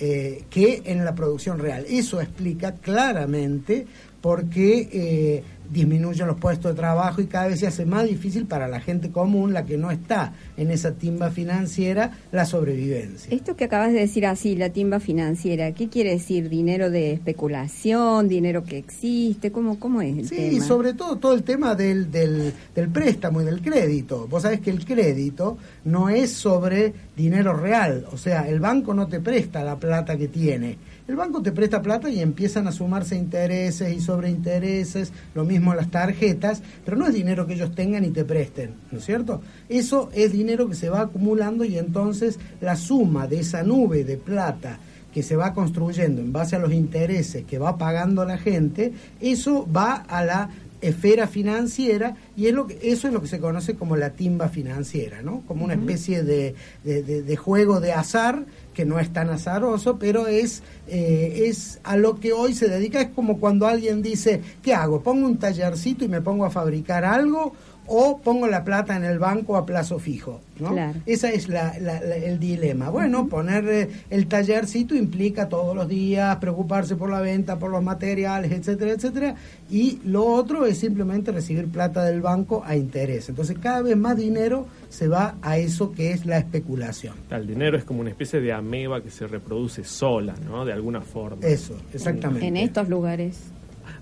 eh, 0.00 0.44
que 0.50 0.82
en 0.84 1.04
la 1.04 1.14
producción 1.14 1.58
real. 1.58 1.84
Eso 1.88 2.20
explica 2.20 2.74
claramente 2.76 3.86
por 4.20 4.48
qué 4.48 4.88
eh, 4.92 5.42
disminuyen 5.70 6.26
los 6.26 6.38
puestos 6.38 6.72
de 6.74 6.80
trabajo 6.80 7.20
y 7.20 7.26
cada 7.26 7.48
vez 7.48 7.60
se 7.60 7.66
hace 7.66 7.84
más 7.86 8.04
difícil 8.08 8.46
para 8.46 8.68
la 8.68 8.80
gente 8.80 9.10
común, 9.10 9.52
la 9.52 9.64
que 9.64 9.76
no 9.76 9.90
está 9.90 10.32
en 10.56 10.70
esa 10.70 10.92
timba 10.92 11.30
financiera, 11.30 12.12
la 12.32 12.44
sobrevivencia. 12.44 13.34
Esto 13.34 13.56
que 13.56 13.64
acabas 13.64 13.92
de 13.92 14.00
decir 14.00 14.26
así, 14.26 14.56
la 14.56 14.70
timba 14.70 15.00
financiera, 15.00 15.72
¿qué 15.72 15.88
quiere 15.88 16.10
decir? 16.10 16.48
¿Dinero 16.48 16.90
de 16.90 17.12
especulación? 17.12 18.28
¿Dinero 18.28 18.64
que 18.64 18.78
existe? 18.78 19.50
¿Cómo, 19.52 19.78
cómo 19.78 20.00
es 20.02 20.16
el 20.18 20.28
Sí, 20.28 20.36
tema? 20.36 20.64
sobre 20.64 20.94
todo 20.94 21.16
todo 21.16 21.34
el 21.34 21.42
tema 21.42 21.74
del, 21.74 22.10
del, 22.10 22.52
del 22.74 22.88
préstamo 22.88 23.42
y 23.42 23.44
del 23.44 23.60
crédito. 23.60 24.26
Vos 24.28 24.42
sabés 24.42 24.60
que 24.60 24.70
el 24.70 24.84
crédito 24.84 25.58
no 25.84 26.08
es 26.08 26.32
sobre 26.32 26.92
dinero 27.16 27.54
real, 27.54 28.06
o 28.12 28.16
sea, 28.16 28.48
el 28.48 28.60
banco 28.60 28.94
no 28.94 29.06
te 29.08 29.20
presta 29.20 29.62
la 29.64 29.76
plata 29.76 30.16
que 30.16 30.28
tiene. 30.28 30.76
El 31.08 31.16
banco 31.16 31.40
te 31.40 31.52
presta 31.52 31.80
plata 31.80 32.10
y 32.10 32.20
empiezan 32.20 32.66
a 32.66 32.72
sumarse 32.72 33.16
intereses 33.16 33.96
y 33.96 33.98
sobreintereses, 33.98 35.10
lo 35.34 35.46
mismo 35.46 35.74
las 35.74 35.90
tarjetas, 35.90 36.62
pero 36.84 36.98
no 36.98 37.06
es 37.06 37.14
dinero 37.14 37.46
que 37.46 37.54
ellos 37.54 37.74
tengan 37.74 38.04
y 38.04 38.10
te 38.10 38.26
presten, 38.26 38.74
¿no 38.92 38.98
es 38.98 39.06
cierto? 39.06 39.40
Eso 39.70 40.10
es 40.12 40.32
dinero 40.32 40.68
que 40.68 40.74
se 40.74 40.90
va 40.90 41.00
acumulando 41.00 41.64
y 41.64 41.78
entonces 41.78 42.38
la 42.60 42.76
suma 42.76 43.26
de 43.26 43.40
esa 43.40 43.62
nube 43.62 44.04
de 44.04 44.18
plata 44.18 44.80
que 45.14 45.22
se 45.22 45.34
va 45.34 45.54
construyendo 45.54 46.20
en 46.20 46.30
base 46.30 46.56
a 46.56 46.58
los 46.58 46.74
intereses 46.74 47.46
que 47.46 47.58
va 47.58 47.78
pagando 47.78 48.26
la 48.26 48.36
gente, 48.36 48.92
eso 49.18 49.66
va 49.74 49.94
a 49.94 50.22
la 50.22 50.50
esfera 50.80 51.26
financiera 51.26 52.14
y 52.36 52.46
es 52.46 52.54
lo 52.54 52.66
que, 52.66 52.78
eso 52.82 53.08
es 53.08 53.12
lo 53.14 53.20
que 53.20 53.26
se 53.28 53.40
conoce 53.40 53.74
como 53.74 53.96
la 53.96 54.10
timba 54.10 54.48
financiera, 54.48 55.22
¿no? 55.22 55.42
Como 55.46 55.64
una 55.64 55.74
especie 55.74 56.22
de, 56.22 56.54
de- 56.84 57.02
de- 57.02 57.22
de 57.22 57.36
juego 57.36 57.80
de 57.80 57.92
azar 57.92 58.44
que 58.74 58.84
no 58.84 59.00
es 59.00 59.12
tan 59.12 59.28
azaroso, 59.30 59.98
pero 59.98 60.28
es, 60.28 60.62
eh, 60.86 61.46
es 61.46 61.80
a 61.82 61.96
lo 61.96 62.20
que 62.20 62.32
hoy 62.32 62.54
se 62.54 62.68
dedica, 62.68 63.00
es 63.00 63.08
como 63.08 63.40
cuando 63.40 63.66
alguien 63.66 64.02
dice, 64.02 64.40
¿qué 64.62 64.72
hago? 64.72 65.02
¿Pongo 65.02 65.26
un 65.26 65.36
tallercito 65.38 66.04
y 66.04 66.08
me 66.08 66.20
pongo 66.22 66.44
a 66.44 66.50
fabricar 66.50 67.04
algo? 67.04 67.54
¿O 67.90 68.18
pongo 68.18 68.46
la 68.46 68.64
plata 68.64 68.96
en 68.96 69.04
el 69.04 69.18
banco 69.18 69.56
a 69.56 69.64
plazo 69.64 69.98
fijo? 69.98 70.40
¿no? 70.60 70.72
Claro. 70.72 70.98
Ese 71.06 71.34
es 71.36 71.48
la- 71.48 71.78
la- 71.80 72.00
la- 72.00 72.16
el 72.16 72.38
dilema. 72.38 72.90
Bueno, 72.90 73.28
poner 73.28 73.66
eh, 73.68 73.88
el 74.10 74.26
tallercito 74.26 74.94
implica 74.94 75.48
todos 75.48 75.74
los 75.74 75.88
días 75.88 76.36
preocuparse 76.36 76.96
por 76.96 77.10
la 77.10 77.20
venta, 77.20 77.58
por 77.58 77.70
los 77.70 77.82
materiales, 77.82 78.50
etcétera, 78.52 78.90
etcétera. 78.92 79.34
Y 79.70 80.00
lo 80.04 80.26
otro 80.26 80.66
es 80.66 80.78
simplemente 80.78 81.30
recibir 81.32 81.68
plata 81.68 82.04
del 82.04 82.20
banco 82.20 82.62
a 82.66 82.76
interés. 82.76 83.28
Entonces 83.28 83.56
cada 83.58 83.82
vez 83.82 83.96
más 83.96 84.16
dinero 84.16 84.66
se 84.88 85.06
va 85.08 85.36
a 85.42 85.58
eso 85.58 85.92
que 85.92 86.12
es 86.12 86.26
la 86.26 86.38
especulación. 86.38 87.14
El 87.30 87.46
dinero 87.46 87.76
es 87.78 87.84
como 87.84 88.00
una 88.00 88.10
especie 88.10 88.40
de 88.40 88.52
ameba 88.52 89.00
que 89.02 89.10
se 89.10 89.26
reproduce 89.26 89.84
sola, 89.84 90.34
¿no? 90.44 90.64
De 90.64 90.72
alguna 90.72 91.00
forma. 91.00 91.46
Eso, 91.46 91.74
exactamente. 91.94 92.46
En 92.46 92.56
estos 92.56 92.88
lugares, 92.88 93.38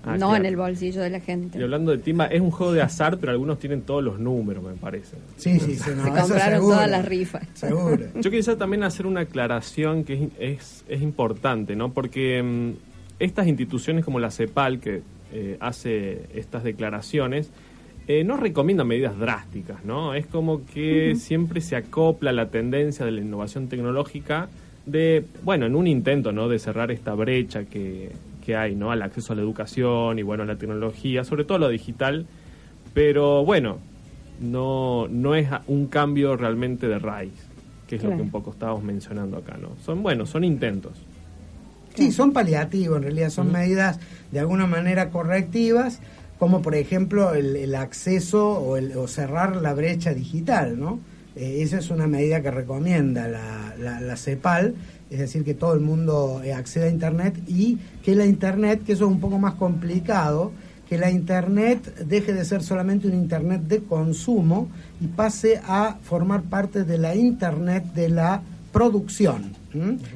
Ah, 0.07 0.13
no 0.13 0.29
claro. 0.29 0.35
en 0.35 0.45
el 0.45 0.55
bolsillo 0.55 1.01
de 1.01 1.09
la 1.09 1.19
gente. 1.19 1.59
Y 1.59 1.63
hablando 1.63 1.91
de 1.91 1.97
timba, 1.97 2.27
es 2.27 2.39
un 2.39 2.51
juego 2.51 2.71
de 2.71 2.81
azar, 2.81 3.17
pero 3.17 3.31
algunos 3.31 3.59
tienen 3.59 3.81
todos 3.81 4.03
los 4.03 4.19
números, 4.19 4.63
me 4.63 4.73
parece. 4.73 5.17
Sí, 5.35 5.59
sí, 5.59 5.75
sí. 5.75 5.91
no, 5.95 6.03
Se 6.03 6.11
compraron 6.11 6.59
seguro, 6.59 6.75
todas 6.75 6.89
las 6.89 7.05
rifas. 7.05 7.47
Seguro. 7.53 8.05
Yo 8.21 8.31
quisiera 8.31 8.57
también 8.57 8.83
hacer 8.83 9.05
una 9.05 9.21
aclaración 9.21 10.03
que 10.03 10.13
es, 10.13 10.29
es, 10.39 10.85
es 10.87 11.01
importante, 11.01 11.75
¿no? 11.75 11.91
Porque 11.91 12.41
mm, 12.41 12.71
estas 13.19 13.47
instituciones 13.47 14.05
como 14.05 14.19
la 14.19 14.31
CEPAL, 14.31 14.79
que 14.79 15.01
eh, 15.33 15.57
hace 15.59 16.21
estas 16.33 16.63
declaraciones, 16.63 17.51
eh, 18.07 18.23
no 18.23 18.37
recomiendan 18.37 18.87
medidas 18.87 19.19
drásticas, 19.19 19.83
¿no? 19.83 20.13
Es 20.13 20.25
como 20.25 20.65
que 20.65 21.15
siempre 21.15 21.59
se 21.59 21.75
acopla 21.75 22.31
la 22.31 22.49
tendencia 22.49 23.05
de 23.05 23.11
la 23.11 23.19
innovación 23.19 23.67
tecnológica 23.67 24.47
de, 24.85 25.25
bueno, 25.43 25.65
en 25.65 25.75
un 25.75 25.87
intento, 25.87 26.31
¿no? 26.31 26.47
De 26.47 26.59
cerrar 26.59 26.91
esta 26.91 27.13
brecha 27.13 27.65
que, 27.65 28.11
que 28.47 28.55
hay, 28.55 28.75
¿no? 28.75 28.91
Al 28.91 29.01
acceso 29.01 29.33
a 29.33 29.35
la 29.35 29.41
educación 29.41 30.17
y, 30.19 30.23
bueno, 30.23 30.43
a 30.43 30.45
la 30.45 30.55
tecnología, 30.55 31.25
sobre 31.25 31.43
todo 31.43 31.57
a 31.57 31.59
lo 31.59 31.67
digital. 31.67 32.25
Pero, 32.93 33.43
bueno, 33.43 33.79
no, 34.39 35.07
no 35.09 35.35
es 35.35 35.49
un 35.67 35.87
cambio 35.87 36.37
realmente 36.37 36.87
de 36.87 36.97
raíz. 36.97 37.33
que 37.87 37.97
es 37.97 38.03
lo 38.03 38.11
que 38.11 38.21
un 38.21 38.31
poco 38.31 38.51
estábamos 38.51 38.83
mencionando 38.83 39.37
acá, 39.37 39.57
¿no? 39.61 39.69
Son, 39.85 40.01
bueno, 40.01 40.25
son 40.25 40.45
intentos. 40.45 40.93
Sí, 41.95 42.11
son 42.11 42.31
paliativos, 42.31 42.97
en 42.97 43.03
realidad 43.03 43.29
son 43.29 43.51
medidas 43.51 43.99
de 44.31 44.39
alguna 44.39 44.65
manera 44.65 45.09
correctivas, 45.09 45.99
como 46.39 46.61
por 46.61 46.75
ejemplo 46.75 47.33
el, 47.33 47.55
el 47.55 47.75
acceso 47.75 48.59
o, 48.59 48.77
el, 48.77 48.95
o 48.95 49.07
cerrar 49.07 49.55
la 49.57 49.73
brecha 49.73 50.13
digital, 50.13 50.79
¿no? 50.79 50.99
Eh, 51.35 51.61
esa 51.61 51.79
es 51.79 51.89
una 51.89 52.07
medida 52.07 52.41
que 52.41 52.51
recomienda 52.51 53.27
la, 53.27 53.73
la, 53.79 53.99
la 53.99 54.15
CEPAL, 54.15 54.75
es 55.09 55.19
decir, 55.19 55.43
que 55.43 55.53
todo 55.53 55.73
el 55.73 55.79
mundo 55.79 56.41
eh, 56.43 56.53
acceda 56.53 56.85
a 56.85 56.89
Internet 56.89 57.35
y 57.47 57.77
que 58.03 58.15
la 58.15 58.25
Internet, 58.25 58.83
que 58.85 58.93
eso 58.93 59.05
es 59.05 59.11
un 59.11 59.19
poco 59.19 59.39
más 59.39 59.53
complicado, 59.55 60.51
que 60.89 60.97
la 60.97 61.11
Internet 61.11 62.05
deje 62.05 62.33
de 62.33 62.45
ser 62.45 62.63
solamente 62.63 63.07
un 63.07 63.13
Internet 63.13 63.61
de 63.63 63.83
consumo 63.83 64.69
y 65.01 65.07
pase 65.07 65.61
a 65.65 65.97
formar 66.01 66.43
parte 66.43 66.83
de 66.83 66.97
la 66.97 67.15
Internet 67.15 67.83
de 67.93 68.09
la 68.09 68.41
producción, 68.71 69.55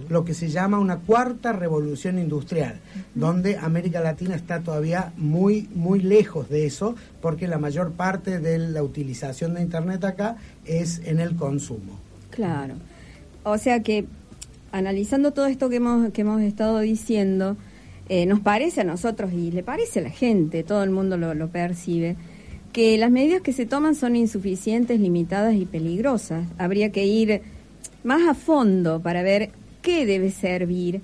lo 0.10 0.24
que 0.24 0.34
se 0.34 0.50
llama 0.50 0.80
una 0.80 0.98
cuarta 0.98 1.52
revolución 1.52 2.20
industrial, 2.20 2.80
donde 3.16 3.58
América 3.58 4.02
Latina 4.02 4.36
está 4.36 4.60
todavía 4.60 5.14
muy, 5.18 5.68
muy 5.74 6.00
lejos 6.00 6.50
de 6.50 6.66
eso, 6.66 6.96
porque 7.22 7.48
la 7.48 7.58
mayor 7.58 7.94
parte 7.94 8.40
de 8.40 8.60
la 8.60 8.84
utilización 8.84 9.54
de 9.54 9.62
Internet 9.62 10.04
acá 10.04 10.38
es 10.66 11.02
en 11.06 11.20
el 11.20 11.36
consumo. 11.36 12.00
Claro. 12.30 12.76
O 13.44 13.58
sea 13.58 13.82
que, 13.82 14.06
analizando 14.72 15.32
todo 15.32 15.48
esto 15.48 15.70
que 15.70 15.78
hemos, 15.78 16.12
que 16.12 16.22
hemos 16.22 16.42
estado 16.42 16.80
diciendo, 16.80 17.58
eh, 18.10 18.26
nos 18.26 18.40
parece 18.40 18.82
a 18.82 18.84
nosotros 18.84 19.32
y 19.34 19.52
le 19.52 19.64
parece 19.64 20.00
a 20.00 20.04
la 20.04 20.10
gente, 20.10 20.64
todo 20.64 20.84
el 20.84 20.90
mundo 20.90 21.18
lo, 21.18 21.34
lo 21.34 21.50
percibe, 21.50 22.16
que 22.74 22.98
las 22.98 23.12
medidas 23.12 23.42
que 23.42 23.54
se 23.54 23.66
toman 23.66 23.96
son 23.96 24.16
insuficientes, 24.16 25.00
limitadas 25.00 25.56
y 25.56 25.66
peligrosas. 25.66 26.48
Habría 26.58 26.92
que 26.92 27.06
ir 27.06 27.42
más 28.04 28.28
a 28.28 28.34
fondo 28.34 29.02
para 29.02 29.24
ver 29.24 29.52
qué 29.82 30.06
debe 30.06 30.32
servir, 30.32 31.02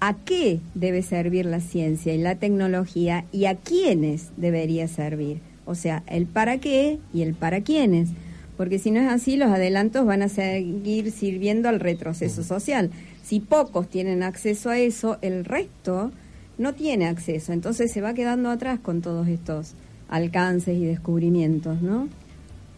a 0.00 0.14
qué 0.14 0.60
debe 0.74 1.02
servir 1.02 1.46
la 1.46 1.60
ciencia 1.60 2.14
y 2.14 2.18
la 2.18 2.36
tecnología 2.36 3.24
y 3.32 3.46
a 3.46 3.54
quiénes 3.56 4.30
debería 4.36 4.88
servir. 4.88 5.40
O 5.64 5.74
sea, 5.74 6.02
el 6.06 6.26
para 6.26 6.58
qué 6.58 6.98
y 7.12 7.22
el 7.22 7.34
para 7.34 7.60
quiénes. 7.62 8.10
Porque 8.56 8.78
si 8.78 8.90
no 8.90 9.00
es 9.00 9.08
así, 9.08 9.36
los 9.36 9.50
adelantos 9.50 10.06
van 10.06 10.22
a 10.22 10.28
seguir 10.28 11.12
sirviendo 11.12 11.68
al 11.68 11.80
retroceso 11.80 12.42
social. 12.42 12.90
Si 13.22 13.40
pocos 13.40 13.88
tienen 13.88 14.22
acceso 14.22 14.70
a 14.70 14.78
eso, 14.78 15.18
el 15.20 15.44
resto 15.44 16.12
no 16.58 16.74
tiene 16.74 17.06
acceso. 17.06 17.52
Entonces 17.52 17.92
se 17.92 18.00
va 18.00 18.14
quedando 18.14 18.50
atrás 18.50 18.78
con 18.80 19.02
todos 19.02 19.28
estos 19.28 19.74
alcances 20.08 20.76
y 20.76 20.84
descubrimientos, 20.84 21.82
¿no? 21.82 22.08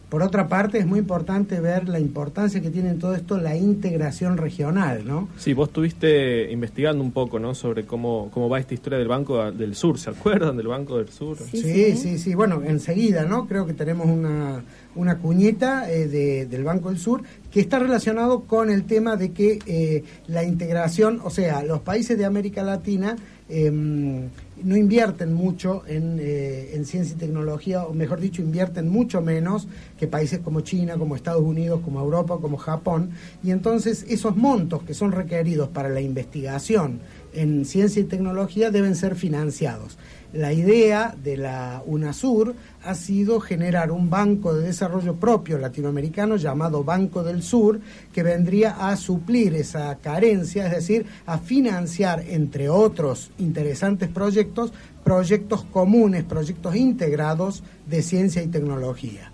Por 0.09 0.23
otra 0.23 0.47
parte, 0.47 0.79
es 0.79 0.87
muy 0.87 0.97
importante 0.97 1.59
ver 1.59 1.87
la 1.87 1.99
importancia 1.99 2.61
que 2.61 2.71
tiene 2.71 2.89
en 2.89 2.97
todo 2.97 3.13
esto 3.13 3.37
la 3.37 3.55
integración 3.55 4.37
regional, 4.37 5.05
¿no? 5.05 5.29
Sí, 5.37 5.53
vos 5.53 5.69
estuviste 5.69 6.51
investigando 6.51 7.03
un 7.03 7.11
poco, 7.11 7.37
¿no? 7.37 7.53
Sobre 7.53 7.85
cómo, 7.85 8.31
cómo 8.33 8.49
va 8.49 8.59
esta 8.59 8.73
historia 8.73 8.97
del 8.97 9.07
Banco 9.07 9.51
del 9.51 9.75
Sur. 9.75 9.99
¿Se 9.99 10.09
acuerdan 10.09 10.57
del 10.57 10.67
Banco 10.67 10.97
del 10.97 11.09
Sur? 11.09 11.37
Sí, 11.37 11.95
sí, 11.95 12.17
sí, 12.17 12.33
Bueno, 12.33 12.63
enseguida, 12.65 13.25
¿no? 13.25 13.47
Creo 13.47 13.67
que 13.67 13.73
tenemos 13.73 14.07
una, 14.07 14.63
una 14.95 15.17
cuñeta 15.19 15.89
eh, 15.91 16.07
de- 16.07 16.45
del 16.45 16.63
Banco 16.63 16.89
del 16.89 16.97
Sur 16.99 17.21
que 17.51 17.59
está 17.61 17.79
relacionado 17.79 18.41
con 18.41 18.69
el 18.69 18.83
tema 18.85 19.15
de 19.15 19.31
que 19.31 19.59
eh, 19.65 20.03
la 20.27 20.43
integración, 20.43 21.19
o 21.23 21.29
sea, 21.29 21.63
los 21.63 21.79
países 21.81 22.17
de 22.17 22.25
América 22.25 22.63
Latina 22.63 23.15
em, 23.47 24.29
no 24.63 24.75
invierten 24.77 25.33
mucho 25.33 25.83
en, 25.87 26.17
eh, 26.19 26.71
en 26.73 26.85
ciencia 26.85 27.15
y 27.15 27.17
tecnología, 27.19 27.85
o 27.85 27.93
mejor 27.93 28.19
dicho, 28.19 28.41
invierten 28.43 28.89
mucho 28.89 29.21
menos 29.21 29.67
que 29.97 30.05
países 30.05 30.39
como 30.39 30.61
China, 30.61 30.97
como 30.97 31.15
Estados 31.15 31.41
Unidos, 31.43 31.81
como 31.83 31.99
Europa, 31.99 32.37
como 32.39 32.57
Japón, 32.57 33.09
y 33.43 33.49
entonces 33.51 34.05
esos 34.09 34.35
montos 34.35 34.83
que 34.83 34.93
son 34.93 35.11
requeridos 35.11 35.69
para 35.69 35.89
la 35.89 36.01
investigación 36.01 36.99
en 37.33 37.65
ciencia 37.65 38.01
y 38.01 38.05
tecnología 38.05 38.69
deben 38.69 38.95
ser 38.95 39.15
financiados. 39.15 39.97
La 40.33 40.53
idea 40.53 41.15
de 41.23 41.37
la 41.37 41.81
UNASUR 41.87 42.53
ha 42.83 42.93
sido 42.93 43.39
generar 43.39 43.91
un 43.91 44.11
banco 44.11 44.53
de 44.53 44.67
desarrollo 44.67 45.15
propio 45.15 45.57
latinoamericano 45.57 46.35
llamado 46.35 46.83
Banco 46.83 47.23
del 47.23 47.41
Sur, 47.41 47.79
que 48.13 48.21
vendría 48.21 48.89
a 48.89 48.95
suplir 48.95 49.55
esa 49.55 49.97
carencia, 49.97 50.67
es 50.67 50.71
decir, 50.71 51.07
a 51.25 51.39
financiar, 51.39 52.23
entre 52.27 52.69
otros 52.69 53.31
interesantes 53.39 54.07
proyectos, 54.09 54.71
proyectos 55.03 55.63
comunes, 55.63 56.23
proyectos 56.25 56.75
integrados 56.75 57.63
de 57.87 58.03
ciencia 58.03 58.43
y 58.43 58.47
tecnología. 58.47 59.31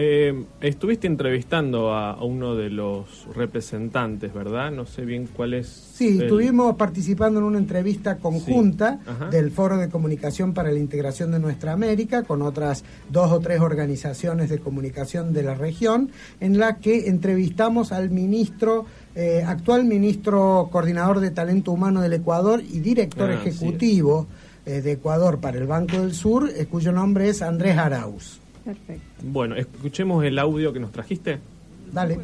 Eh, 0.00 0.44
estuviste 0.60 1.08
entrevistando 1.08 1.92
a, 1.92 2.12
a 2.12 2.22
uno 2.22 2.54
de 2.54 2.70
los 2.70 3.26
representantes, 3.34 4.32
¿verdad? 4.32 4.70
No 4.70 4.86
sé 4.86 5.04
bien 5.04 5.26
cuál 5.26 5.54
es. 5.54 5.66
Sí, 5.66 6.18
el- 6.18 6.22
estuvimos 6.22 6.76
participando 6.76 7.40
en 7.40 7.46
una 7.46 7.58
entrevista 7.58 8.18
conjunta 8.18 9.00
Sí. 9.04 9.24
Del 9.32 9.50
Foro 9.50 9.76
de 9.76 9.88
Comunicación 9.88 10.54
para 10.54 10.70
la 10.70 10.78
Integración 10.78 11.32
de 11.32 11.40
Nuestra 11.40 11.72
América 11.72 12.22
con 12.22 12.42
otras 12.42 12.84
dos 13.10 13.32
o 13.32 13.40
tres 13.40 13.58
organizaciones 13.60 14.50
de 14.50 14.60
comunicación 14.60 15.32
de 15.32 15.42
la 15.42 15.54
región, 15.56 16.12
en 16.38 16.60
la 16.60 16.76
que 16.76 17.08
entrevistamos 17.08 17.90
al 17.90 18.10
ministro, 18.10 18.86
eh, 19.16 19.42
actual 19.44 19.84
ministro 19.84 20.68
coordinador 20.70 21.18
de 21.18 21.32
talento 21.32 21.72
humano 21.72 22.02
del 22.02 22.12
Ecuador 22.12 22.62
y 22.62 22.78
director 22.78 23.30
Ah, 23.32 23.34
ejecutivo 23.34 24.28
eh, 24.64 24.80
de 24.80 24.92
Ecuador 24.92 25.40
para 25.40 25.58
el 25.58 25.66
Banco 25.66 25.98
del 25.98 26.14
Sur, 26.14 26.48
eh, 26.54 26.66
cuyo 26.66 26.92
nombre 26.92 27.28
es 27.30 27.42
Andrés 27.42 27.76
Arauz. 27.76 28.40
Perfecto. 28.68 29.02
Bueno, 29.22 29.56
escuchemos 29.56 30.22
el 30.26 30.38
audio 30.38 30.74
que 30.74 30.78
nos 30.78 30.92
trajiste. 30.92 31.38
Dale. 31.90 32.18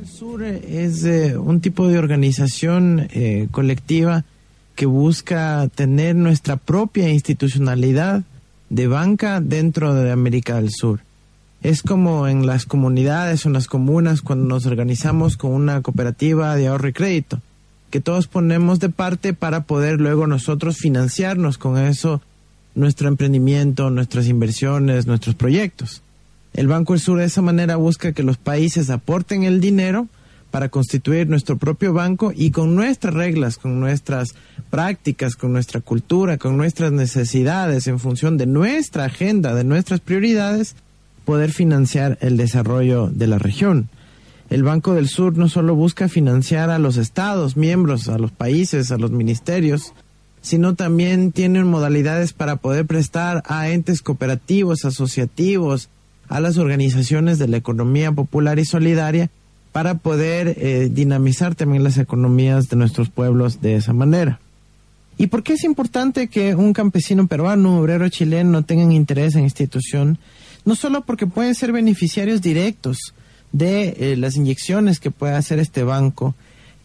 es 0.68 1.05
eh, 1.07 1.38
un 1.38 1.62
tipo 1.62 1.88
de 1.88 1.99
organización 1.99 3.09
eh, 3.14 3.49
colectiva 3.51 4.24
que 4.74 4.84
busca 4.84 5.66
tener 5.74 6.14
nuestra 6.16 6.57
propia 6.59 7.09
institucionalidad 7.09 8.24
de 8.68 8.86
banca 8.86 9.40
dentro 9.40 9.95
de 9.95 10.11
América 10.11 10.57
del 10.57 10.68
Sur. 10.70 11.01
Es 11.62 11.82
como 11.82 12.28
en 12.28 12.45
las 12.45 12.66
comunidades 12.66 13.47
o 13.47 13.49
en 13.49 13.55
las 13.55 13.66
comunas 13.66 14.20
cuando 14.20 14.45
nos 14.45 14.66
organizamos 14.66 15.38
con 15.38 15.53
una 15.53 15.80
cooperativa 15.80 16.57
de 16.57 16.66
ahorro 16.66 16.88
y 16.88 16.92
crédito, 16.92 17.40
que 17.88 18.03
todos 18.03 18.26
ponemos 18.26 18.80
de 18.80 18.90
parte 18.90 19.32
para 19.32 19.62
poder 19.62 19.99
luego 19.99 20.26
nosotros 20.26 20.76
financiarnos 20.76 21.57
con 21.57 21.78
eso 21.78 22.20
nuestro 22.74 23.09
emprendimiento, 23.09 23.88
nuestras 23.88 24.26
inversiones, 24.26 25.07
nuestros 25.07 25.36
proyectos. 25.36 26.03
El 26.55 26.68
Banco 26.68 26.92
del 26.92 27.02
Sur 27.02 27.18
de 27.18 27.24
esa 27.24 27.42
manera 27.42 27.74
busca 27.74 28.12
que 28.12 28.22
los 28.22 28.36
países 28.36 28.88
aporten 28.88 29.42
el 29.42 29.61
dinero 29.61 30.07
para 30.52 30.68
constituir 30.68 31.28
nuestro 31.28 31.59
propio 31.59 31.92
banco 31.92 32.32
y 32.32 32.52
con 32.52 32.76
nuestras 32.76 33.12
reglas, 33.12 33.59
con 33.59 33.80
nuestras 33.80 34.36
prácticas, 34.70 35.34
con 35.34 35.52
nuestra 35.52 35.80
cultura, 35.80 36.38
con 36.38 36.57
nuestras 36.57 36.92
necesidades, 36.92 37.88
en 37.88 37.98
función 37.98 38.38
de 38.38 38.46
nuestra 38.46 39.07
agenda, 39.07 39.52
de 39.52 39.64
nuestras 39.64 39.98
prioridades, 39.98 40.76
poder 41.24 41.50
financiar 41.50 42.18
el 42.20 42.36
desarrollo 42.36 43.09
de 43.09 43.26
la 43.26 43.40
región. 43.40 43.88
El 44.48 44.62
Banco 44.62 44.94
del 44.94 45.09
Sur 45.09 45.36
no 45.36 45.48
solo 45.48 45.74
busca 45.74 46.09
financiar 46.09 46.70
a 46.70 46.78
los 46.78 46.98
estados 46.98 47.57
miembros, 47.57 48.09
a 48.09 48.16
los 48.16 48.30
países, 48.30 48.92
a 48.92 48.96
los 48.96 49.11
ministerios, 49.11 49.92
sino 50.40 50.76
también 50.76 51.32
tienen 51.32 51.66
modalidades 51.66 52.32
para 52.32 52.57
poder 52.57 52.86
prestar 52.86 53.42
a 53.46 53.70
entes 53.70 54.02
cooperativos, 54.02 54.84
asociativos, 54.84 55.88
a 56.29 56.41
las 56.41 56.59
organizaciones 56.59 57.39
de 57.39 57.49
la 57.49 57.57
economía 57.57 58.12
popular 58.12 58.59
y 58.59 58.64
solidaria 58.64 59.31
para 59.72 59.95
poder 59.97 60.57
eh, 60.57 60.89
dinamizar 60.91 61.55
también 61.55 61.83
las 61.83 61.99
economías 61.99 62.68
de 62.68 62.77
nuestros 62.77 63.11
pueblos 63.11 63.61
de 63.61 63.77
esa 63.77 63.93
manera. 63.93 64.39
¿Y 65.16 65.29
por 65.29 65.43
qué 65.43 65.55
es 65.55 65.64
importante 65.64 66.29
que 66.29 66.55
un 66.55 66.72
campesino 66.72 67.27
peruano, 67.27 67.81
obrero 67.81 68.09
chileno 68.09 68.64
tengan 68.64 68.93
interés 68.93 69.35
en 69.35 69.45
institución? 69.45 70.18
No 70.64 70.75
solo 70.75 71.05
porque 71.05 71.27
pueden 71.27 71.55
ser 71.55 71.72
beneficiarios 71.72 72.41
directos 72.41 73.14
de 73.53 73.97
eh, 73.99 74.16
las 74.16 74.37
inyecciones 74.37 74.99
que 74.99 75.11
puede 75.11 75.35
hacer 75.35 75.59
este 75.59 75.85
banco, 75.85 76.35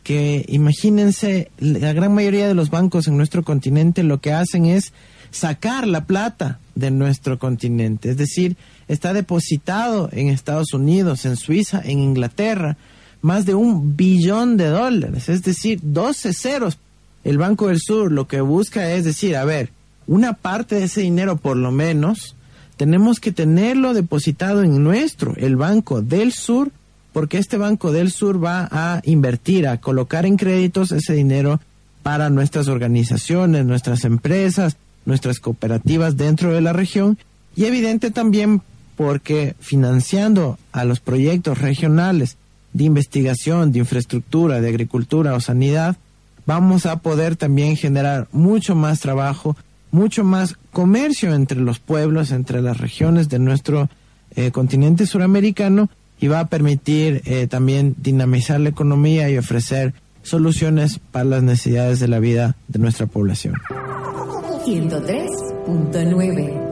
que 0.03 0.45
imagínense, 0.47 1.51
la 1.59 1.93
gran 1.93 2.13
mayoría 2.13 2.47
de 2.47 2.53
los 2.53 2.69
bancos 2.69 3.07
en 3.07 3.17
nuestro 3.17 3.43
continente 3.43 4.03
lo 4.03 4.21
que 4.21 4.33
hacen 4.33 4.65
es 4.65 4.93
sacar 5.31 5.87
la 5.87 6.05
plata 6.05 6.59
de 6.75 6.91
nuestro 6.91 7.39
continente, 7.39 8.09
es 8.09 8.17
decir, 8.17 8.55
está 8.89 9.13
depositado 9.13 10.09
en 10.11 10.27
Estados 10.27 10.73
Unidos, 10.73 11.23
en 11.25 11.37
Suiza, 11.37 11.81
en 11.85 11.99
Inglaterra, 11.99 12.75
más 13.21 13.45
de 13.45 13.55
un 13.55 13.95
billón 13.95 14.57
de 14.57 14.67
dólares, 14.67 15.29
es 15.29 15.43
decir, 15.43 15.79
12 15.81 16.33
ceros. 16.33 16.77
El 17.23 17.37
Banco 17.37 17.67
del 17.67 17.79
Sur 17.79 18.11
lo 18.11 18.27
que 18.27 18.41
busca 18.41 18.91
es 18.91 19.05
decir, 19.05 19.37
a 19.37 19.45
ver, 19.45 19.71
una 20.07 20.33
parte 20.33 20.75
de 20.75 20.85
ese 20.85 21.01
dinero 21.01 21.37
por 21.37 21.55
lo 21.55 21.71
menos, 21.71 22.35
tenemos 22.77 23.19
que 23.19 23.31
tenerlo 23.31 23.93
depositado 23.93 24.63
en 24.63 24.83
nuestro, 24.83 25.35
el 25.37 25.55
Banco 25.55 26.01
del 26.01 26.33
Sur, 26.33 26.71
porque 27.13 27.37
este 27.37 27.57
Banco 27.57 27.91
del 27.91 28.11
Sur 28.11 28.43
va 28.43 28.67
a 28.71 29.01
invertir, 29.03 29.67
a 29.67 29.79
colocar 29.79 30.25
en 30.25 30.37
créditos 30.37 30.91
ese 30.91 31.13
dinero 31.13 31.59
para 32.01 32.29
nuestras 32.29 32.69
organizaciones, 32.69 33.65
nuestras 33.65 34.05
empresas, 34.05 34.77
nuestras 35.05 35.39
cooperativas 35.39 36.17
dentro 36.17 36.53
de 36.53 36.61
la 36.61 36.73
región 36.73 37.17
y 37.55 37.65
evidente 37.65 38.11
también 38.11 38.61
porque 38.99 39.55
financiando 39.61 40.59
a 40.73 40.83
los 40.83 40.99
proyectos 40.99 41.59
regionales 41.59 42.35
de 42.73 42.83
investigación, 42.83 43.71
de 43.71 43.79
infraestructura, 43.79 44.59
de 44.59 44.67
agricultura 44.67 45.35
o 45.35 45.39
sanidad, 45.39 45.95
vamos 46.45 46.85
a 46.85 46.97
poder 46.97 47.37
también 47.37 47.77
generar 47.77 48.27
mucho 48.33 48.75
más 48.75 48.99
trabajo, 48.99 49.55
mucho 49.91 50.25
más 50.25 50.57
comercio 50.73 51.33
entre 51.33 51.61
los 51.61 51.79
pueblos, 51.79 52.31
entre 52.31 52.61
las 52.61 52.77
regiones 52.77 53.29
de 53.29 53.39
nuestro 53.39 53.89
eh, 54.35 54.51
continente 54.51 55.05
suramericano 55.05 55.89
y 56.19 56.27
va 56.27 56.41
a 56.41 56.49
permitir 56.49 57.21
eh, 57.23 57.47
también 57.47 57.95
dinamizar 57.99 58.59
la 58.59 58.67
economía 58.67 59.29
y 59.29 59.37
ofrecer 59.37 59.93
soluciones 60.23 60.99
para 60.99 61.23
las 61.23 61.41
necesidades 61.41 62.01
de 62.01 62.09
la 62.09 62.19
vida 62.19 62.57
de 62.67 62.79
nuestra 62.79 63.05
población. 63.05 63.53
103.9 64.65 66.68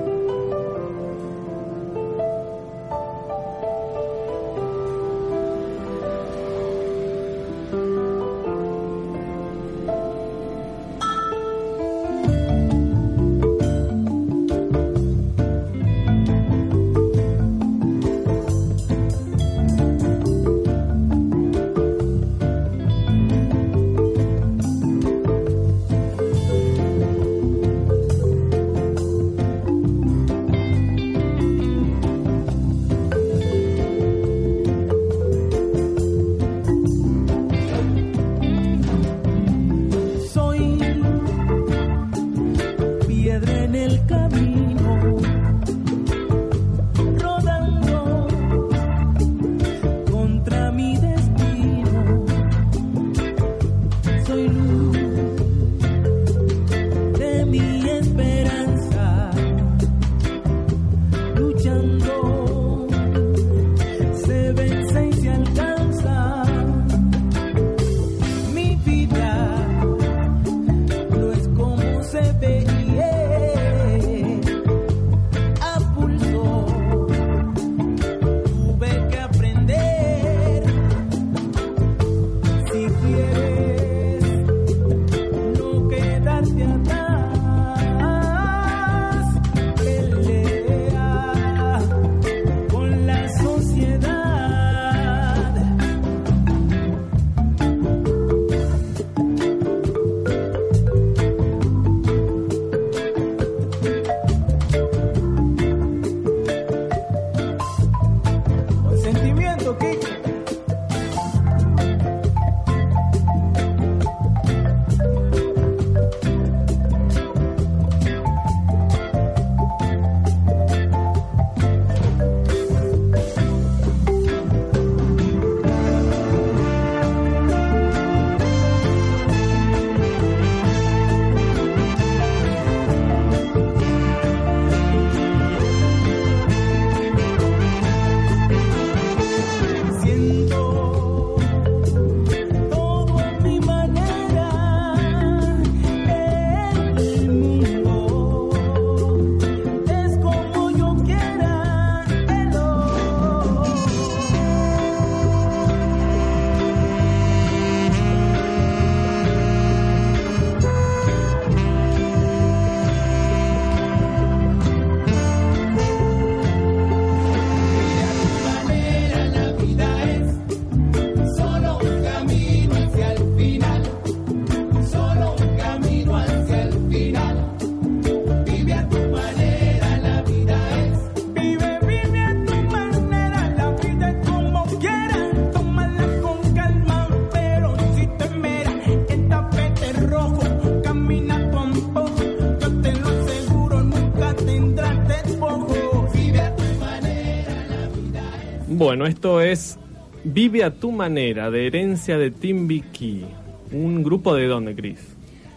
Esto 199.08 199.40
es 199.40 199.78
Vive 200.26 200.66
a 200.66 200.72
tu 200.72 200.92
manera, 200.92 201.50
de 201.50 201.68
herencia 201.68 202.18
de 202.18 202.30
Timbiquí. 202.30 203.24
¿Un 203.72 204.04
grupo 204.04 204.36
de 204.36 204.48
dónde, 204.48 204.76
Cris? 204.76 205.00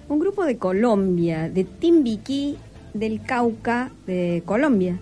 Un 0.08 0.20
grupo 0.20 0.44
de 0.44 0.56
Colombia, 0.56 1.48
de 1.48 1.64
Timbiquí, 1.64 2.56
del 2.94 3.20
Cauca, 3.22 3.90
de 4.06 4.44
Colombia. 4.46 5.00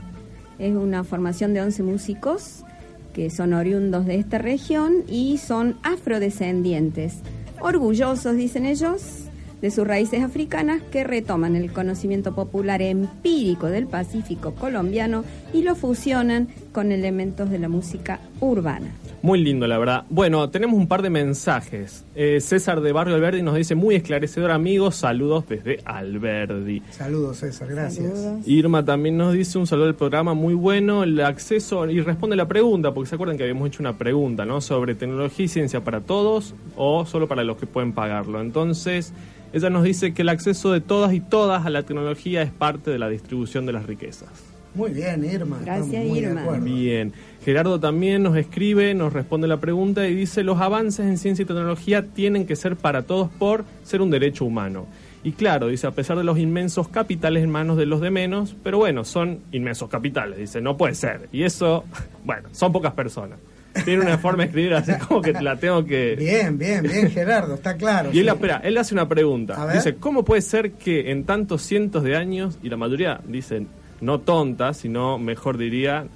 Es 0.59 0.75
una 0.75 1.05
formación 1.05 1.53
de 1.53 1.61
11 1.61 1.83
músicos 1.83 2.65
que 3.13 3.29
son 3.29 3.53
oriundos 3.53 4.07
de 4.07 4.15
esta 4.15 4.39
región 4.39 5.05
y 5.07 5.37
son 5.37 5.77
afrodescendientes. 5.83 7.19
Orgullosos, 7.61 8.35
dicen 8.35 8.65
ellos, 8.65 9.29
de 9.61 9.71
sus 9.71 9.87
raíces 9.87 10.23
africanas 10.23 10.83
que 10.91 11.05
retoman 11.05 11.57
el 11.57 11.73
conocimiento 11.73 12.35
popular 12.35 12.81
empírico 12.81 13.67
del 13.67 13.87
Pacífico 13.87 14.55
colombiano 14.55 15.25
y 15.53 15.63
lo 15.63 15.75
fusionan 15.75 16.49
con 16.73 16.93
elementos 16.93 17.51
de 17.51 17.59
la 17.59 17.69
música 17.69 18.21
urbana. 18.41 18.93
Muy 19.21 19.43
lindo, 19.43 19.67
la 19.67 19.79
verdad. 19.79 20.05
Bueno, 20.11 20.49
tenemos 20.51 20.77
un 20.77 20.87
par 20.87 21.03
de 21.03 21.11
mensajes. 21.11 22.05
Eh, 22.15 22.41
César 22.41 22.81
de 22.81 22.93
Barrio 22.93 23.17
Alberdi 23.17 23.43
nos 23.43 23.57
dice, 23.57 23.75
muy 23.75 23.97
esclarecedor, 23.97 24.53
amigos. 24.53 24.97
Saludos 24.97 25.45
desde 25.49 25.81
Alberdi. 25.85 26.83
Saludos, 26.91 27.39
César, 27.39 27.69
gracias. 27.69 28.47
Irma 28.47 28.85
también 28.85 29.17
nos 29.17 29.33
dice 29.33 29.59
un 29.59 29.67
saludo 29.67 29.87
del 29.87 29.97
programa 29.97 30.35
muy 30.35 30.55
bueno, 30.55 31.03
el 31.03 31.21
acceso 31.21 31.89
y 31.91 32.01
responde 32.01 32.37
la 32.37 32.47
pregunta, 32.47 32.95
porque 32.95 33.09
se 33.09 33.17
acuerdan 33.17 33.37
que 33.37 33.43
habíamos 33.43 33.69
hecho 33.69 33.83
una 33.83 33.99
pregunta, 33.99 34.45
¿no? 34.45 34.61
Sobre 34.61 34.95
tecnología 34.95 35.47
y 35.47 35.49
ciencia 35.49 35.83
para 35.83 36.01
todos 36.01 36.55
o 36.77 37.05
solo 37.05 37.27
para 37.27 37.43
los 37.43 37.57
que 37.57 37.67
pueden 37.67 37.93
pagarlo. 37.93 38.41
Entonces, 38.41 39.13
ella 39.53 39.71
nos 39.71 39.83
dice 39.83 40.15
que 40.15 40.23
el 40.23 40.29
acceso 40.29 40.73
de 40.73 40.81
todas 40.81 41.13
y 41.13 41.21
todas 41.21 41.67
a 41.67 41.71
la 41.71 41.83
tecnología 41.83 42.43
es 42.43 42.53
parte 42.53 42.91
de 42.91 42.99
la 42.99 43.09
distribución 43.09 43.67
de 43.67 43.73
las 43.73 43.87
riquezas. 43.87 44.48
Muy 44.75 44.91
bien, 44.93 45.25
Irma. 45.25 45.59
Gracias, 45.65 45.87
estamos 45.89 46.09
muy 46.09 46.21
de 46.21 46.27
Irma. 46.29 46.43
acuerdo. 46.43 46.65
Bien. 46.65 47.13
Gerardo 47.45 47.81
también 47.81 48.23
nos 48.23 48.37
escribe, 48.37 48.95
nos 48.95 49.13
responde 49.13 49.49
la 49.49 49.59
pregunta 49.59 50.07
y 50.07 50.15
dice, 50.15 50.43
los 50.43 50.61
avances 50.61 51.07
en 51.07 51.19
ciencia 51.19 51.43
y 51.43 51.47
tecnología 51.47 52.03
tienen 52.03 52.47
que 52.47 52.57
ser 52.57 52.77
para 52.77 53.03
todos 53.03 53.31
por 53.31 53.65
ser 53.85 54.03
un 54.03 54.11
derecho 54.11 54.45
humano. 54.45 54.87
Y 55.25 55.33
claro, 55.33 55.69
dice, 55.69 55.87
a 55.87 55.91
pesar 55.91 56.17
de 56.17 56.25
los 56.25 56.39
inmensos 56.39 56.89
capitales 56.89 57.43
en 57.43 57.51
manos 57.51 57.77
de 57.77 57.87
los 57.87 58.01
de 58.01 58.11
menos, 58.11 58.55
pero 58.63 58.79
bueno, 58.79 59.05
son 59.05 59.41
inmensos 59.53 59.89
capitales, 59.89 60.39
dice, 60.39 60.61
no 60.61 60.77
puede 60.77 60.95
ser. 60.95 61.29
Y 61.33 61.43
eso, 61.43 61.85
bueno, 62.25 62.49
son 62.53 62.71
pocas 62.73 62.93
personas. 62.93 63.39
tiene 63.85 64.03
una 64.03 64.19
forma 64.19 64.43
de 64.45 64.49
escribir 64.49 64.75
así 64.75 64.93
como 65.07 65.21
que 65.23 65.33
la 65.33 65.57
tengo 65.57 65.85
que... 65.85 66.15
Bien, 66.17 66.57
bien, 66.59 66.83
bien, 66.83 67.11
Gerardo, 67.11 67.55
está 67.55 67.77
claro. 67.77 68.11
Y 68.13 68.19
él, 68.21 68.27
sí. 68.27 68.31
espera, 68.31 68.61
él 68.63 68.77
hace 68.77 68.95
una 68.95 69.03
A 69.03 69.09
pregunta. 69.09 69.65
ver. 69.65 69.77
Dice, 69.77 69.97
¿cómo 69.97 70.25
puede 70.25 70.43
ser 70.43 70.73
que 70.73 71.11
en 71.11 71.25
tantos 71.25 71.63
cientos 71.63 72.03
de 72.05 72.15
años, 72.17 72.59
y 72.63 72.69
la 72.69 72.77
mayoría 72.77 73.21
dicen 73.27 73.67
no 74.01 74.21
tonta, 74.21 74.75
sino 74.75 75.19
mejor 75.19 75.57
diría 75.59 76.07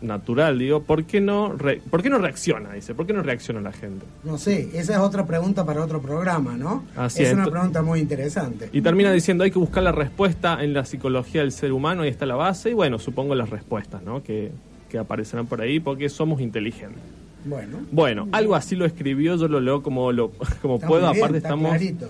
natural, 0.00 0.58
digo, 0.58 0.82
¿por 0.82 1.04
qué 1.04 1.20
no, 1.20 1.52
re- 1.52 1.80
¿por 1.88 2.02
qué 2.02 2.10
no 2.10 2.18
reacciona? 2.18 2.72
Dice, 2.72 2.92
¿por 2.92 3.06
qué 3.06 3.12
no 3.12 3.22
reacciona 3.22 3.60
la 3.60 3.70
gente? 3.72 4.04
No 4.24 4.36
sé, 4.36 4.68
esa 4.74 4.94
es 4.94 4.98
otra 4.98 5.24
pregunta 5.26 5.64
para 5.64 5.82
otro 5.84 6.02
programa, 6.02 6.56
¿no? 6.56 6.82
Así 6.96 7.22
es 7.22 7.28
es. 7.28 7.34
una 7.34 7.46
pregunta 7.48 7.82
muy 7.82 8.00
interesante. 8.00 8.68
Y 8.72 8.80
termina 8.80 9.12
diciendo, 9.12 9.44
hay 9.44 9.52
que 9.52 9.60
buscar 9.60 9.84
la 9.84 9.92
respuesta 9.92 10.62
en 10.64 10.72
la 10.74 10.84
psicología 10.84 11.42
del 11.42 11.52
ser 11.52 11.72
humano, 11.72 12.02
ahí 12.02 12.08
está 12.08 12.26
la 12.26 12.34
base, 12.34 12.70
y 12.70 12.72
bueno, 12.72 12.98
supongo 12.98 13.36
las 13.36 13.50
respuestas, 13.50 14.02
¿no? 14.02 14.24
Que, 14.24 14.50
que 14.90 14.98
aparecerán 14.98 15.46
por 15.46 15.60
ahí 15.60 15.78
porque 15.78 16.08
somos 16.08 16.40
inteligentes. 16.40 17.00
Bueno, 17.44 17.78
Bueno, 17.92 18.28
algo 18.32 18.54
así 18.56 18.74
lo 18.76 18.84
escribió, 18.84 19.36
yo 19.36 19.46
lo 19.48 19.60
leo 19.60 19.82
como, 19.84 20.10
lo, 20.10 20.30
como 20.62 20.76
está 20.76 20.86
puedo, 20.88 21.02
muy 21.06 21.12
bien, 21.14 21.24
aparte 21.24 21.38
estamos 21.38 21.68
clarito. 21.70 22.08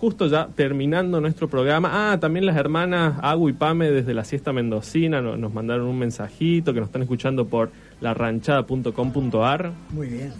Justo 0.00 0.26
ya 0.28 0.46
terminando 0.54 1.20
nuestro 1.20 1.48
programa. 1.48 2.12
Ah, 2.12 2.18
también 2.20 2.46
las 2.46 2.56
hermanas 2.56 3.18
Agu 3.22 3.48
y 3.48 3.52
Pame 3.52 3.90
desde 3.90 4.14
la 4.14 4.24
siesta 4.24 4.52
mendocina 4.52 5.20
no- 5.20 5.36
nos 5.36 5.52
mandaron 5.52 5.86
un 5.86 5.98
mensajito 5.98 6.72
que 6.72 6.80
nos 6.80 6.88
están 6.88 7.02
escuchando 7.02 7.46
por 7.46 7.70
larranchada.com.ar. 8.00 9.72
Muy 9.90 10.06
bien. 10.08 10.32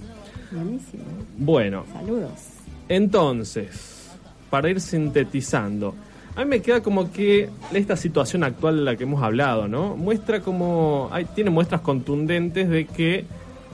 Buenísimo. 0.51 1.03
Bueno, 1.37 1.85
Saludos. 1.93 2.31
entonces, 2.89 4.11
para 4.51 4.71
ir 4.71 4.81
sintetizando, 4.81 5.95
a 6.37 6.41
mí 6.45 6.47
me 6.51 6.63
queda 6.63 6.81
como 6.83 7.13
que 7.13 7.51
esta 7.73 7.97
situación 7.97 8.45
actual 8.45 8.77
de 8.77 8.83
la 8.83 8.97
que 8.97 9.03
hemos 9.05 9.23
hablado, 9.23 9.69
¿no? 9.69 9.97
Muestra 9.97 10.41
como, 10.41 11.09
hay, 11.13 11.25
tiene 11.27 11.51
muestras 11.51 11.81
contundentes 11.81 12.69
de 12.69 12.87
que 12.87 13.25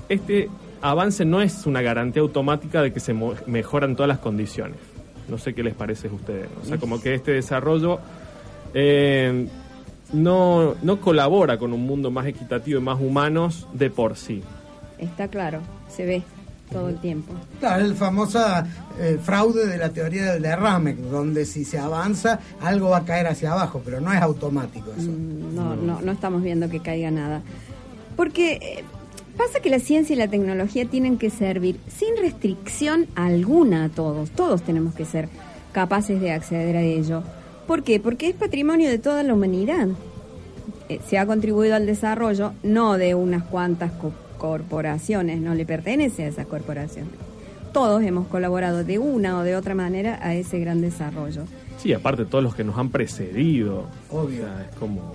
este 0.08 0.48
avance 0.80 1.24
no 1.24 1.42
es 1.42 1.66
una 1.66 1.82
garantía 1.82 2.22
automática 2.22 2.82
de 2.82 2.92
que 2.92 3.00
se 3.00 3.14
mejoran 3.46 3.94
todas 3.96 4.08
las 4.08 4.18
condiciones. 4.18 4.76
No 5.28 5.38
sé 5.38 5.54
qué 5.54 5.62
les 5.62 5.74
parece 5.74 6.08
a 6.08 6.12
ustedes. 6.12 6.48
O 6.62 6.64
sea, 6.64 6.78
como 6.78 7.00
que 7.00 7.14
este 7.14 7.32
desarrollo 7.32 7.98
eh, 8.74 9.48
no, 10.12 10.74
no 10.82 11.00
colabora 11.00 11.58
con 11.58 11.72
un 11.72 11.86
mundo 11.86 12.10
más 12.10 12.26
equitativo 12.26 12.80
y 12.80 12.82
más 12.82 13.00
humanos 13.00 13.66
de 13.72 13.90
por 13.90 14.16
sí. 14.16 14.42
Está 14.98 15.28
claro, 15.28 15.60
se 15.88 16.04
ve 16.04 16.22
todo 16.70 16.88
el 16.88 16.98
tiempo. 16.98 17.32
Claro, 17.60 17.84
el 17.84 17.94
famoso 17.94 18.40
eh, 18.98 19.18
fraude 19.22 19.66
de 19.66 19.78
la 19.78 19.90
teoría 19.90 20.32
del 20.32 20.42
derrame, 20.42 20.94
donde 20.94 21.44
si 21.44 21.64
se 21.64 21.78
avanza, 21.78 22.40
algo 22.60 22.90
va 22.90 22.98
a 22.98 23.04
caer 23.04 23.26
hacia 23.26 23.52
abajo, 23.52 23.82
pero 23.84 24.00
no 24.00 24.12
es 24.12 24.20
automático 24.20 24.90
eso. 24.96 25.10
No, 25.10 25.76
no, 25.76 26.00
no 26.00 26.12
estamos 26.12 26.42
viendo 26.42 26.68
que 26.68 26.80
caiga 26.80 27.10
nada. 27.10 27.42
Porque 28.16 28.54
eh, 28.54 28.84
pasa 29.34 29.60
que 29.60 29.70
la 29.70 29.78
ciencia 29.78 30.14
y 30.14 30.18
la 30.18 30.28
tecnología 30.28 30.84
tienen 30.86 31.18
que 31.18 31.30
servir 31.30 31.78
sin 31.88 32.16
restricción 32.16 33.06
alguna 33.14 33.84
a 33.84 33.88
todos. 33.88 34.30
Todos 34.30 34.62
tenemos 34.62 34.94
que 34.94 35.04
ser 35.04 35.28
capaces 35.72 36.20
de 36.20 36.30
acceder 36.32 36.76
a 36.76 36.82
ello. 36.82 37.22
¿Por 37.66 37.82
qué? 37.82 37.98
Porque 38.00 38.28
es 38.28 38.34
patrimonio 38.34 38.88
de 38.90 38.98
toda 38.98 39.22
la 39.22 39.34
humanidad. 39.34 39.88
Eh, 40.88 41.00
se 41.08 41.18
ha 41.18 41.26
contribuido 41.26 41.74
al 41.74 41.86
desarrollo 41.86 42.52
no 42.62 42.96
de 42.98 43.14
unas 43.14 43.42
cuantas 43.44 43.92
co- 43.92 44.12
corporaciones, 44.38 45.40
no 45.40 45.54
le 45.54 45.64
pertenece 45.64 46.24
a 46.24 46.28
esas 46.28 46.46
corporaciones. 46.46 47.12
Todos 47.72 48.02
hemos 48.02 48.28
colaborado 48.28 48.84
de 48.84 48.98
una 48.98 49.38
o 49.38 49.42
de 49.42 49.56
otra 49.56 49.74
manera 49.74 50.18
a 50.22 50.34
ese 50.34 50.60
gran 50.60 50.80
desarrollo. 50.80 51.42
Sí, 51.78 51.92
aparte 51.92 52.24
todos 52.24 52.44
los 52.44 52.54
que 52.54 52.62
nos 52.64 52.78
han 52.78 52.90
precedido. 52.90 53.86
Obvio. 54.10 54.42
O 54.44 54.46
sea, 54.46 54.68
es 54.70 54.76
como... 54.76 55.14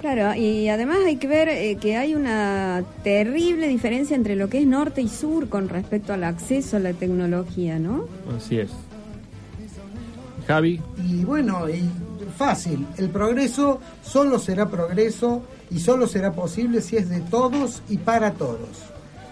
Claro, 0.00 0.34
y 0.34 0.66
además 0.68 1.00
hay 1.04 1.16
que 1.16 1.26
ver 1.26 1.50
eh, 1.50 1.76
que 1.78 1.98
hay 1.98 2.14
una 2.14 2.82
terrible 3.04 3.68
diferencia 3.68 4.16
entre 4.16 4.34
lo 4.34 4.48
que 4.48 4.60
es 4.60 4.66
norte 4.66 5.02
y 5.02 5.08
sur 5.08 5.50
con 5.50 5.68
respecto 5.68 6.14
al 6.14 6.24
acceso 6.24 6.78
a 6.78 6.80
la 6.80 6.94
tecnología, 6.94 7.78
¿no? 7.78 8.06
Así 8.34 8.58
es. 8.58 8.70
Javi, 10.46 10.80
Y 11.06 11.22
bueno, 11.22 11.68
y 11.68 11.86
fácil, 12.38 12.86
el 12.96 13.10
progreso 13.10 13.78
solo 14.02 14.38
será 14.38 14.70
progreso 14.70 15.42
y 15.70 15.78
solo 15.78 16.06
será 16.06 16.32
posible 16.32 16.80
si 16.80 16.96
es 16.96 17.10
de 17.10 17.20
todos 17.20 17.82
y 17.90 17.98
para 17.98 18.32
todos. 18.32 18.68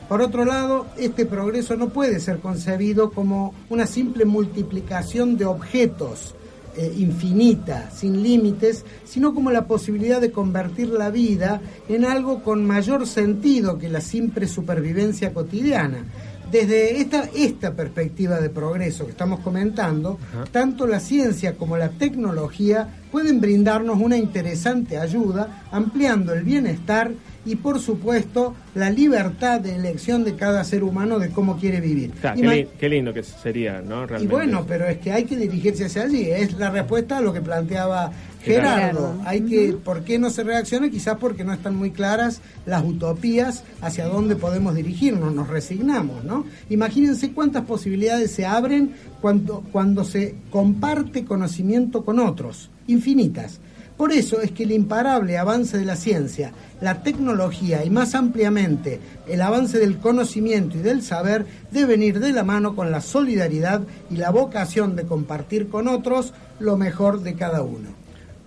Por 0.07 0.21
otro 0.21 0.45
lado, 0.45 0.87
este 0.99 1.25
progreso 1.25 1.77
no 1.77 1.89
puede 1.89 2.21
ser 2.21 2.41
concebido 2.41 3.11
como 3.11 3.55
una 3.71 3.87
simple 3.87 4.27
multiplicación 4.27 5.39
de 5.39 5.47
objetos 5.47 6.35
eh, 6.79 6.95
infinita, 6.97 7.91
sin 7.91 8.23
límites, 8.23 8.85
sino 9.05 9.35
como 9.35 9.51
la 9.51 9.67
posibilidad 9.67 10.21
de 10.21 10.31
convertir 10.31 10.91
la 10.91 11.11
vida 11.11 11.61
en 11.89 12.05
algo 12.05 12.45
con 12.45 12.65
mayor 12.65 13.09
sentido 13.09 13.79
que 13.79 13.89
la 13.89 14.01
simple 14.01 14.47
supervivencia 14.47 15.35
cotidiana. 15.35 16.05
Desde 16.53 17.01
esta, 17.01 17.29
esta 17.35 17.75
perspectiva 17.75 18.41
de 18.41 18.49
progreso 18.49 19.05
que 19.05 19.11
estamos 19.11 19.41
comentando, 19.41 20.19
tanto 20.53 20.87
la 20.87 21.01
ciencia 21.01 21.57
como 21.57 21.77
la 21.77 21.91
tecnología 21.91 23.01
pueden 23.11 23.41
brindarnos 23.41 24.01
una 24.01 24.17
interesante 24.17 24.99
ayuda, 24.99 25.65
ampliando 25.73 26.33
el 26.33 26.45
bienestar 26.45 27.11
y, 27.49 27.57
por 27.57 27.81
supuesto, 27.81 28.55
la 28.75 28.91
libertad 28.91 29.61
de 29.61 29.75
elección 29.75 30.23
de 30.25 30.35
cada 30.37 30.63
ser 30.65 30.85
humano 30.85 31.19
de 31.19 31.31
cómo 31.31 31.57
quiere 31.59 31.81
vivir. 31.81 32.13
Qué, 32.21 32.29
Ima- 32.29 32.55
li- 32.55 32.69
qué 32.79 32.89
lindo 32.89 33.13
que 33.15 33.23
sería, 33.23 33.81
¿no? 33.81 34.07
y 34.21 34.27
bueno, 34.27 34.65
pero 34.69 34.87
es 34.87 34.99
que 34.99 35.13
hay 35.13 35.25
que 35.25 35.37
dirigirse 35.37 35.87
hacia 35.87 36.03
allí. 36.03 36.27
Es 36.31 36.53
la 36.59 36.71
respuesta 36.71 37.19
a 37.19 37.21
lo 37.21 37.33
que 37.33 37.41
planteaba 37.41 38.13
Gerardo. 38.43 39.15
Gerardo. 39.15 39.23
Hay 39.25 39.41
que, 39.43 39.73
¿por 39.73 40.03
qué 40.05 40.19
no 40.19 40.31
se 40.31 40.45
reacciona? 40.45 40.89
Quizás 40.91 41.17
porque 41.19 41.43
no 41.45 41.53
están 41.53 41.75
muy 41.77 41.91
claras 41.91 42.41
las 42.67 42.85
utopías 42.85 43.65
hacia 43.81 44.07
dónde 44.07 44.37
podemos 44.37 44.75
dirigirnos. 44.75 45.35
Nos 45.35 45.49
resignamos, 45.49 46.25
¿no? 46.25 46.45
Imagínense 46.71 47.33
cuántas 47.33 47.65
posibilidades 47.65 48.31
se 48.31 48.47
abren 48.47 48.93
cuando, 49.21 49.65
cuando 49.73 50.05
se 50.05 50.35
comparte 50.51 51.25
conocimiento 51.25 52.05
con 52.05 52.19
otros. 52.21 52.71
Infinitas. 52.87 53.61
Por 53.99 54.13
eso 54.13 54.41
es 54.41 54.53
que 54.53 54.63
el 54.63 54.71
imparable 54.71 55.39
avance 55.39 55.77
de 55.77 55.85
la 55.85 55.97
ciencia, 55.97 56.53
la 56.81 57.03
tecnología 57.03 57.85
y 57.85 57.91
más 57.91 58.15
ampliamente 58.15 59.01
el 59.27 59.43
avance 59.43 59.81
del 59.81 59.99
conocimiento 59.99 60.79
y 60.79 60.83
del 60.83 61.03
saber 61.03 61.47
deben 61.73 62.05
ir 62.05 62.21
de 62.21 62.33
la 62.33 62.45
mano 62.45 62.77
con 62.77 62.93
la 62.93 63.01
solidaridad 63.01 63.83
y 64.09 64.17
la 64.17 64.31
vocación 64.31 64.95
de 64.95 65.03
compartir 65.03 65.69
con 65.69 65.89
otros 65.89 66.33
lo 66.61 66.77
mejor 66.77 67.23
de 67.23 67.35
cada 67.35 67.63
uno. 67.63 67.89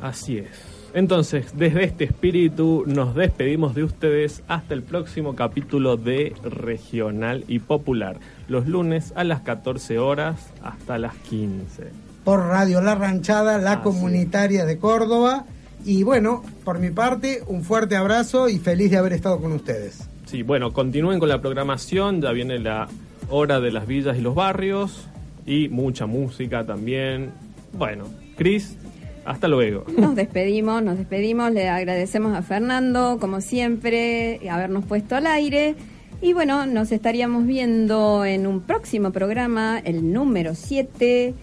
Así 0.02 0.38
es. 0.38 0.48
Entonces, 0.94 1.48
desde 1.58 1.84
este 1.84 2.06
espíritu 2.06 2.86
nos 2.88 3.14
despedimos 3.14 3.76
de 3.76 3.84
ustedes 3.84 4.44
hasta 4.48 4.74
el 4.74 4.84
próximo 4.84 5.36
capítulo 5.36 5.98
de 5.98 6.34
Regional 6.44 7.44
y 7.50 7.60
Popular, 7.60 8.18
los 8.48 8.68
lunes 8.68 9.12
a 9.18 9.26
las 9.26 9.42
14 9.42 10.00
horas 10.00 10.54
hasta 10.64 10.98
las 10.98 11.16
15. 11.16 12.11
Por 12.24 12.42
Radio 12.48 12.82
La 12.82 12.96
Ranchada, 12.96 13.58
la 13.58 13.82
comunitaria 13.82 14.66
de 14.66 14.78
Córdoba. 14.78 15.46
Y 15.86 16.04
bueno, 16.04 16.44
por 16.64 16.80
mi 16.80 16.92
parte, 16.92 17.42
un 17.48 17.64
fuerte 17.64 17.96
abrazo 17.96 18.50
y 18.50 18.60
feliz 18.60 18.92
de 18.92 18.98
haber 18.98 19.14
estado 19.14 19.40
con 19.40 19.52
ustedes. 19.52 20.08
Sí, 20.26 20.44
bueno, 20.44 20.72
continúen 20.72 21.20
con 21.20 21.30
la 21.30 21.42
programación, 21.42 22.22
ya 22.22 22.32
viene 22.32 22.60
la 22.60 22.88
hora 23.30 23.60
de 23.60 23.72
las 23.72 23.88
villas 23.88 24.18
y 24.18 24.22
los 24.22 24.36
barrios 24.36 25.08
y 25.46 25.70
mucha 25.70 26.06
música 26.06 26.66
también. 26.66 27.32
Bueno, 27.74 28.06
Cris, 28.38 28.78
hasta 29.26 29.48
luego. 29.48 29.86
Nos 29.98 30.16
despedimos, 30.16 30.84
nos 30.84 30.98
despedimos, 30.98 31.52
le 31.52 31.70
agradecemos 31.70 32.38
a 32.38 32.42
Fernando, 32.42 33.18
como 33.20 33.42
siempre, 33.42 34.40
habernos 34.50 34.86
puesto 34.86 35.16
al 35.16 35.28
aire. 35.28 35.76
Y 36.22 36.34
bueno, 36.34 36.68
nos 36.68 36.92
estaríamos 36.92 37.48
viendo 37.48 38.26
en 38.26 38.46
un 38.46 38.62
próximo 38.62 39.12
programa, 39.12 39.80
el 39.80 40.14
número 40.14 40.54
7. 40.54 41.34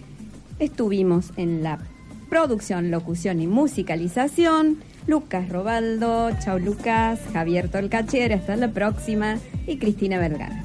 Estuvimos 0.59 1.31
en 1.37 1.63
la 1.63 1.79
producción, 2.29 2.91
locución 2.91 3.41
y 3.41 3.47
musicalización. 3.47 4.77
Lucas 5.07 5.49
Robaldo, 5.49 6.29
chau 6.39 6.59
Lucas, 6.59 7.19
Javier 7.33 7.69
Tolcacher, 7.69 8.33
hasta 8.33 8.55
la 8.55 8.69
próxima, 8.69 9.37
y 9.65 9.77
Cristina 9.77 10.19
Vergara. 10.19 10.61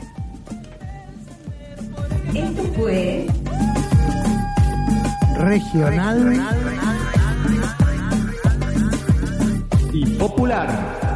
Esto 2.34 2.62
fue 2.74 3.26
Regional 5.38 6.42
y 9.92 10.07
popular. 10.16 11.13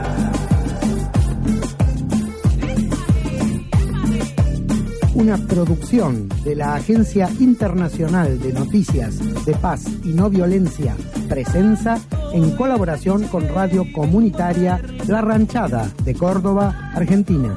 Una 5.19 5.37
producción 5.37 6.29
de 6.45 6.55
la 6.55 6.77
Agencia 6.77 7.29
Internacional 7.41 8.39
de 8.39 8.53
Noticias 8.53 9.19
de 9.45 9.53
Paz 9.55 9.85
y 10.05 10.13
No 10.13 10.31
Violencia, 10.31 10.97
Presenza, 11.29 11.99
en 12.33 12.57
colaboración 12.57 13.25
con 13.25 13.49
Radio 13.49 13.85
Comunitaria 13.93 14.81
La 15.09 15.21
Ranchada 15.21 15.91
de 16.05 16.15
Córdoba, 16.15 16.93
Argentina. 16.95 17.57